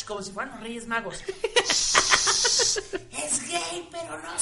como 0.04 0.22
si 0.22 0.32
fueran 0.32 0.54
los 0.54 0.62
Reyes 0.62 0.86
Magos. 0.86 1.22
es 2.66 2.82
gay, 3.48 3.88
pero 3.90 4.18
no 4.18 4.36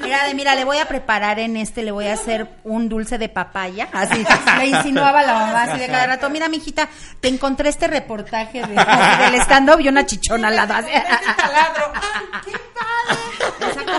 Mira, 0.00 0.24
de, 0.24 0.34
mira, 0.34 0.54
le 0.54 0.64
voy 0.64 0.78
a 0.78 0.86
preparar 0.86 1.38
en 1.38 1.56
este, 1.56 1.82
le 1.82 1.90
voy 1.90 2.06
a 2.06 2.14
hacer 2.14 2.48
un 2.64 2.88
dulce 2.88 3.18
de 3.18 3.28
papaya. 3.28 3.88
Así 3.92 4.24
le 4.58 4.66
insinuaba 4.66 5.22
la 5.22 5.34
mamá 5.34 5.62
así 5.64 5.78
de 5.78 5.86
cada 5.86 6.06
rato. 6.06 6.30
Mira, 6.30 6.48
mijita, 6.48 6.88
te 7.20 7.28
encontré 7.28 7.68
este 7.68 7.88
reportaje 7.88 8.60
de, 8.60 8.74
del 8.74 9.34
stand-up 9.42 9.80
y 9.80 9.88
una 9.88 10.06
chichona 10.06 10.48
al 10.48 10.56
lado. 10.56 10.74
así. 10.74 10.90
taladro. 11.36 11.92
¡Qué 12.44 12.52
padre! 12.52 13.37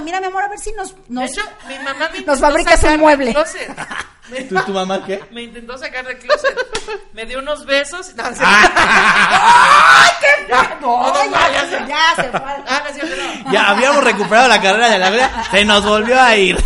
Mira, 0.02 0.20
mi 0.20 0.28
amor, 0.28 0.44
a 0.44 0.48
ver 0.48 0.60
si 0.60 0.72
nos... 0.74 0.96
De 0.96 1.02
nos 1.10 1.32
hecho, 1.32 1.42
mi 1.68 1.76
mamá 1.80 1.94
me 1.94 2.00
Nos 2.00 2.16
intentó 2.20 2.38
fabricas 2.38 2.84
un 2.84 3.00
mueble. 3.00 3.34
closet. 3.34 3.70
Me, 4.30 4.42
¿Tú, 4.42 4.56
tu 4.64 4.72
mamá 4.74 5.04
qué? 5.06 5.24
me 5.32 5.42
intentó 5.44 5.78
sacar 5.78 6.06
del 6.06 6.20
closet. 6.20 6.56
Me 7.14 7.26
dio 7.26 7.40
unos 7.40 7.66
besos. 7.66 8.14
No, 8.16 8.24
Ah. 8.26 10.12
cierto. 10.20 10.48
Ya, 10.50 10.78
No, 10.82 11.14
no, 11.14 11.32
ya, 11.32 11.52
ya 11.70 11.88
ya 11.88 12.16
se 12.16 12.24
fue. 12.30 12.42
Ah, 12.44 12.82
no 12.84 12.90
es 12.90 12.96
cierto, 12.96 13.16
no. 13.46 13.52
Ya 13.52 13.70
habíamos 13.70 14.04
recuperado 14.04 14.48
la 14.48 14.62
carrera 14.62 14.90
de 14.90 15.00
la 15.00 15.08
gloria, 15.10 15.44
se 15.52 15.66
nos 15.66 15.86
volvió 15.86 16.20
a 16.22 16.36
ir. 16.36 16.58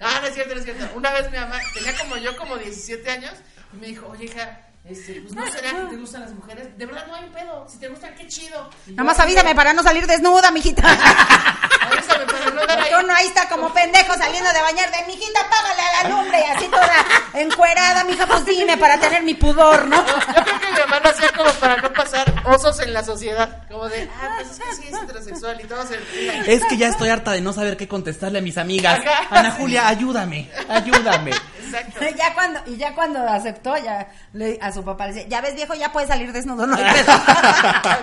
Ah, 0.00 0.18
no 0.20 0.26
es 0.28 0.34
cierto, 0.34 0.54
no 0.54 0.58
es 0.60 0.64
cierto. 0.64 0.84
Una 0.94 1.10
vez 1.12 1.30
mi 1.30 1.38
mamá 1.38 1.58
tenía 1.74 1.96
como 1.96 2.16
yo, 2.16 2.36
como 2.36 2.56
17 2.56 3.10
años, 3.10 3.32
y 3.72 3.76
me 3.76 3.86
dijo, 3.88 4.06
oye, 4.08 4.24
hija, 4.26 4.58
este, 4.92 5.20
pues 5.22 5.34
no 5.34 5.50
será 5.50 5.70
que 5.70 5.84
te 5.90 5.96
gustan 5.96 6.20
las 6.22 6.32
mujeres. 6.32 6.76
De 6.76 6.86
verdad 6.86 7.06
no 7.06 7.14
hay 7.14 7.28
pedo. 7.30 7.66
Si 7.68 7.78
te 7.78 7.88
gustan, 7.88 8.14
qué 8.14 8.26
chido. 8.28 8.68
Nada 8.88 9.04
más 9.04 9.18
avísame 9.18 9.54
para 9.54 9.72
no 9.72 9.82
salir 9.82 10.06
desnuda, 10.06 10.50
mijita. 10.50 10.82
Avísame 11.82 12.26
para 12.26 12.50
no 12.50 12.66
dar 12.66 12.78
ahí. 12.78 12.90
Tú 12.90 13.06
no 13.06 13.14
ahí 13.14 13.26
está 13.26 13.48
como 13.48 13.72
pendejo 13.72 14.14
saliendo 14.14 14.52
de 14.52 14.60
bañar 14.60 14.90
de 14.90 15.06
mijita, 15.06 15.40
págale 15.50 15.82
a 15.82 16.02
la 16.02 16.08
lumbre 16.10 16.38
y 16.40 16.50
así 16.56 16.68
toda 16.68 16.90
encuerada, 17.34 18.04
mija, 18.04 18.26
pues 18.26 18.44
dime 18.44 18.76
para 18.76 18.98
tener 19.00 19.22
mi 19.22 19.34
pudor, 19.34 19.86
¿no? 19.88 19.96
Yo 20.06 20.44
creo 20.44 20.60
que 20.60 20.66
mi 20.68 21.00
lo 21.02 21.10
hacía 21.10 21.32
como 21.36 21.50
para 21.54 21.76
no 21.76 21.92
pasar 21.92 22.42
osos 22.44 22.80
en 22.80 22.92
la 22.92 23.02
sociedad. 23.02 23.66
Como 23.68 23.88
de, 23.88 24.08
ah, 24.20 24.36
pues 24.36 24.50
es 24.50 24.58
que 24.58 24.74
sí 24.74 24.88
es 24.88 25.02
heterosexual 25.02 25.60
y 25.60 25.64
todo 25.64 25.84
se. 25.86 26.52
Es 26.52 26.64
que 26.64 26.76
ya 26.76 26.88
estoy 26.88 27.08
harta 27.08 27.32
de 27.32 27.40
no 27.40 27.52
saber 27.52 27.76
qué 27.76 27.88
contestarle 27.88 28.38
a 28.38 28.42
mis 28.42 28.58
amigas. 28.58 29.00
Ana 29.30 29.52
Julia, 29.52 29.88
ayúdame, 29.88 30.50
ayúdame. 30.68 31.32
Exacto. 31.72 32.00
Ya 32.16 32.34
cuando, 32.34 32.60
y 32.66 32.76
ya 32.76 32.94
cuando 32.94 33.20
aceptó, 33.28 33.76
ya 33.76 34.08
le, 34.32 34.58
a 34.60 34.72
su 34.72 34.84
papá 34.84 35.06
le 35.08 35.14
dice, 35.14 35.26
ya 35.28 35.40
ves 35.40 35.54
viejo, 35.54 35.74
ya 35.74 35.92
puedes 35.92 36.08
salir 36.08 36.32
desnudo, 36.32 36.66
no 36.66 36.76
hay 36.76 36.84
pedo. 36.84 37.12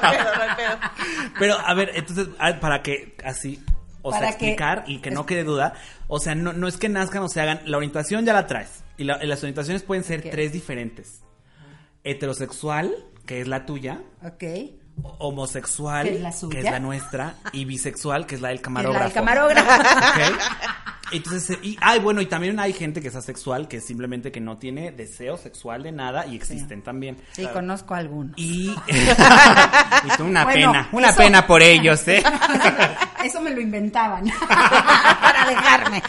No 0.01 0.07
hay 0.09 0.17
pedo, 0.17 0.35
no 0.35 0.41
hay 0.41 0.55
pedo. 0.55 0.77
Pero, 1.39 1.57
a 1.59 1.73
ver, 1.73 1.91
entonces, 1.95 2.27
para 2.59 2.81
que 2.81 3.15
así, 3.23 3.63
o 4.01 4.11
sea, 4.11 4.19
Para 4.21 4.31
que- 4.37 4.45
explicar 4.45 4.83
y 4.87 4.99
que 4.99 5.11
no 5.11 5.25
quede 5.25 5.43
duda, 5.43 5.73
o 6.07 6.19
sea, 6.19 6.35
no, 6.35 6.53
no 6.53 6.67
es 6.67 6.77
que 6.77 6.89
nazcan 6.89 7.23
o 7.23 7.29
se 7.29 7.41
hagan, 7.41 7.61
la 7.65 7.77
orientación 7.77 8.25
ya 8.25 8.33
la 8.33 8.47
traes. 8.47 8.83
Y, 8.97 9.03
la- 9.05 9.23
y 9.23 9.27
las 9.27 9.39
orientaciones 9.43 9.83
pueden 9.83 10.03
ser 10.03 10.21
tres 10.29 10.51
diferentes. 10.51 11.21
Heterosexual, 12.03 12.91
que 13.25 13.41
es 13.41 13.47
la 13.47 13.65
tuya, 13.65 13.99
ok. 14.23 14.43
ho- 15.03 15.15
homosexual, 15.19 16.07
Que 16.07 16.15
es 16.15 16.21
la 16.21 16.31
suya. 16.31 16.53
que 16.59 16.65
es 16.65 16.71
la 16.71 16.79
nuestra, 16.79 17.35
y 17.51 17.65
bisexual, 17.65 18.25
que 18.25 18.35
es 18.35 18.41
la 18.41 18.49
del 18.49 18.61
camarógrafo. 18.61 18.99
la 18.99 19.05
del 19.05 19.13
camarógrafo. 19.13 19.81
¿Ok? 19.81 20.39
Entonces, 21.11 21.49
eh, 21.51 21.59
y, 21.63 21.77
ay, 21.81 21.99
bueno, 21.99 22.21
y 22.21 22.25
también 22.27 22.59
hay 22.59 22.73
gente 22.73 23.01
que 23.01 23.07
es 23.07 23.15
asexual, 23.15 23.67
que 23.67 23.81
simplemente 23.81 24.31
que 24.31 24.39
no 24.39 24.57
tiene 24.57 24.91
deseo 24.91 25.37
sexual 25.37 25.83
de 25.83 25.91
nada 25.91 26.25
y 26.27 26.35
existen 26.35 26.81
también. 26.83 27.17
Sí, 27.31 27.47
conozco 27.47 27.93
a 27.95 27.97
algunos. 27.97 28.33
Y, 28.37 28.69
y 28.87 30.07
tú 30.17 30.25
una 30.25 30.43
Bueno, 30.43 30.71
pena, 30.71 30.89
una 30.91 31.09
eso- 31.09 31.17
pena 31.17 31.47
por 31.47 31.61
ellos, 31.61 32.07
¿eh? 32.07 32.23
Eso 33.23 33.41
me 33.41 33.49
lo 33.49 33.59
inventaban 33.59 34.23
para 34.49 35.45
dejarme. 35.49 36.01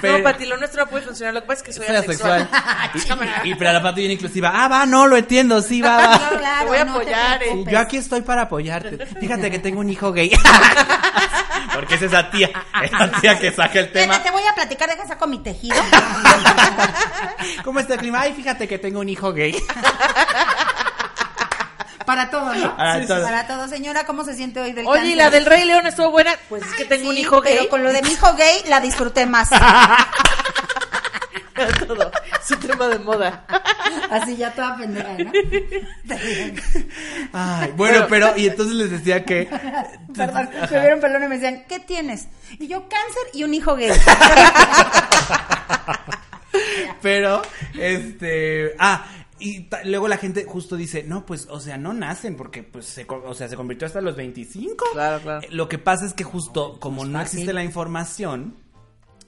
Pero- 0.00 0.18
No, 0.18 0.22
Pati, 0.24 0.46
lo 0.46 0.56
nuestro 0.56 0.84
no 0.84 0.90
puede 0.90 1.04
funcionar. 1.04 1.34
Lo 1.34 1.40
que 1.40 1.46
pasa 1.48 1.58
es 1.60 1.62
que 1.66 1.72
soy, 1.72 1.86
Soy 1.86 1.96
asexual. 1.96 2.48
asexual. 2.94 3.28
y, 3.44 3.50
y- 3.50 3.54
pero 3.56 3.72
la 3.72 3.82
parte 3.82 4.00
bien 4.00 4.12
inclusiva, 4.12 4.52
ah, 4.54 4.68
va, 4.68 4.86
no, 4.86 5.08
lo 5.08 5.16
entiendo, 5.16 5.60
sí, 5.62 5.82
va, 5.82 5.96
va. 5.96 6.18
No, 6.30 6.38
claro, 6.38 6.60
Te 6.60 6.66
voy 6.66 6.78
a 6.78 6.84
no 6.84 6.92
apoyar, 6.92 7.42
eh. 7.42 7.64
Yo 7.68 7.78
aquí 7.80 7.96
estoy 7.96 8.20
para 8.22 8.42
apoyarte. 8.42 9.04
Fíjate 9.04 9.50
que 9.50 9.58
tengo 9.58 9.80
un 9.80 9.90
hijo 9.90 10.12
gay. 10.12 10.30
Porque 11.74 11.94
es 11.96 12.02
esa 12.02 12.30
tía, 12.30 12.50
esa 12.82 13.10
tía 13.20 13.38
que 13.38 13.50
saca 13.52 13.69
el 13.78 13.86
Vete, 13.86 14.00
tema. 14.00 14.22
te 14.22 14.30
voy 14.30 14.42
a 14.50 14.54
platicar, 14.54 14.88
deja 14.90 15.06
saco 15.06 15.26
mi 15.26 15.38
tejido. 15.38 15.76
¿Cómo 17.64 17.80
está 17.80 17.94
el 17.94 18.00
clima? 18.00 18.20
Ay, 18.22 18.32
fíjate 18.34 18.66
que 18.68 18.78
tengo 18.78 19.00
un 19.00 19.08
hijo 19.08 19.32
gay. 19.32 19.54
Para 22.06 22.28
todo, 22.30 22.52
¿no? 22.54 22.76
Para 22.76 23.00
Sí. 23.02 23.06
Para 23.08 23.46
todo. 23.46 23.68
Señora, 23.68 24.04
¿cómo 24.04 24.24
se 24.24 24.34
siente 24.34 24.60
hoy 24.60 24.72
del 24.72 24.86
Oye, 24.86 25.08
¿y 25.08 25.14
la 25.14 25.30
del 25.30 25.46
Rey 25.46 25.64
León 25.64 25.86
estuvo 25.86 26.10
buena? 26.10 26.34
Pues 26.48 26.62
es 26.64 26.72
que 26.74 26.84
tengo 26.84 27.08
un 27.10 27.16
hijo 27.16 27.40
gay. 27.40 27.56
Pero 27.58 27.68
con 27.70 27.84
lo 27.84 27.92
de 27.92 28.02
mi 28.02 28.10
hijo 28.10 28.32
gay 28.34 28.62
la 28.68 28.80
disfruté 28.80 29.26
más. 29.26 29.50
Todo. 31.86 32.10
Es 32.42 32.50
un 32.52 32.58
tema 32.60 32.88
de 32.88 32.98
moda. 33.00 33.44
Así 34.10 34.34
ya 34.36 34.50
toda 34.54 34.76
pendeja, 34.78 35.10
¿no? 35.18 35.30
Ay, 37.34 37.72
bueno, 37.76 38.06
pero, 38.08 38.34
y 38.36 38.46
entonces 38.46 38.74
les 38.76 38.90
decía 38.90 39.24
que. 39.24 39.48
Perdón, 40.16 40.48
me 40.70 40.80
vieron 40.80 41.00
pelón 41.00 41.24
y 41.24 41.28
me 41.28 41.38
decían, 41.38 41.64
¿qué 41.68 41.80
tienes? 41.80 42.26
Y 42.58 42.66
yo, 42.68 42.80
cáncer 42.88 43.22
y 43.34 43.44
un 43.44 43.54
hijo 43.54 43.76
gay. 43.76 43.90
Pero, 47.02 47.42
este. 47.78 48.74
Ah, 48.78 49.06
y 49.38 49.68
luego 49.84 50.06
la 50.08 50.18
gente 50.18 50.44
justo 50.44 50.76
dice, 50.76 51.02
no, 51.02 51.24
pues, 51.24 51.46
o 51.50 51.60
sea, 51.60 51.78
no 51.78 51.92
nacen 51.94 52.36
porque, 52.36 52.62
pues, 52.62 52.86
se, 52.86 53.06
o 53.08 53.34
sea, 53.34 53.48
se 53.48 53.56
convirtió 53.56 53.86
hasta 53.86 54.00
los 54.00 54.16
25. 54.16 54.84
Claro, 54.92 55.20
claro. 55.22 55.46
Lo 55.50 55.68
que 55.68 55.78
pasa 55.78 56.04
es 56.04 56.12
que 56.12 56.24
justo 56.24 56.78
como 56.78 57.04
no 57.06 57.18
fácil. 57.18 57.38
existe 57.38 57.52
la 57.54 57.64
información, 57.64 58.56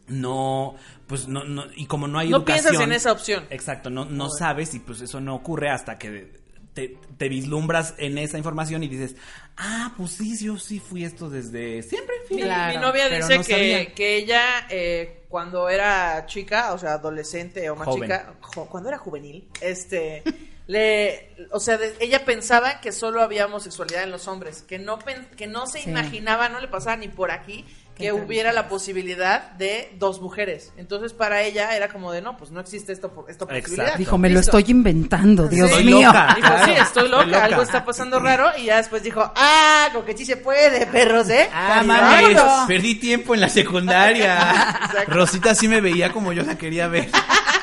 no, 0.09 0.75
pues, 1.07 1.29
no, 1.29 1.45
no, 1.45 1.64
y 1.77 1.87
como 1.87 2.09
no 2.09 2.18
hay 2.18 2.29
No 2.29 2.38
educación. 2.38 2.64
piensas 2.64 2.85
en 2.85 2.92
esa 2.92 3.12
opción. 3.12 3.45
Exacto, 3.49 3.88
no, 3.88 4.05
no 4.05 4.29
sabes 4.29 4.75
y 4.75 4.81
pues 4.81 5.01
eso 5.01 5.21
no 5.21 5.35
ocurre 5.35 5.71
hasta 5.71 5.97
que 5.97 6.41
te, 6.75 6.97
te 7.19 7.29
vislumbras 7.29 7.95
en 7.99 8.19
esa 8.19 8.39
información 8.39 8.83
y 8.83 8.89
dices, 8.89 9.17
ah, 9.57 9.93
pues 9.97 10.13
sí, 10.13 10.37
yo 10.43 10.59
sí 10.59 10.81
fui 10.81 11.05
esto 11.05 11.29
desde 11.31 11.83
siempre. 11.83 12.15
Mi, 12.23 12.37
fíjate". 12.37 12.43
Claro, 12.45 12.79
mi 12.79 12.87
novia 12.87 13.05
pero 13.09 13.27
dice 13.29 13.39
no 13.39 13.45
que, 13.45 13.93
que 13.95 14.17
ella, 14.17 14.67
eh, 14.71 15.25
cuando 15.29 15.69
era 15.69 16.25
chica, 16.27 16.73
o 16.73 16.79
sea, 16.79 16.95
adolescente 16.95 17.69
o 17.71 17.77
más 17.77 17.87
Joven. 17.87 18.03
chica, 18.03 18.35
jo- 18.41 18.67
cuando 18.67 18.89
era 18.89 18.99
juvenil, 18.99 19.49
este, 19.61 20.23
le, 20.67 21.31
o 21.51 21.61
sea, 21.61 21.77
de- 21.77 21.95
ella 22.01 22.25
pensaba 22.25 22.81
que 22.81 22.93
solo 22.93 23.21
había 23.23 23.47
homosexualidad 23.47 24.05
en 24.05 24.11
los 24.11 24.29
hombres, 24.29 24.63
que 24.63 24.79
no, 24.79 24.99
que 25.37 25.47
no 25.47 25.67
se 25.67 25.81
Sí. 25.83 25.91
imaginaba, 25.91 26.49
no 26.49 26.61
le 26.61 26.69
pasaba 26.69 26.97
ni 26.97 27.09
por 27.09 27.31
aquí, 27.31 27.65
que 28.03 28.12
hubiera 28.12 28.53
la 28.53 28.69
posibilidad 28.69 29.51
de 29.53 29.93
dos 29.99 30.21
mujeres. 30.21 30.73
Entonces, 30.77 31.12
para 31.12 31.43
ella 31.43 31.75
era 31.77 31.88
como 31.88 32.12
de, 32.12 32.21
no, 32.23 32.37
pues 32.37 32.51
no 32.51 32.61
existe 32.61 32.93
esto, 32.93 33.11
por- 33.12 33.31
esta 33.31 33.45
Exacto. 33.45 33.62
posibilidad. 33.62 33.97
Dijo, 33.97 34.19
me 34.19 34.29
lo 34.31 34.41
estoy 34.41 34.65
inventando, 34.69 35.49
Dios 35.49 35.71
mío. 35.85 36.07
loca. 36.09 36.35
Dijo, 36.37 36.49
Claro, 36.49 36.65
sí, 36.65 36.71
estoy 36.81 37.09
loca, 37.09 37.23
estoy 37.23 37.33
loca. 37.33 37.45
algo 37.45 37.62
está 37.62 37.85
pasando 37.85 38.19
raro. 38.21 38.51
Y 38.59 38.65
ya 38.67 38.77
después 38.77 39.03
dijo, 39.03 39.33
ah, 39.37 39.88
con 39.93 40.05
que 40.05 40.17
sí 40.17 40.25
se 40.25 40.37
puede, 40.37 40.87
perros, 40.87 41.29
¿eh? 41.31 41.49
Ah, 41.53 41.83
mames, 41.85 42.38
perdí 42.67 42.97
tiempo 42.97 43.35
en 43.35 43.41
la 43.41 43.49
secundaria. 43.49 44.79
Rosita 45.09 45.55
sí 45.55 45.69
me 45.69 45.81
veía 45.81 46.12
como 46.12 46.33
yo 46.33 46.43
la 46.43 46.57
quería 46.57 46.88
ver. 46.88 47.11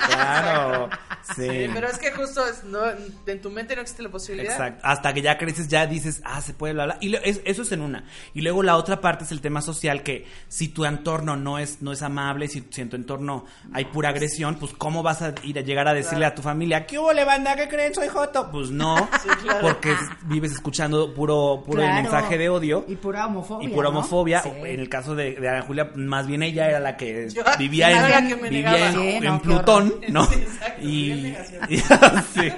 Claro. 0.10 0.90
Sí. 1.36 1.48
Pero 1.74 1.88
es 1.88 1.98
que 1.98 2.12
justo 2.12 2.46
es- 2.48 2.64
no, 2.64 2.80
en 3.28 3.42
tu 3.42 3.50
mente 3.50 3.76
no 3.76 3.82
existe 3.82 4.04
la 4.04 4.10
posibilidad. 4.10 4.52
Exacto. 4.54 4.82
Hasta 4.84 5.14
que 5.14 5.22
ya 5.22 5.38
creces, 5.38 5.68
ya 5.68 5.86
dices, 5.86 6.22
ah, 6.26 6.42
se 6.42 6.54
puede, 6.54 6.74
bla, 6.74 6.86
bla. 6.86 6.98
Y 7.02 7.10
lo- 7.10 7.20
es- 7.20 7.42
eso 7.46 7.62
es 7.62 7.72
en 7.72 7.82
una. 7.82 8.04
Y 8.34 8.42
luego 8.42 8.64
la 8.64 8.76
otra 8.76 9.02
parte 9.02 9.24
es 9.24 9.32
el 9.32 9.42
tema 9.42 9.62
social, 9.62 10.04
que 10.04 10.26
si 10.48 10.70
tu 10.70 10.86
entorno 10.86 11.36
no 11.36 11.60
es, 11.60 11.82
no 11.82 11.92
es 11.92 12.02
amable, 12.02 12.48
si, 12.48 12.64
si 12.70 12.82
en 12.82 12.90
tu 12.90 12.96
entorno 12.96 13.46
hay 13.74 13.86
pura 13.86 14.10
agresión, 14.10 14.56
pues 14.56 14.74
¿cómo 14.78 15.04
vas 15.04 15.22
a 15.22 15.34
ir 15.44 15.58
a 15.58 15.62
llegar 15.62 15.88
a 15.88 15.94
decirle 15.94 16.26
a 16.26 16.36
tu 16.36 16.42
familia, 16.42 16.86
¿qué 16.86 16.98
hubo, 17.00 17.10
banda? 17.26 17.56
¿Qué 17.56 17.68
creen? 17.68 17.94
Soy 17.94 18.08
Joto. 18.08 18.50
Pues 18.52 18.70
no, 18.72 19.10
claro. 19.44 19.60
porque 19.62 19.96
vives 20.24 20.52
escuchando 20.54 21.14
puro, 21.14 21.64
puro 21.66 21.82
Claro. 21.82 22.02
mensaje 22.02 22.38
de 22.38 22.50
odio. 22.50 22.86
Y 22.88 22.96
pura 22.96 23.26
homofobia. 23.28 23.68
Y 23.68 23.72
pura 23.72 23.90
homofobia. 23.90 24.42
En 24.46 24.80
el 24.80 24.90
caso 24.90 25.16
de, 25.16 25.36
de 25.36 25.50
Ana 25.50 25.62
Julia, 25.64 25.92
más 25.96 26.28
bien 26.28 26.44
ella 26.44 26.68
era 26.70 26.80
la 26.80 26.98
que 26.98 27.30
Yo- 27.30 27.44
vivía 27.58 27.90
en, 28.20 28.28
que 28.28 28.36
vivía 28.36 28.88
en, 28.90 28.94
Sí, 28.94 29.08
en 29.16 29.24
no, 29.24 29.38
qué 29.42 29.44
Plutón. 29.48 29.94
¿no? 30.10 30.26
Sí, 30.30 30.36
exacto, 30.42 30.82
y, 31.10 31.38
y- 31.76 31.78
sí. 31.80 32.54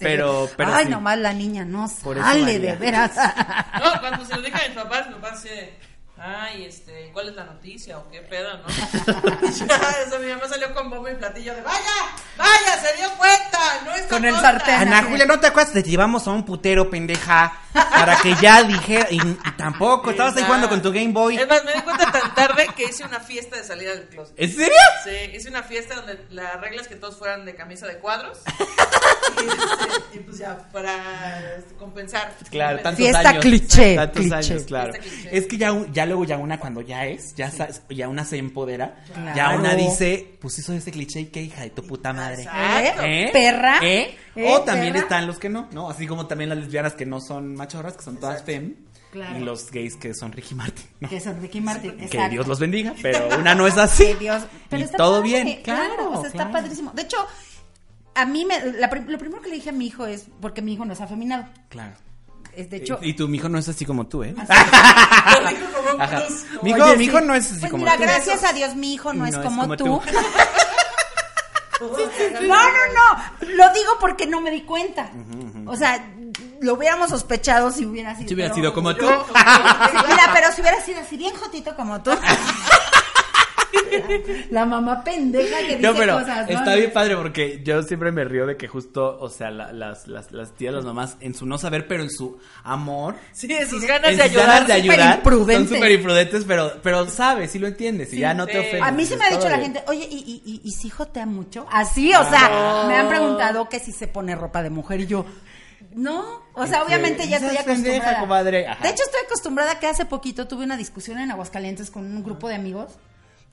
Pero, 0.00 0.48
pero 0.56 0.74
Ay, 0.74 0.84
sí. 0.86 0.90
nomás 0.90 1.18
la 1.18 1.32
niña 1.32 1.64
no 1.64 1.88
sale 1.88 2.58
de 2.58 2.76
veras. 2.76 3.12
No, 3.82 4.00
cuando 4.00 4.24
se 4.24 4.34
lo 4.36 4.42
dije 4.42 4.56
a 4.64 4.68
mis 4.68 4.76
papás, 4.76 5.06
mis 5.08 5.16
papás 5.16 5.40
se... 5.40 5.74
Ay, 6.16 6.64
este, 6.64 7.10
¿cuál 7.12 7.28
es 7.28 7.34
la 7.34 7.44
noticia 7.44 7.98
o 7.98 8.08
qué 8.08 8.20
pedo, 8.22 8.56
no? 8.58 8.64
Ya, 9.68 9.90
eso 10.06 10.18
mi 10.20 10.28
mamá 10.28 10.46
salió 10.48 10.72
con 10.72 10.88
bombo 10.88 11.08
y 11.08 11.14
platillo 11.14 11.54
de 11.54 11.60
vaya, 11.62 11.80
vaya, 12.38 12.80
se 12.80 12.96
dio 12.96 13.10
cuenta, 13.18 13.58
no 13.84 13.92
está 13.94 14.08
Con 14.08 14.24
el 14.24 14.32
tonta". 14.32 14.52
sartén. 14.52 14.74
Ana 14.76 15.02
Julia, 15.02 15.26
¿no 15.26 15.40
te 15.40 15.48
acuerdas? 15.48 15.72
Te 15.72 15.82
llevamos 15.82 16.26
a 16.28 16.30
un 16.30 16.44
putero, 16.44 16.88
pendeja. 16.88 17.52
Para 17.72 18.16
que 18.18 18.36
ya 18.40 18.62
dijera. 18.62 19.08
Y, 19.10 19.16
y 19.16 19.50
tampoco, 19.56 20.12
estabas 20.12 20.36
ahí 20.36 20.44
jugando 20.44 20.68
con 20.68 20.80
tu 20.80 20.92
Game 20.92 21.10
Boy. 21.12 21.36
Es 21.36 21.48
más, 21.48 21.64
me 21.64 21.72
di 21.72 21.80
cuenta 21.80 22.10
tan 22.12 22.32
tarde 22.34 22.68
que 22.76 22.84
hice 22.84 23.04
una 23.04 23.18
fiesta 23.18 23.56
de 23.56 23.64
salida 23.64 23.90
del 23.90 24.04
closet. 24.06 24.34
¿En 24.38 24.52
serio? 24.54 24.76
Sí, 25.02 25.10
hice 25.36 25.48
una 25.48 25.64
fiesta 25.64 25.96
donde 25.96 26.24
la 26.30 26.56
regla 26.58 26.82
es 26.82 26.86
que 26.88 26.94
todos 26.94 27.16
fueran 27.18 27.44
de 27.44 27.56
camisa 27.56 27.88
de 27.88 27.98
cuadros. 27.98 28.38
y, 29.42 29.46
este, 29.48 30.16
y 30.16 30.18
pues 30.20 30.38
ya, 30.38 30.56
para 30.72 31.56
este, 31.58 31.74
compensar. 31.74 32.32
Claro, 32.50 32.78
tantos 32.80 32.98
Fiesta 32.98 33.28
años. 33.28 33.42
cliché, 33.42 33.96
Tantos 33.96 34.20
cliché. 34.22 34.34
años, 34.36 34.62
claro. 34.64 34.92
Cliché. 34.92 35.36
Es 35.36 35.46
que 35.48 35.56
ya, 35.58 35.72
un- 35.72 35.92
ya 36.04 36.06
luego 36.06 36.24
ya 36.24 36.38
una 36.38 36.60
cuando 36.60 36.80
ya 36.82 37.06
es, 37.06 37.34
ya, 37.34 37.50
ya 37.88 38.08
una 38.08 38.24
se 38.24 38.36
empodera. 38.36 38.96
Ya 39.34 39.56
una 39.56 39.74
dice, 39.74 40.36
pues 40.40 40.64
de 40.66 40.76
ese 40.76 40.92
cliché 40.92 41.20
y 41.20 41.26
qué 41.26 41.42
hija 41.42 41.62
de 41.62 41.70
tu 41.70 41.82
puta 41.86 42.12
madre. 42.12 42.42
Exacto. 42.42 43.02
¿Eh? 43.04 43.30
Perra. 43.32 43.78
¿Eh? 43.82 44.16
¿Eh? 44.36 44.52
O 44.52 44.60
también 44.62 44.92
Perra. 44.92 45.04
están 45.04 45.26
los 45.26 45.38
que 45.38 45.48
no, 45.48 45.68
¿no? 45.72 45.88
Así 45.88 46.06
como 46.06 46.26
también 46.26 46.50
las 46.50 46.58
lesbianas 46.58 46.94
que 46.94 47.06
no 47.06 47.20
son 47.20 47.54
machorras, 47.54 47.96
que 47.96 48.02
son 48.02 48.18
todas 48.18 48.42
fem. 48.42 48.74
Claro. 49.12 49.38
Y 49.38 49.44
los 49.44 49.70
gays 49.70 49.96
que 49.96 50.12
son 50.12 50.32
Ricky 50.32 50.56
Martin, 50.56 50.86
¿no? 50.98 51.08
Que 51.08 51.20
son 51.20 51.40
Ricky 51.40 51.60
Martin. 51.60 51.96
Que 51.96 52.06
exacto. 52.06 52.30
Dios 52.30 52.48
los 52.48 52.58
bendiga, 52.58 52.94
pero 53.00 53.28
una 53.38 53.54
no 53.54 53.66
es 53.66 53.78
así. 53.78 54.06
Que 54.06 54.16
Dios. 54.16 54.42
Pero 54.68 54.80
y 54.80 54.84
está 54.84 54.96
todo 54.96 55.22
padre, 55.22 55.44
bien. 55.44 55.62
Claro, 55.62 56.10
o 56.10 56.20
sea, 56.20 56.30
está 56.30 56.50
padrísimo. 56.50 56.90
De 56.92 57.02
hecho, 57.02 57.18
a 58.14 58.26
mí 58.26 58.44
me, 58.44 58.72
la 58.72 58.88
lo 58.88 59.18
primero 59.18 59.40
que 59.40 59.50
le 59.50 59.54
dije 59.54 59.70
a 59.70 59.72
mi 59.72 59.86
hijo 59.86 60.04
es 60.04 60.26
porque 60.40 60.62
mi 60.62 60.74
hijo 60.74 60.84
no 60.84 60.92
es 60.92 61.00
afeminado. 61.00 61.44
Claro. 61.68 61.94
Es 62.56 62.70
de 62.70 62.76
hecho. 62.78 62.98
y, 63.02 63.14
tu 63.14 63.28
mijo 63.28 63.48
no 63.48 63.58
es 63.58 63.68
así 63.68 63.84
como 63.84 64.06
tú, 64.06 64.22
¿eh? 64.22 64.34
Mi 66.62 66.70
hijo, 66.70 66.96
mi 66.96 67.04
hijo 67.04 67.20
no 67.20 67.34
es 67.34 67.50
así 67.50 67.60
Pues 67.60 67.70
como 67.70 67.84
mira, 67.84 67.96
tú. 67.96 68.02
gracias 68.02 68.44
a 68.44 68.52
Dios 68.52 68.74
mi 68.74 68.94
hijo 68.94 69.12
no, 69.12 69.26
es, 69.26 69.36
como 69.38 69.76
tú. 69.76 69.84
tú. 69.84 70.02
No, 71.80 72.56
no, 72.56 72.72
no. 72.94 73.48
Lo 73.48 73.72
digo 73.74 73.92
porque 74.00 74.26
no 74.26 74.40
me 74.40 74.50
di 74.50 74.62
cuenta. 74.62 75.10
O 75.66 75.76
sea, 75.76 76.02
lo 76.60 76.74
hubiéramos 76.74 77.10
sospechado 77.10 77.70
si 77.70 77.84
hubiera 77.84 78.14
sido. 78.16 78.28
Si 78.28 78.34
hubiera 78.34 78.54
sido 78.54 78.72
como 78.72 78.94
tú. 78.94 79.04
Mira, 79.04 80.30
pero 80.32 80.52
si 80.52 80.60
hubiera 80.62 80.80
sido 80.80 81.00
así 81.00 81.16
bien 81.16 81.34
jotito 81.34 81.74
como 81.76 82.00
tú. 82.02 82.10
La 84.50 84.64
mamá 84.66 85.02
pendeja 85.04 85.58
que 85.58 85.76
dice 85.76 85.80
No, 85.80 85.94
pero 85.94 86.18
cosas. 86.18 86.48
¿no? 86.50 86.58
está 86.58 86.74
bien 86.74 86.92
padre 86.92 87.16
porque 87.16 87.60
yo 87.64 87.82
siempre 87.82 88.12
me 88.12 88.24
río 88.24 88.46
de 88.46 88.56
que 88.56 88.68
justo, 88.68 89.18
o 89.20 89.28
sea, 89.28 89.50
la- 89.50 89.72
las, 89.72 90.06
las, 90.06 90.32
las 90.32 90.52
tías, 90.54 90.74
las 90.74 90.84
mamás, 90.84 91.16
en 91.20 91.34
su 91.34 91.46
no 91.46 91.58
saber, 91.58 91.86
pero 91.88 92.02
en 92.02 92.10
su 92.10 92.38
amor, 92.62 93.16
Sí, 93.32 93.52
en 93.52 93.68
sus 93.68 93.82
ganas 93.84 94.10
en 94.12 94.16
de 94.18 94.22
sus 94.24 94.30
ayudar. 94.32 94.46
ganas 94.48 94.66
de 94.68 94.72
ayudar, 94.74 95.16
imprudente. 95.16 95.68
son 95.68 95.76
súper 95.76 95.92
imprudentes, 95.92 96.44
pero, 96.46 96.72
pero 96.82 97.08
sabes, 97.08 97.50
sí 97.50 97.58
lo 97.58 97.66
entiendes 97.66 98.12
y 98.12 98.18
ya 98.18 98.34
no 98.34 98.46
te 98.46 98.58
ofendes. 98.58 98.82
A 98.82 98.90
mí 98.90 99.04
se 99.06 99.16
me 99.16 99.24
ha 99.24 99.30
dicho 99.30 99.48
la 99.48 99.56
bien. 99.58 99.72
gente, 99.74 99.84
oye, 99.88 100.06
¿y, 100.10 100.16
y, 100.16 100.42
y, 100.44 100.60
y 100.64 100.70
si 100.72 100.90
jotea 100.90 101.26
mucho? 101.26 101.66
Así, 101.70 102.12
o 102.14 102.28
sea, 102.28 102.84
me 102.88 102.94
han 102.96 103.08
preguntado 103.08 103.68
que 103.68 103.78
si 103.80 103.92
se 103.92 104.08
pone 104.08 104.34
ropa 104.34 104.62
de 104.62 104.70
mujer 104.70 105.00
y 105.00 105.06
yo, 105.06 105.24
no, 105.94 106.42
o 106.54 106.66
sea, 106.66 106.78
Este, 106.80 106.86
obviamente 106.88 107.28
ya 107.28 107.36
estoy 107.36 107.56
pendeja, 107.64 108.10
acostumbrada. 108.10 108.50
De 108.50 108.88
hecho, 108.88 109.02
estoy 109.04 109.20
acostumbrada 109.26 109.78
que 109.78 109.86
hace 109.86 110.04
poquito 110.06 110.48
tuve 110.48 110.64
una 110.64 110.76
discusión 110.76 111.18
en 111.18 111.30
Aguascalientes 111.30 111.90
con 111.90 112.04
un 112.04 112.24
grupo 112.24 112.48
de 112.48 112.56
amigos 112.56 112.90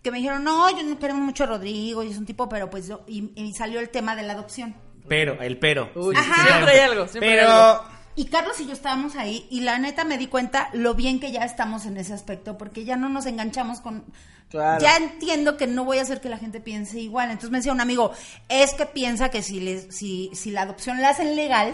que 0.02 0.12
me 0.12 0.18
dijeron, 0.18 0.44
no, 0.44 0.70
yo 0.76 0.84
no 0.84 0.98
queremos 0.98 1.22
mucho 1.24 1.44
a 1.44 1.48
Rodrigo, 1.48 2.04
y 2.04 2.10
es 2.10 2.18
un 2.18 2.26
tipo, 2.26 2.50
pero 2.50 2.70
pues 2.70 2.88
yo, 2.88 3.02
y, 3.08 3.32
y 3.36 3.54
salió 3.54 3.80
el 3.80 3.90
tema 3.90 4.16
de 4.16 4.24
la 4.24 4.34
adopción. 4.34 4.76
Pero, 5.08 5.42
el 5.42 5.58
pero. 5.58 5.92
Uy, 5.96 6.16
Ajá. 6.16 6.48
siempre 6.48 6.72
hay 6.72 6.80
algo, 6.80 7.08
siempre 7.08 7.30
hay 7.32 7.38
Pero, 7.38 7.52
algo. 7.52 7.84
Y 8.16 8.26
Carlos 8.26 8.60
y 8.60 8.68
yo 8.68 8.74
estábamos 8.74 9.16
ahí 9.16 9.48
y 9.50 9.62
la 9.62 9.80
neta 9.80 10.04
me 10.04 10.18
di 10.18 10.28
cuenta 10.28 10.70
lo 10.74 10.96
bien 10.96 11.20
que 11.20 11.32
ya 11.32 11.46
estamos 11.46 11.86
en 11.86 11.96
ese 11.98 12.14
aspecto 12.14 12.58
porque 12.58 12.84
ya 12.84 12.98
no 12.98 13.10
nos 13.10 13.26
enganchamos 13.26 13.80
con... 13.80 14.04
Claro. 14.50 14.82
Ya 14.82 14.98
entiendo 14.98 15.56
que 15.56 15.66
no 15.66 15.86
voy 15.86 16.00
a 16.00 16.02
hacer 16.02 16.20
que 16.20 16.28
la 16.28 16.38
gente 16.38 16.60
piense 16.60 17.00
igual. 17.00 17.30
Entonces 17.30 17.52
me 17.52 17.60
decía 17.60 17.72
un 17.72 17.80
amigo, 17.80 18.12
es 18.50 18.74
que 18.74 18.86
piensa 18.86 19.30
que 19.30 19.42
si, 19.42 19.62
les, 19.62 19.96
si, 19.96 20.30
si 20.34 20.52
la 20.52 20.64
adopción 20.64 21.00
la 21.00 21.10
hacen 21.10 21.38
legal, 21.38 21.74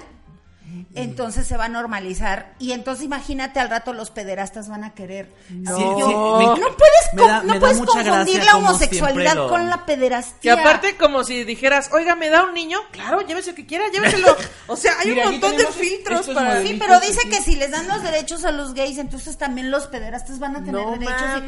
entonces 0.95 1.47
se 1.47 1.57
va 1.57 1.65
a 1.65 1.69
normalizar 1.69 2.53
y 2.59 2.71
entonces 2.71 3.05
imagínate 3.05 3.59
al 3.59 3.69
rato 3.69 3.93
los 3.93 4.09
pederastas 4.11 4.67
van 4.69 4.83
a 4.83 4.93
querer. 4.93 5.31
No. 5.49 5.77
Sí, 5.77 5.83
yo- 5.83 6.07
sí, 6.07 6.13
me- 6.55 6.59
no 6.61 6.77
puedes, 6.77 7.13
me 7.13 7.21
con- 7.21 7.27
da- 7.27 7.43
no 7.43 7.59
puedes 7.59 7.77
confundir 7.79 8.43
la 8.43 8.57
homosexualidad 8.57 9.35
lo- 9.35 9.49
con 9.49 9.69
la 9.69 9.75
Y 9.77 9.87
pederastía. 9.87 10.53
aparte, 10.53 10.97
como 10.97 11.23
si 11.23 11.43
dijeras, 11.43 11.89
oiga, 11.93 12.15
¿me 12.15 12.29
da 12.29 12.43
un 12.43 12.53
niño? 12.53 12.79
Claro, 12.91 13.21
llévese 13.21 13.51
el 13.51 13.55
que 13.55 13.65
quiera, 13.65 13.85
lléveselo. 13.91 14.35
O 14.67 14.75
sea, 14.75 14.93
hay 14.99 15.09
Mira, 15.09 15.25
un 15.25 15.31
montón 15.33 15.55
de 15.57 15.65
filtros 15.67 16.27
para... 16.29 16.61
Sí, 16.61 16.75
pero 16.79 16.99
dice 16.99 17.27
que 17.29 17.41
si 17.41 17.55
les 17.55 17.71
dan 17.71 17.87
los 17.87 18.01
derechos 18.03 18.43
a 18.45 18.51
los 18.51 18.73
gays, 18.73 18.97
entonces 18.97 19.37
también 19.37 19.71
los 19.71 19.87
pederastas 19.87 20.39
van 20.39 20.55
a 20.57 20.59
tener 20.59 20.73
No 20.81 20.91
derechos. 20.91 21.43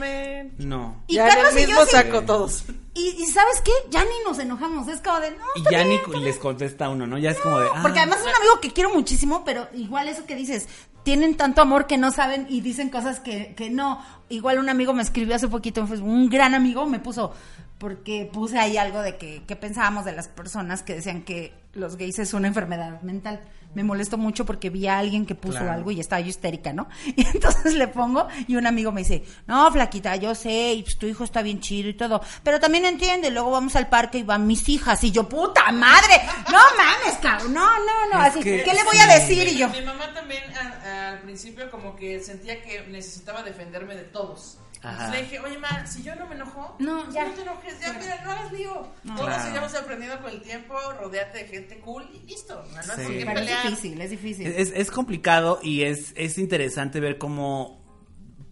y-. 0.59 0.63
No. 0.65 1.03
Y, 1.07 1.15
Ya 1.15 1.27
en 1.27 1.33
Carlos 1.35 1.51
el 1.53 1.59
y 1.59 1.65
mismo 1.67 1.81
yo 1.81 1.85
sí- 1.85 1.91
saco 1.91 2.21
todos. 2.23 2.63
Y, 2.99 3.23
y 3.23 3.25
¿sabes 3.27 3.61
qué? 3.63 3.71
Ya 3.89 4.03
ni 4.03 4.09
nos 4.25 4.39
enojamos. 4.39 4.87
Es 4.89 4.99
como 4.99 5.19
de, 5.19 5.31
no, 5.31 5.45
Y 5.55 5.63
ya 5.71 5.83
bien, 5.83 6.01
ni 6.13 6.19
les 6.21 6.37
contesta 6.37 6.89
uno, 6.89 7.07
¿no? 7.07 7.17
Ya 7.17 7.31
es 7.31 7.39
como 7.39 7.59
de. 7.59 7.67
ah, 7.73 7.79
Porque 7.81 7.99
además 7.99 8.19
es 8.19 8.25
un 8.25 8.35
amigo 8.35 8.59
que 8.59 8.71
quiero 8.73 8.93
muchísimo, 8.93 9.43
pero 9.45 9.67
igual 9.73 10.09
eso 10.09 10.25
que 10.25 10.35
dices, 10.35 10.67
tienen 11.03 11.37
tanto 11.37 11.61
amor 11.61 11.87
que 11.87 11.97
no 11.97 12.11
saben 12.11 12.45
y 12.49 12.61
dicen 12.61 12.89
cosas 12.89 13.19
que, 13.19 13.53
que 13.55 13.69
no. 13.69 14.03
Igual 14.27 14.59
un 14.59 14.69
amigo 14.69 14.93
me 14.93 15.01
escribió 15.01 15.35
hace 15.35 15.47
poquito 15.47 15.81
en 15.81 15.87
Facebook, 15.87 16.09
un 16.09 16.29
gran 16.29 16.53
amigo 16.55 16.85
me 16.85 16.99
puso, 16.99 17.33
porque 17.77 18.29
puse 18.31 18.59
ahí 18.59 18.77
algo 18.77 19.01
de 19.01 19.17
que, 19.17 19.43
que 19.47 19.55
pensábamos 19.55 20.03
de 20.03 20.11
las 20.11 20.27
personas 20.27 20.83
que 20.83 20.95
decían 20.95 21.23
que 21.23 21.53
los 21.73 21.95
gays 21.95 22.19
es 22.19 22.33
una 22.33 22.47
enfermedad 22.49 23.01
mental. 23.01 23.39
Me 23.75 23.83
molestó 23.83 24.17
mucho 24.17 24.45
porque 24.45 24.71
vi 24.71 24.87
a 24.87 24.97
alguien 24.97 25.25
que 25.27 25.35
puso 25.35 25.59
Claro. 25.59 25.73
algo 25.73 25.91
y 25.91 25.99
estaba 25.99 26.19
yo 26.21 26.27
histérica, 26.29 26.73
¿no? 26.73 26.87
Y 27.15 27.25
entonces 27.27 27.75
le 27.75 27.87
pongo 27.87 28.27
y 28.47 28.55
un 28.55 28.65
amigo 28.65 28.91
me 28.91 29.01
dice, 29.01 29.23
no, 29.45 29.71
flaquita, 29.71 30.15
yo 30.15 30.33
sé, 30.33 30.73
y 30.73 30.81
pues, 30.83 30.97
tu 30.97 31.05
hijo 31.05 31.23
está 31.23 31.41
bien 31.43 31.59
chido 31.59 31.87
y 31.89 31.93
todo, 31.93 32.21
pero 32.43 32.59
también 32.59 32.85
entiende, 32.85 33.29
luego 33.29 33.51
vamos 33.51 33.75
al 33.75 33.87
parque 33.87 34.17
y 34.17 34.23
van 34.23 34.47
mis 34.47 34.67
hijas 34.69 35.03
y 35.03 35.11
yo, 35.11 35.29
puta 35.29 35.71
madre, 35.71 36.19
no 36.51 36.57
mames, 36.77 37.19
cabrón, 37.21 37.53
no, 37.53 37.69
no, 37.79 38.05
no, 38.13 38.25
Es 38.25 38.31
así, 38.31 38.39
que 38.43 38.63
¿qué 38.63 38.73
le 38.73 38.83
voy 38.83 38.95
sí. 38.95 39.01
a 39.01 39.07
decir? 39.19 39.47
Y 39.49 39.57
yo, 39.57 39.69
Mi 39.69 39.81
mamá 39.81 40.13
también 40.15 40.41
a- 40.55 41.09
al 41.09 41.19
principio 41.19 41.69
como 41.69 41.95
que 41.95 42.19
sentía 42.23 42.61
que 42.63 42.87
necesitaba 42.87 43.43
defenderme 43.43 43.95
de 43.95 44.03
todos. 44.03 44.57
Ajá. 44.81 44.91
Entonces 45.07 45.11
le 45.15 45.21
dije, 45.23 45.39
oye, 45.45 45.57
ma, 45.57 45.85
si 45.87 46.03
yo 46.03 46.15
no 46.15 46.25
me 46.27 46.35
enojo, 46.35 46.75
No, 46.79 47.11
ya. 47.11 47.25
no 47.27 47.33
te 47.33 47.41
enojes, 47.41 47.79
ya, 47.81 47.93
mira, 47.93 48.21
no 48.23 48.31
hagas 48.31 48.51
lío. 48.53 48.87
Todos 49.05 49.19
Claro. 49.27 49.49
iremos 49.51 49.75
aprendiendo 49.75 50.21
con 50.21 50.31
el 50.31 50.41
tiempo, 50.41 50.73
rodeate 51.01 51.39
de 51.39 51.47
gente 51.47 51.79
cool 51.79 52.05
y 52.13 52.25
listo. 52.25 52.55
No, 52.71 52.75
no 52.77 52.95
Sí. 52.95 53.17
es 53.19 53.63
difícil, 53.63 54.01
es 54.01 54.09
difícil. 54.09 54.47
Es, 54.47 54.71
es 54.73 54.89
complicado 54.91 55.59
y 55.61 55.83
es, 55.83 56.13
es 56.15 56.37
interesante 56.37 56.99
ver 57.01 57.17
cómo 57.17 57.77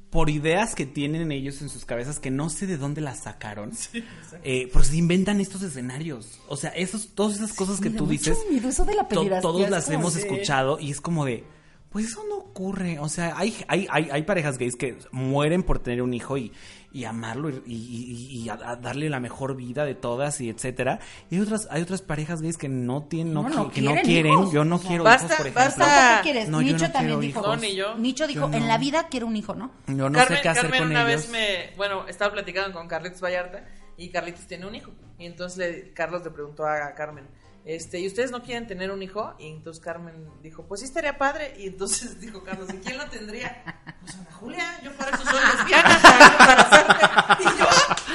por 0.09 0.30
ideas 0.30 0.73
que 0.73 0.86
tienen 0.86 1.32
ellos 1.34 1.61
en 1.61 1.69
sus 1.69 1.84
cabezas 1.86 2.19
que 2.19 2.32
no 2.32 2.49
sé 2.49 2.65
de 2.65 2.78
dónde 2.78 3.01
las 3.01 3.23
sacaron, 3.23 3.71
eh, 4.43 4.69
pues 4.71 4.88
se 4.88 4.95
inventan 4.97 5.41
estos 5.41 5.61
escenarios. 5.63 6.39
O 6.47 6.55
sea, 6.55 6.69
esos, 6.71 7.09
todas 7.13 7.36
esas 7.36 7.53
cosas 7.53 7.80
que 7.82 7.89
tú 7.89 8.07
dices, 8.07 8.38
miedo 8.49 8.69
eso 8.69 8.86
de 8.86 8.95
la 8.95 9.03
to- 9.03 9.09
pederastía, 9.21 9.41
todos 9.41 9.69
las 9.69 9.89
hemos 9.89 10.13
de- 10.15 10.21
escuchado 10.21 10.80
y 10.80 10.91
es 10.91 11.01
como 11.01 11.25
de, 11.25 11.43
pues 11.97 12.09
eso 12.11 12.23
no 12.29 12.35
ocurre. 12.37 12.99
O 12.99 13.09
sea, 13.09 13.33
hay, 13.37 13.55
hay, 13.67 13.87
hay, 13.89 14.09
hay 14.11 14.21
parejas 14.21 14.57
gays 14.59 14.75
que 14.75 14.97
mueren 15.11 15.63
por 15.63 15.79
tener 15.79 16.03
un 16.03 16.13
hijo 16.13 16.37
y, 16.37 16.51
y 16.91 17.05
amarlo 17.05 17.49
y, 17.49 17.61
y- 17.65 18.49
a- 18.49 18.53
a 18.53 18.75
darle 18.75 19.09
la 19.09 19.19
mejor 19.19 19.55
vida 19.55 19.83
de 19.83 19.95
todas 19.95 20.39
y 20.41 20.49
etcétera. 20.49 20.99
Y 21.31 21.35
hay 21.35 21.41
otras, 21.41 21.67
hay 21.71 21.81
otras 21.81 22.03
parejas 22.03 22.41
gays 22.43 22.55
que 22.57 22.69
no 22.69 23.03
tienen, 23.03 23.33
no, 23.33 23.43
No, 23.43 23.49
no 23.49 23.71
que 23.71 23.81
no 23.81 23.91
quieren 23.93 24.05
quieren. 24.05 24.33
hijos. 24.33 24.51
Yo 24.51 24.63
no 24.63 24.79
quiero 24.79 25.03
basta- 25.03 25.25
hijos, 25.25 25.37
por 25.37 25.47
ejemplo. 25.47 25.63
basta- 25.65 25.85
¿Tampoco 25.85 26.23
quieres? 26.23 26.49
No, 26.49 26.61
Nicho 26.61 26.85
no 26.87 26.91
también 26.91 27.19
dijo. 27.19 27.39
hijos. 27.39 27.55
No, 27.55 27.61
ni 27.61 27.75
yo. 27.75 27.95
Nicho 27.97 28.27
dijo, 28.27 28.41
Yo 28.49 28.53
en 28.53 28.59
no. 28.61 28.67
la 28.67 28.77
vida 28.77 29.07
quiero 29.09 29.25
un 29.25 29.35
hijo, 29.35 29.55
¿no? 29.55 29.71
Yo 29.87 30.09
no 30.09 30.11
Carmen, 30.19 30.37
sé 30.37 30.43
qué 30.43 30.49
hacer 30.49 30.61
Carmen 30.63 30.79
con 30.81 30.89
una 30.91 31.09
ellos. 31.09 31.21
vez 31.23 31.31
me, 31.31 31.75
bueno, 31.77 32.07
estaba 32.07 32.31
platicando 32.31 32.77
con 32.77 32.87
Carlitos 32.87 33.21
Vallarta 33.21 33.65
y 33.97 34.09
Carlitos 34.09 34.45
tiene 34.45 34.67
un 34.67 34.75
hijo. 34.75 34.91
Y 35.17 35.25
entonces 35.25 35.57
le, 35.57 35.93
Carlos 35.93 36.23
le 36.23 36.29
preguntó 36.29 36.65
a 36.67 36.93
Carmen, 36.93 37.25
este, 37.68 37.99
¿y 37.99 38.07
ustedes 38.07 38.32
no 38.32 38.43
quieren 38.43 38.65
tener 38.65 38.91
un 38.91 39.03
hijo? 39.03 39.36
Y 39.39 39.47
entonces 39.47 39.84
Carmen 39.84 40.30
dijo, 40.41 40.65
pues 40.65 40.80
sí 40.80 40.86
estaría 40.86 41.18
padre. 41.18 41.53
Y 41.57 41.68
entonces 41.68 42.18
dijo 42.22 42.41
Carlos, 42.41 42.70
¿y 42.74 42.78
quién 42.78 42.97
lo 42.97 43.05
tendría? 43.09 43.61
Pues 43.99 44.15
Ana 44.15 44.32
Julia, 44.32 44.82
yo 44.82 44.93
para 44.93 45.11
eso 45.11 45.26
soy 45.26 45.57
lesbiana, 45.57 45.99
para 46.01 46.26
embarazarte. 46.28 47.43
Y 47.43 47.59
yo, 47.59 47.68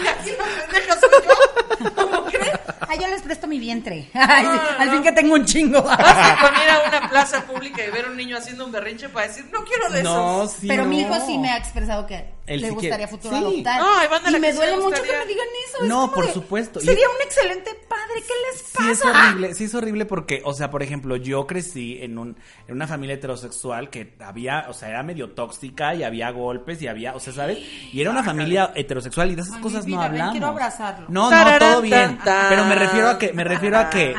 y 0.03 0.07
aquí 0.07 0.31
la 0.39 0.45
pendeja 0.63 0.99
soy 0.99 1.11
yo. 1.27 1.95
¿Cómo 1.95 2.25
crees? 2.25 2.72
Ay, 2.93 2.99
yo 3.01 3.09
les 3.09 3.23
presto 3.23 3.47
mi 3.47 3.59
vientre. 3.59 4.11
Ay, 4.15 4.45
sí, 4.45 4.59
al 4.79 4.91
fin 4.91 5.03
que 5.03 5.13
tengo 5.13 5.35
un 5.35 5.45
chingo. 5.47 5.83
Basta 5.83 6.37
con 6.41 6.55
ir 6.63 6.69
a 6.71 6.89
una 6.99 7.09
plaza 7.09 7.43
pública 7.47 7.83
y 7.87 7.91
ver 7.91 8.05
a 8.07 8.11
un 8.11 8.17
niño 8.17 8.37
haciendo 8.37 8.67
un 8.67 8.73
berrinche 8.73 9.09
para 9.09 9.29
decir, 9.29 9.47
no 9.51 9.65
quiero 9.65 9.89
de 9.91 10.03
No, 10.03 10.43
esos. 10.43 10.53
sí, 10.59 10.69
Pero 10.69 10.85
mi 10.85 11.01
hijo 11.01 11.15
sí 11.27 11.39
me 11.39 11.51
ha 11.51 11.57
expresado 11.57 12.07
que 12.07 12.33
Él 12.47 12.61
le 12.61 12.69
sí 12.69 12.75
gustaría 12.75 13.07
quiere. 13.09 13.11
futuro 13.11 13.37
Sí. 13.39 13.43
adoptar. 13.65 13.81
Y 14.29 14.39
me 14.41 14.53
duele 14.53 14.77
le 14.77 14.83
mucho 14.83 15.03
que 15.03 15.13
me 15.13 15.27
digan 15.27 15.47
eso. 15.69 15.83
es 15.85 15.89
No, 15.89 16.13
por 16.13 16.27
de, 16.27 16.33
supuesto. 16.35 16.81
Sería 16.81 17.09
un 17.09 17.23
excelente 17.25 17.71
padre. 17.89 18.03
¿Qué 18.27 18.35
les 18.53 18.63
pasa? 18.63 18.85
Sí 18.85 18.91
es 18.91 19.05
horrible, 19.05 19.55
sí 19.55 19.65
es 19.65 19.75
horrible 19.75 20.05
porque, 20.07 20.43
o 20.45 20.53
sea, 20.53 20.71
por 20.71 20.83
ejemplo, 20.83 21.17
yo 21.17 21.47
crecí 21.47 21.99
en 22.03 22.19
un 22.19 22.37
en 22.69 22.75
una 22.75 22.87
familia 22.87 23.15
heterosexual 23.15 23.89
que 23.91 24.15
había, 24.21 24.67
o 24.69 24.75
sea, 24.75 24.89
era 24.91 25.03
medio 25.03 25.31
tóxica 25.31 25.95
y 25.95 26.03
había 26.05 26.31
golpes 26.31 26.83
y 26.83 26.89
había, 26.89 27.15
o 27.15 27.21
sea, 27.21 27.33
¿sabes? 27.33 27.59
Y 27.93 28.01
era 28.01 28.11
una 28.11 28.23
familia 28.23 28.73
heterosexual 28.75 29.31
y 29.31 29.35
de 29.35 29.43
esas 29.43 29.57
Ay, 29.57 29.63
cosas 29.63 29.87
mi 29.87 29.93
no 29.95 30.01
ven, 30.01 30.11
hablamos. 30.11 30.33
quiero 30.33 30.47
abrazarlo. 30.49 31.07
No, 31.09 31.31
no, 31.31 31.59
todo 31.59 31.81
bien. 31.81 32.19
Pero 32.49 32.65
me 32.65 32.75
refiero 32.83 33.09
a 33.09 33.19
que 33.19 33.33
me 33.33 33.45
refiero 33.45 33.79
a 33.79 33.91
que 33.91 34.15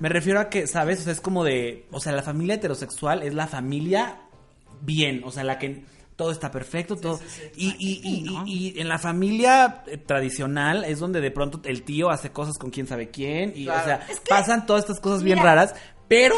me 0.00 0.08
refiero 0.08 0.40
a 0.40 0.48
que, 0.48 0.66
¿sabes? 0.66 1.00
O 1.00 1.02
sea, 1.04 1.12
es 1.12 1.20
como 1.20 1.44
de, 1.44 1.86
o 1.90 2.00
sea, 2.00 2.12
la 2.12 2.22
familia 2.22 2.54
heterosexual 2.56 3.22
es 3.22 3.34
la 3.34 3.46
familia 3.46 4.20
bien, 4.80 5.22
o 5.24 5.30
sea, 5.30 5.44
la 5.44 5.58
que 5.58 5.82
todo 6.16 6.30
está 6.32 6.50
perfecto, 6.50 6.96
todo. 6.96 7.20
Y, 7.56 7.68
y, 7.78 8.00
y, 8.02 8.42
y- 8.46 8.74
y 8.76 8.80
en 8.80 8.88
la 8.88 8.98
familia 8.98 9.82
eh, 9.86 9.98
tradicional 9.98 10.84
es 10.84 10.98
donde 10.98 11.20
de 11.20 11.30
pronto 11.30 11.60
el 11.64 11.82
tío 11.84 12.10
hace 12.10 12.30
cosas 12.30 12.58
con 12.58 12.70
quién 12.70 12.86
sabe 12.88 13.08
quién. 13.10 13.52
Y, 13.54 13.64
Claro. 13.66 13.80
o 13.82 13.84
sea, 13.84 14.06
pasan 14.28 14.66
todas 14.66 14.82
estas 14.84 14.98
cosas 15.00 15.22
bien 15.22 15.38
raras, 15.38 15.74
pero 16.08 16.34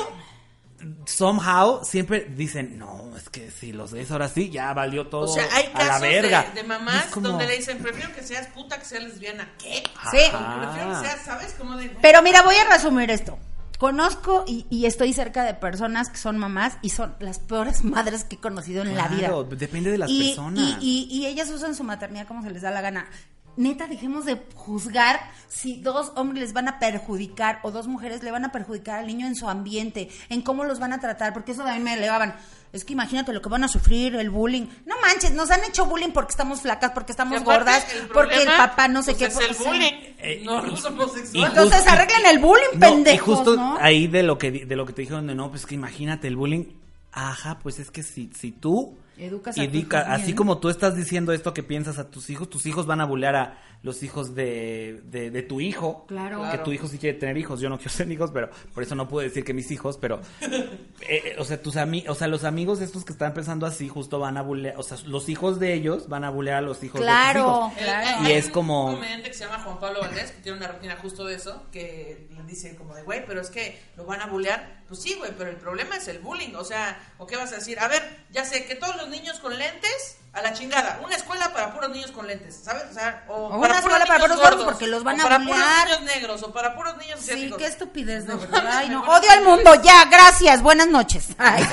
somehow 1.07 1.81
siempre 1.85 2.25
dicen, 2.37 2.79
no, 2.79 3.17
es 3.17 3.29
que 3.29 3.51
si 3.51 3.73
los 3.73 3.93
ves 3.93 4.11
ahora 4.11 4.29
sí, 4.29 4.51
ya 4.51 4.73
valió 4.73 5.07
todo 5.09 5.23
O 5.23 5.29
sea, 5.35 5.47
hay 5.53 5.67
a 5.75 5.79
la 5.79 5.87
casos 5.89 6.01
verga. 6.03 6.47
de, 6.55 6.63
mamás 6.65 7.07
como- 7.07 7.29
donde 7.29 7.47
le 7.47 7.57
dicen, 7.57 7.79
prefiero 7.79 8.13
que 8.15 8.23
seas 8.23 8.47
puta 8.49 8.79
que 8.79 8.85
seas 8.85 9.05
lesbiana. 9.05 9.49
¿Qué? 9.59 9.83
Sí. 10.11 10.19
Prefiero 10.31 11.01
que 11.01 11.07
seas, 11.07 11.21
¿sabes? 11.25 11.55
Como 11.59 11.77
de... 11.77 11.89
Pero 12.03 12.23
mira, 12.23 12.43
voy 12.43 12.55
a 12.57 12.69
resumir 12.73 13.11
esto. 13.11 13.39
Conozco 13.79 14.45
y, 14.47 14.67
y 14.69 14.85
estoy 14.85 15.15
cerca 15.15 15.43
de 15.43 15.55
personas 15.55 16.11
que 16.11 16.19
son 16.19 16.37
mamás 16.37 16.75
y 16.83 16.91
son 16.91 17.15
las 17.19 17.39
peores 17.39 17.83
madres 17.85 18.25
que 18.25 18.37
he 18.37 18.39
conocido 18.41 18.83
en 18.83 18.95
la 18.97 19.09
vida. 19.09 19.31
Depende 19.57 19.91
de 19.91 19.99
las 19.99 20.11
y, 20.11 20.29
personas. 20.29 20.77
Y, 20.81 21.09
y- 21.11 21.17
y 21.19 21.27
ellas 21.27 21.49
usan 21.51 21.75
su 21.75 21.83
maternidad 21.85 22.27
como 22.27 22.43
se 22.43 22.51
les 22.51 22.63
da 22.63 22.71
la 22.71 22.83
gana. 22.83 23.09
Neta, 23.57 23.87
dejemos 23.89 24.25
de 24.25 24.41
juzgar 24.55 25.21
si 25.49 25.81
dos 25.81 26.13
hombres 26.17 26.41
les 26.41 26.53
van 26.53 26.69
a 26.69 26.79
perjudicar 26.79 27.59
o 27.63 27.71
dos 27.71 27.89
mujeres 27.89 28.23
le 28.23 28.31
van 28.31 28.45
a 28.45 28.53
perjudicar 28.53 29.01
al 29.01 29.07
niño 29.07 29.27
en 29.27 29.35
su 29.35 29.49
ambiente, 29.49 30.09
en 30.29 30.41
cómo 30.43 30.65
los 30.65 30.79
van 30.79 30.93
a 30.93 31.01
tratar, 31.01 31.33
porque 31.35 31.53
eso 31.53 31.63
también 31.63 31.83
me 31.83 31.95
elevaban. 31.95 32.35
Es 32.73 32.85
que 32.85 32.93
imagínate 32.93 33.33
lo 33.33 33.43
que 33.43 33.49
van 33.49 33.65
a 33.65 33.69
sufrir, 33.69 34.15
el 34.15 34.31
bullying. 34.31 34.67
No 34.87 34.95
manches, 35.03 35.33
nos 35.33 35.51
han 35.51 35.65
hecho 35.65 35.85
bullying 35.87 36.11
porque 36.13 36.31
estamos 36.31 36.61
flacas, 36.61 36.93
porque 36.93 37.11
estamos 37.13 37.41
aparte, 37.43 37.59
gordas, 37.65 37.95
el 37.95 38.07
porque 38.09 38.43
el 38.43 38.47
papá 38.49 38.87
no 38.89 39.03
sé 39.03 39.15
pues, 39.15 39.37
qué. 39.37 39.43
Es 39.45 39.51
el 39.51 39.67
bullying, 39.67 39.93
Eh, 40.19 40.43
no 40.45 40.65
y 40.67 40.87
homosexuales. 40.87 41.49
Entonces 41.51 41.81
justo- 41.81 41.91
arreglen 41.91 42.27
el 42.27 42.39
bullying, 42.39 42.75
No, 42.75 42.79
pendejos, 42.81 43.29
y 43.29 43.35
justo 43.35 43.57
¿no? 43.57 43.77
ahí 43.81 44.07
de 44.07 44.23
lo 44.23 44.39
que 44.39 44.53
de 44.53 44.77
lo 44.77 44.87
que 44.87 44.93
te 44.93 45.03
dijeron 45.03 45.27
de 45.27 45.35
no, 45.35 45.51
pues 45.51 45.67
que 45.67 45.75
imagínate 45.75 46.29
el 46.29 46.37
bullying. 46.37 46.65
Ajá, 47.13 47.59
pues 47.59 47.81
es 47.81 47.91
que 47.91 48.05
si, 48.05 48.31
si 48.39 48.53
tú 48.53 48.97
Educas 49.21 49.59
a 49.59 49.63
educa- 49.65 50.13
así 50.13 50.35
como 50.35 50.59
tú 50.59 50.69
estás 50.69 50.97
diciendo 50.97 51.33
esto 51.33 51.53
que 51.55 51.63
piensas 51.63 51.99
a 51.99 52.11
tus 52.11 52.31
hijos, 52.31 52.49
tus 52.51 52.67
hijos 52.67 52.87
van 52.87 53.01
a 53.01 53.05
bullear 53.05 53.37
a 53.37 53.59
los 53.83 54.03
hijos 54.03 54.35
de, 54.35 55.01
de, 55.05 55.31
de 55.31 55.43
tu 55.43 55.61
hijo. 55.61 56.05
Claro. 56.07 56.39
Que 56.43 56.49
Claro. 56.49 56.63
tu 56.65 56.73
hijo 56.73 56.87
sí 56.87 56.99
quiere 56.99 57.19
tener 57.19 57.37
hijos, 57.39 57.61
yo 57.61 57.69
no 57.71 57.79
quiero 57.79 57.93
tener 57.97 58.13
hijos, 58.13 58.31
pero 58.31 58.51
por 58.75 58.83
eso 58.83 58.95
no 58.95 59.09
puedo 59.09 59.27
decir 59.27 59.43
que 59.45 59.55
mis 59.55 59.71
hijos, 59.71 59.97
pero 59.99 60.21
eh, 60.41 60.69
eh, 61.09 61.37
o 61.39 61.45
sea, 61.45 61.61
tus 61.63 61.77
ami 61.77 62.05
o 62.09 62.15
sea, 62.15 62.29
los 62.29 62.45
amigos 62.45 62.81
estos 62.81 63.05
que 63.05 63.13
están 63.13 63.33
pensando 63.35 63.67
así 63.67 63.89
justo 63.89 64.19
van 64.19 64.37
a 64.37 64.43
bullear, 64.43 64.75
o 64.77 64.83
sea, 64.83 64.99
los 65.07 65.29
hijos 65.29 65.59
de 65.61 65.73
ellos 65.75 66.09
van 66.09 66.25
a 66.25 66.31
bullear 66.31 66.59
a 66.59 66.61
los 66.61 66.83
hijos 66.83 67.01
de 67.01 67.07
tus 67.07 67.07
Claro, 67.07 67.41
hijos. 67.41 67.73
claro. 67.79 68.23
Y 68.23 68.27
Hay 68.27 68.33
es 68.35 68.47
un 68.47 68.53
como- 68.53 68.93
comediante 68.93 69.29
que 69.29 69.35
se 69.35 69.45
llama 69.45 69.61
Juan 69.63 69.79
Pablo 69.81 70.01
Valdés, 70.01 70.33
que 70.33 70.43
tiene 70.43 70.59
una 70.59 70.69
rutina 70.69 70.97
justo 70.97 71.25
de 71.25 71.35
eso, 71.37 71.67
que 71.73 72.29
le 72.31 72.43
dice 72.45 72.77
como 72.77 72.95
de, 72.95 73.03
güey, 73.03 73.25
pero 73.27 73.41
es 73.41 73.51
que 73.51 73.79
lo 73.97 74.05
van 74.05 74.21
a 74.21 74.27
bullear. 74.27 74.80
Pues 74.91 75.03
sí, 75.03 75.15
güey, 75.15 75.31
pero 75.39 75.51
el 75.51 75.57
problema 75.57 75.99
es 75.99 76.09
el 76.09 76.19
bullying. 76.19 76.57
O 76.57 76.65
sea, 76.65 77.01
¿o 77.19 77.25
qué 77.25 77.37
vas 77.37 77.53
a 77.53 77.55
decir? 77.55 77.79
A 77.79 77.87
ver, 77.87 78.03
ya 78.31 78.45
sé 78.45 78.67
que 78.67 78.75
todos 78.75 78.97
los 78.97 79.09
niños 79.09 79.39
con 79.39 79.57
lentes, 79.57 80.19
a 80.33 80.43
la 80.43 80.53
chingada. 80.53 81.01
Una 81.05 81.17
escuela 81.17 81.53
para 81.53 81.75
puros 81.75 81.91
niños 81.91 82.13
con 82.13 82.27
lentes, 82.27 82.61
¿sabes? 82.63 82.85
O 82.91 82.95
sea, 82.95 83.25
o, 83.29 83.35
O 83.49 83.59
una 83.59 83.79
escuela 83.79 84.07
para 84.07 84.21
puros 84.21 84.39
gordos, 84.41 84.65
porque 84.65 84.87
los 84.87 85.03
van 85.03 85.19
o 85.19 85.23
a 85.23 85.25
para 85.25 85.39
puros 85.41 85.57
niños 85.59 86.03
negros, 86.03 86.43
o 86.45 86.53
para 86.53 86.77
puros 86.77 86.97
niños 86.99 87.19
Sí, 87.21 87.53
qué 87.59 87.67
estupidez, 87.67 88.27
de 88.27 88.35
No, 88.35 88.39
verdad. 88.41 88.65
Ay, 88.73 88.89
no. 88.91 89.01
Odio 89.03 89.31
al 89.31 89.43
mundo, 89.45 89.75
ya, 89.83 90.05
gracias, 90.05 90.63
buenas 90.63 90.87
noches. 90.89 91.29
Ay. 91.39 91.65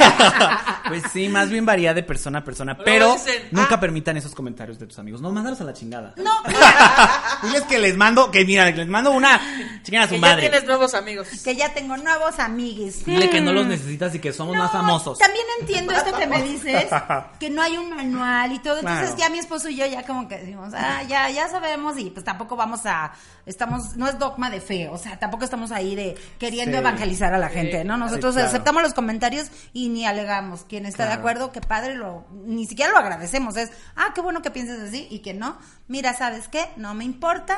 Pues 0.87 1.03
sí, 1.13 1.29
más 1.29 1.49
bien 1.49 1.65
varía 1.67 1.93
de 1.93 2.01
persona 2.01 2.39
a 2.39 2.43
persona. 2.43 2.75
Pero 2.77 3.13
dicen, 3.13 3.47
nunca 3.51 3.75
ah. 3.75 3.79
permitan 3.79 4.17
esos 4.17 4.33
comentarios 4.33 4.79
de 4.79 4.87
tus 4.87 4.97
amigos. 4.97 5.21
No, 5.21 5.29
mándalos 5.31 5.61
a 5.61 5.63
la 5.63 5.73
chingada. 5.73 6.13
No, 6.15 6.31
Diles 7.43 7.63
que 7.63 7.77
les 7.77 7.95
mando, 7.95 8.31
que 8.31 8.43
mira, 8.43 8.71
que 8.71 8.79
les 8.79 8.87
mando 8.87 9.11
una 9.11 9.39
chingada 9.83 10.05
a 10.05 10.07
su 10.07 10.15
Que 10.15 10.19
ya 10.21 10.27
madre. 10.27 10.41
tienes 10.49 10.65
nuevos 10.65 10.93
amigos. 10.95 11.27
que 11.43 11.55
ya 11.55 11.73
tengo 11.73 11.95
nuevos 11.97 12.39
amiguis. 12.39 13.05
Dile 13.05 13.29
que 13.29 13.39
no 13.41 13.51
los 13.53 13.65
Mm. 13.67 13.69
necesitas 13.69 14.15
y 14.15 14.19
que 14.19 14.33
somos 14.33 14.55
No, 14.55 14.63
más 14.63 14.71
famosos. 14.71 15.19
También 15.19 15.45
entiendo 15.59 15.91
esto 15.93 16.15
que 16.17 16.25
me 16.27 16.41
dices, 16.41 16.85
que 17.39 17.49
no 17.49 17.61
hay 17.61 17.77
un 17.77 17.89
manual 17.95 18.46
y 18.51 18.59
todo. 18.59 18.79
Entonces 18.79 19.07
Claro. 19.11 19.17
ya 19.17 19.29
mi 19.29 19.39
esposo 19.39 19.69
y 19.69 19.75
yo 19.75 19.85
ya 19.85 20.03
como 20.05 20.27
que 20.27 20.37
decimos, 20.37 20.73
ah, 20.75 21.03
ya, 21.03 21.29
ya 21.29 21.47
sabemos 21.49 21.97
y 21.97 22.09
pues 22.09 22.25
tampoco 22.25 22.55
vamos 22.55 22.85
a, 22.85 23.13
estamos, 23.45 23.95
no 23.95 24.07
es 24.07 24.17
dogma 24.19 24.49
de 24.49 24.61
fe, 24.61 24.87
o 24.89 24.97
sea, 24.97 25.17
tampoco 25.19 25.43
estamos 25.43 25.71
ahí 25.71 25.95
de 25.95 26.15
queriendo 26.39 26.73
Sí. 26.77 26.79
evangelizar 26.79 27.33
a 27.33 27.37
la 27.37 27.49
gente, 27.49 27.83
¿no? 27.83 27.97
Nosotros 27.97 28.33
claro. 28.35 28.47
aceptamos 28.49 28.81
los 28.83 28.93
comentarios 28.93 29.47
y 29.73 29.89
ni 29.89 30.05
alegamos. 30.05 30.63
Quien 30.63 30.85
está 30.85 31.05
de 31.07 31.13
acuerdo, 31.13 31.51
que 31.51 31.61
padre, 31.61 31.95
lo, 31.95 32.25
ni 32.45 32.65
siquiera 32.65 32.91
lo 32.91 32.97
agradecemos. 32.97 33.55
Es, 33.57 33.71
ah, 33.95 34.11
qué 34.15 34.21
bueno 34.21 34.41
que 34.41 34.51
pienses 34.51 34.79
así 34.79 35.07
y 35.09 35.19
que 35.19 35.33
no. 35.33 35.57
Mira, 35.87 36.13
¿sabes 36.13 36.47
qué? 36.47 36.65
No 36.77 36.93
me 36.93 37.03
importa. 37.05 37.57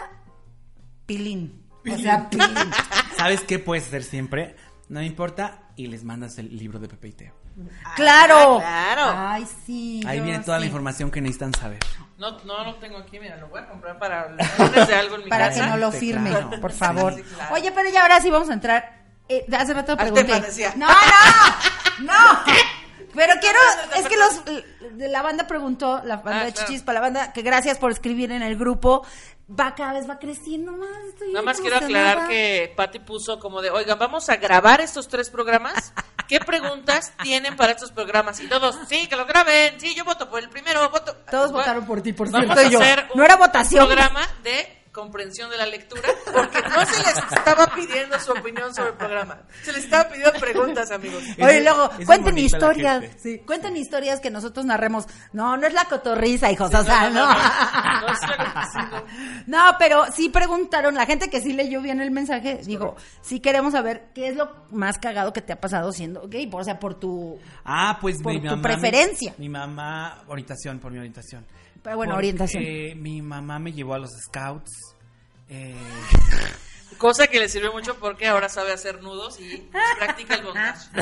Pilín. 1.06 1.66
O 1.92 1.98
sea, 1.98 2.30
pilín. 2.30 2.48
¿Sabes 3.18 3.42
qué 3.42 3.58
puedes 3.60 3.88
hacer 3.88 4.04
siempre? 4.04 4.56
No 4.90 5.00
me 5.00 5.06
importa 5.06 5.64
y 5.76 5.88
les 5.88 6.04
mandas 6.04 6.38
el 6.38 6.56
libro 6.58 6.80
de 6.80 6.88
Pepe 6.88 7.08
y 7.10 7.12
Teo. 7.14 7.34
¡Claro! 7.96 8.58
claro. 8.60 9.14
Ay, 9.18 9.48
sí. 9.66 10.02
Ahí 10.08 10.20
viene 10.22 10.40
toda 10.40 10.60
la 10.60 10.66
información 10.66 11.12
que 11.12 11.22
necesitan 11.22 11.54
saber. 11.54 11.80
No, 12.18 12.38
no 12.44 12.64
lo 12.66 12.76
tengo 12.76 12.98
aquí, 12.98 13.20
mira, 13.20 13.38
lo 13.38 13.48
voy 13.48 13.62
a 13.62 13.68
comprar 13.68 13.98
para 13.98 14.28
de 14.28 14.96
algo 14.96 15.16
en 15.16 15.24
mi 15.24 15.30
Para 15.30 15.50
casa. 15.50 15.64
que 15.64 15.70
no 15.70 15.78
lo 15.78 15.92
firme, 15.92 16.30
claro. 16.32 16.50
por 16.62 16.72
favor. 16.72 17.16
Sí, 17.16 17.22
claro. 17.24 17.56
Oye, 17.56 17.72
pero 17.72 17.90
ya 17.90 18.02
ahora 18.02 18.20
sí 18.20 18.30
vamos 18.30 18.50
a 18.50 18.54
entrar. 18.54 19.00
Eh, 19.30 19.46
hace 19.58 19.74
rato 19.74 19.96
pregunté. 19.96 20.42
No, 20.76 20.88
no, 20.88 20.94
no. 22.00 22.40
Pero 23.16 23.34
quiero, 23.42 23.60
es 23.96 24.08
que 24.08 24.18
los 24.18 24.44
de 24.98 25.08
la 25.08 25.22
banda 25.22 25.48
preguntó, 25.48 26.02
la 26.04 26.18
banda 26.18 26.42
Ah, 26.42 26.46
de 26.46 26.52
claro. 26.54 26.68
Chichis 26.68 26.84
para 26.84 26.96
la 26.96 27.02
banda, 27.02 27.32
que 27.34 27.42
gracias 27.42 27.78
por 27.78 27.92
escribir 27.92 28.32
en 28.32 28.42
el 28.42 28.58
grupo. 28.58 29.06
Va 29.60 29.74
cada 29.74 29.94
vez 29.94 30.08
va 30.08 30.20
creciendo 30.20 30.74
más. 30.74 30.90
estoy 31.10 31.32
Nada 31.34 31.44
más 31.44 31.60
quiero 31.60 31.78
aclarar 31.78 32.28
que 32.28 32.72
Patty 32.76 33.00
puso 33.00 33.40
como 33.40 33.62
de, 33.62 33.72
oigan, 33.72 33.98
vamos 33.98 34.30
a 34.30 34.36
grabar 34.36 34.82
estos 34.82 35.08
tres 35.08 35.30
programas. 35.30 35.94
¿Qué 36.30 36.40
preguntas 36.40 37.12
tienen 37.24 37.56
para 37.58 37.72
estos 37.72 37.92
programas? 37.92 38.40
Y 38.40 38.48
todos, 38.48 38.78
sí, 38.88 39.08
que 39.08 39.16
lo 39.16 39.26
graben. 39.26 39.80
Sí, 39.80 39.96
yo 39.96 40.06
voto 40.06 40.30
por 40.30 40.40
el 40.44 40.48
primero, 40.48 40.88
voto. 40.92 41.16
Todos 41.30 41.52
Bueno, 41.52 41.58
votaron 41.58 41.86
por 41.88 42.02
ti, 42.04 42.14
por 42.14 42.30
Vamos 42.30 42.56
cierto. 42.58 42.80
a 42.80 42.96
yo. 42.96 43.04
No 43.16 43.26
era 43.26 43.36
votación. 43.36 43.82
un 43.82 43.88
programa 43.88 44.22
de 44.44 44.79
comprensión 45.00 45.50
de 45.50 45.58
la 45.58 45.66
lectura, 45.66 46.10
porque 46.34 46.62
no 46.62 46.86
se 46.86 46.98
les 47.04 47.18
estaba 47.32 47.68
pidiendo 47.76 48.20
su 48.20 48.32
opinión 48.32 48.74
sobre 48.76 48.90
el 48.90 48.96
programa. 48.96 49.42
Se 49.64 49.72
les 49.74 49.84
estaba 49.86 50.10
pidiendo 50.10 50.34
preguntas, 50.40 50.92
amigos. 50.92 51.24
Oye, 51.42 51.58
Es- 51.58 51.64
luego, 51.64 51.90
es 51.98 52.06
cuenten 52.06 52.38
historias. 52.38 53.04
Sí, 53.22 53.40
cuenten 53.40 53.76
historias 53.78 54.20
que 54.20 54.30
nosotros 54.30 54.66
narremos. 54.66 55.06
No, 55.34 55.58
no 55.58 55.68
es 55.68 55.74
la 55.74 55.86
cotorriza, 55.86 56.52
hijos. 56.52 56.74
o 56.74 56.84
sea, 56.84 57.10
no. 57.10 57.26
no, 57.26 57.34
no, 57.34 58.02
no 58.02 58.14
es 58.14 58.22
la- 58.22 58.70
sí, 58.72 58.80
no. 59.48 59.70
No, 59.70 59.76
pero 59.80 60.06
sí 60.12 60.30
preguntaron, 60.30 60.96
la 60.96 61.06
gente 61.06 61.30
que 61.30 61.42
sí 61.42 61.54
leyó 61.54 61.82
bien 61.82 62.02
el 62.02 62.12
mensaje, 62.12 62.60
digo, 62.66 62.96
sí 63.22 63.40
queremos 63.40 63.74
saber 63.74 64.10
qué 64.14 64.28
es 64.30 64.36
lo 64.36 64.66
más 64.72 64.98
cagado 64.98 65.34
que 65.34 65.42
te 65.42 65.54
ha 65.54 65.60
pasado 65.60 65.92
siendo 65.92 66.28
gay, 66.28 66.50
o 66.52 66.64
sea, 66.64 66.80
por 66.80 67.00
tu... 67.00 67.40
Ah, 67.66 67.98
pues 68.02 68.22
Por 68.22 68.34
mi 68.34 68.40
tu 68.42 68.46
mamá. 68.48 68.62
preferencia. 68.62 69.34
Mi, 69.38 69.48
mi 69.48 69.58
mamá, 69.58 70.24
orientación, 70.28 70.80
por 70.80 70.92
mi 70.92 70.98
orientación. 71.00 71.46
Pero 71.84 71.96
bueno, 71.98 72.14
Porque, 72.14 72.28
orientación. 72.28 72.64
eh, 72.66 72.94
mi 72.96 73.22
mamá 73.22 73.60
me 73.60 73.72
llevó 73.74 73.94
a 73.94 74.00
los 74.00 74.12
scouts. 74.12 74.72
Eh, 75.50 75.74
Cosa 77.00 77.28
que 77.28 77.40
le 77.40 77.50
sirve 77.50 77.72
mucho 77.72 77.96
porque 77.98 78.28
ahora 78.28 78.50
sabe 78.50 78.74
hacer 78.74 79.02
nudos 79.02 79.40
y 79.40 79.70
practica 79.98 80.36
el 80.36 80.44
bondage. 80.44 80.90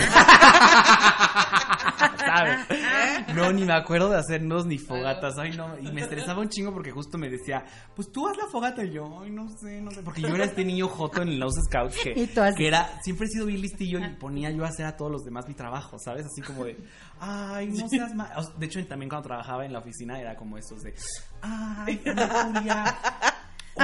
¿sabes? 2.17 2.59
No, 3.35 3.51
ni 3.51 3.65
me 3.65 3.73
acuerdo 3.73 4.09
de 4.09 4.17
hacer 4.17 4.41
nudos 4.41 4.65
ni 4.67 4.77
fogatas. 4.77 5.37
Ay, 5.37 5.57
no. 5.57 5.77
Y 5.79 5.91
me 5.91 6.01
estresaba 6.01 6.39
un 6.41 6.49
chingo 6.49 6.71
porque 6.73 6.91
justo 6.91 7.17
me 7.17 7.29
decía, 7.29 7.65
pues 7.95 8.11
tú 8.11 8.27
haz 8.27 8.37
la 8.37 8.45
fogata. 8.47 8.83
Y 8.83 8.91
yo, 8.91 9.21
ay, 9.21 9.31
no 9.31 9.49
sé, 9.49 9.81
no 9.81 9.91
sé. 9.91 10.01
Porque 10.03 10.21
yo 10.21 10.29
era 10.35 10.45
este 10.45 10.63
niño 10.63 10.87
joto 10.87 11.21
en 11.21 11.39
los 11.39 11.53
scouts 11.65 11.97
que, 11.97 12.13
Y 12.15 12.27
tú 12.27 12.41
así. 12.41 12.55
que 12.57 12.67
era, 12.67 13.01
siempre 13.01 13.25
he 13.27 13.29
sido 13.29 13.45
bien 13.47 13.61
listillo 13.61 13.99
y 13.99 14.07
ponía 14.15 14.51
yo 14.51 14.65
a 14.65 14.67
hacer 14.67 14.85
a 14.85 14.95
todos 14.95 15.11
los 15.11 15.23
demás 15.25 15.47
mi 15.47 15.53
trabajo, 15.55 15.97
¿sabes? 15.99 16.25
Así 16.25 16.41
como 16.41 16.65
de, 16.65 16.77
ay, 17.19 17.67
no 17.69 17.89
seas 17.89 18.13
mal. 18.13 18.31
O 18.37 18.43
sea, 18.43 18.53
De 18.55 18.65
hecho, 18.65 18.85
también 18.85 19.09
cuando 19.09 19.27
trabajaba 19.27 19.65
en 19.65 19.73
la 19.73 19.79
oficina 19.79 20.19
era 20.19 20.35
como 20.35 20.57
estos 20.57 20.83
de, 20.83 20.93
ay, 21.41 22.01
Ana 22.05 22.27
Julia. 22.53 22.97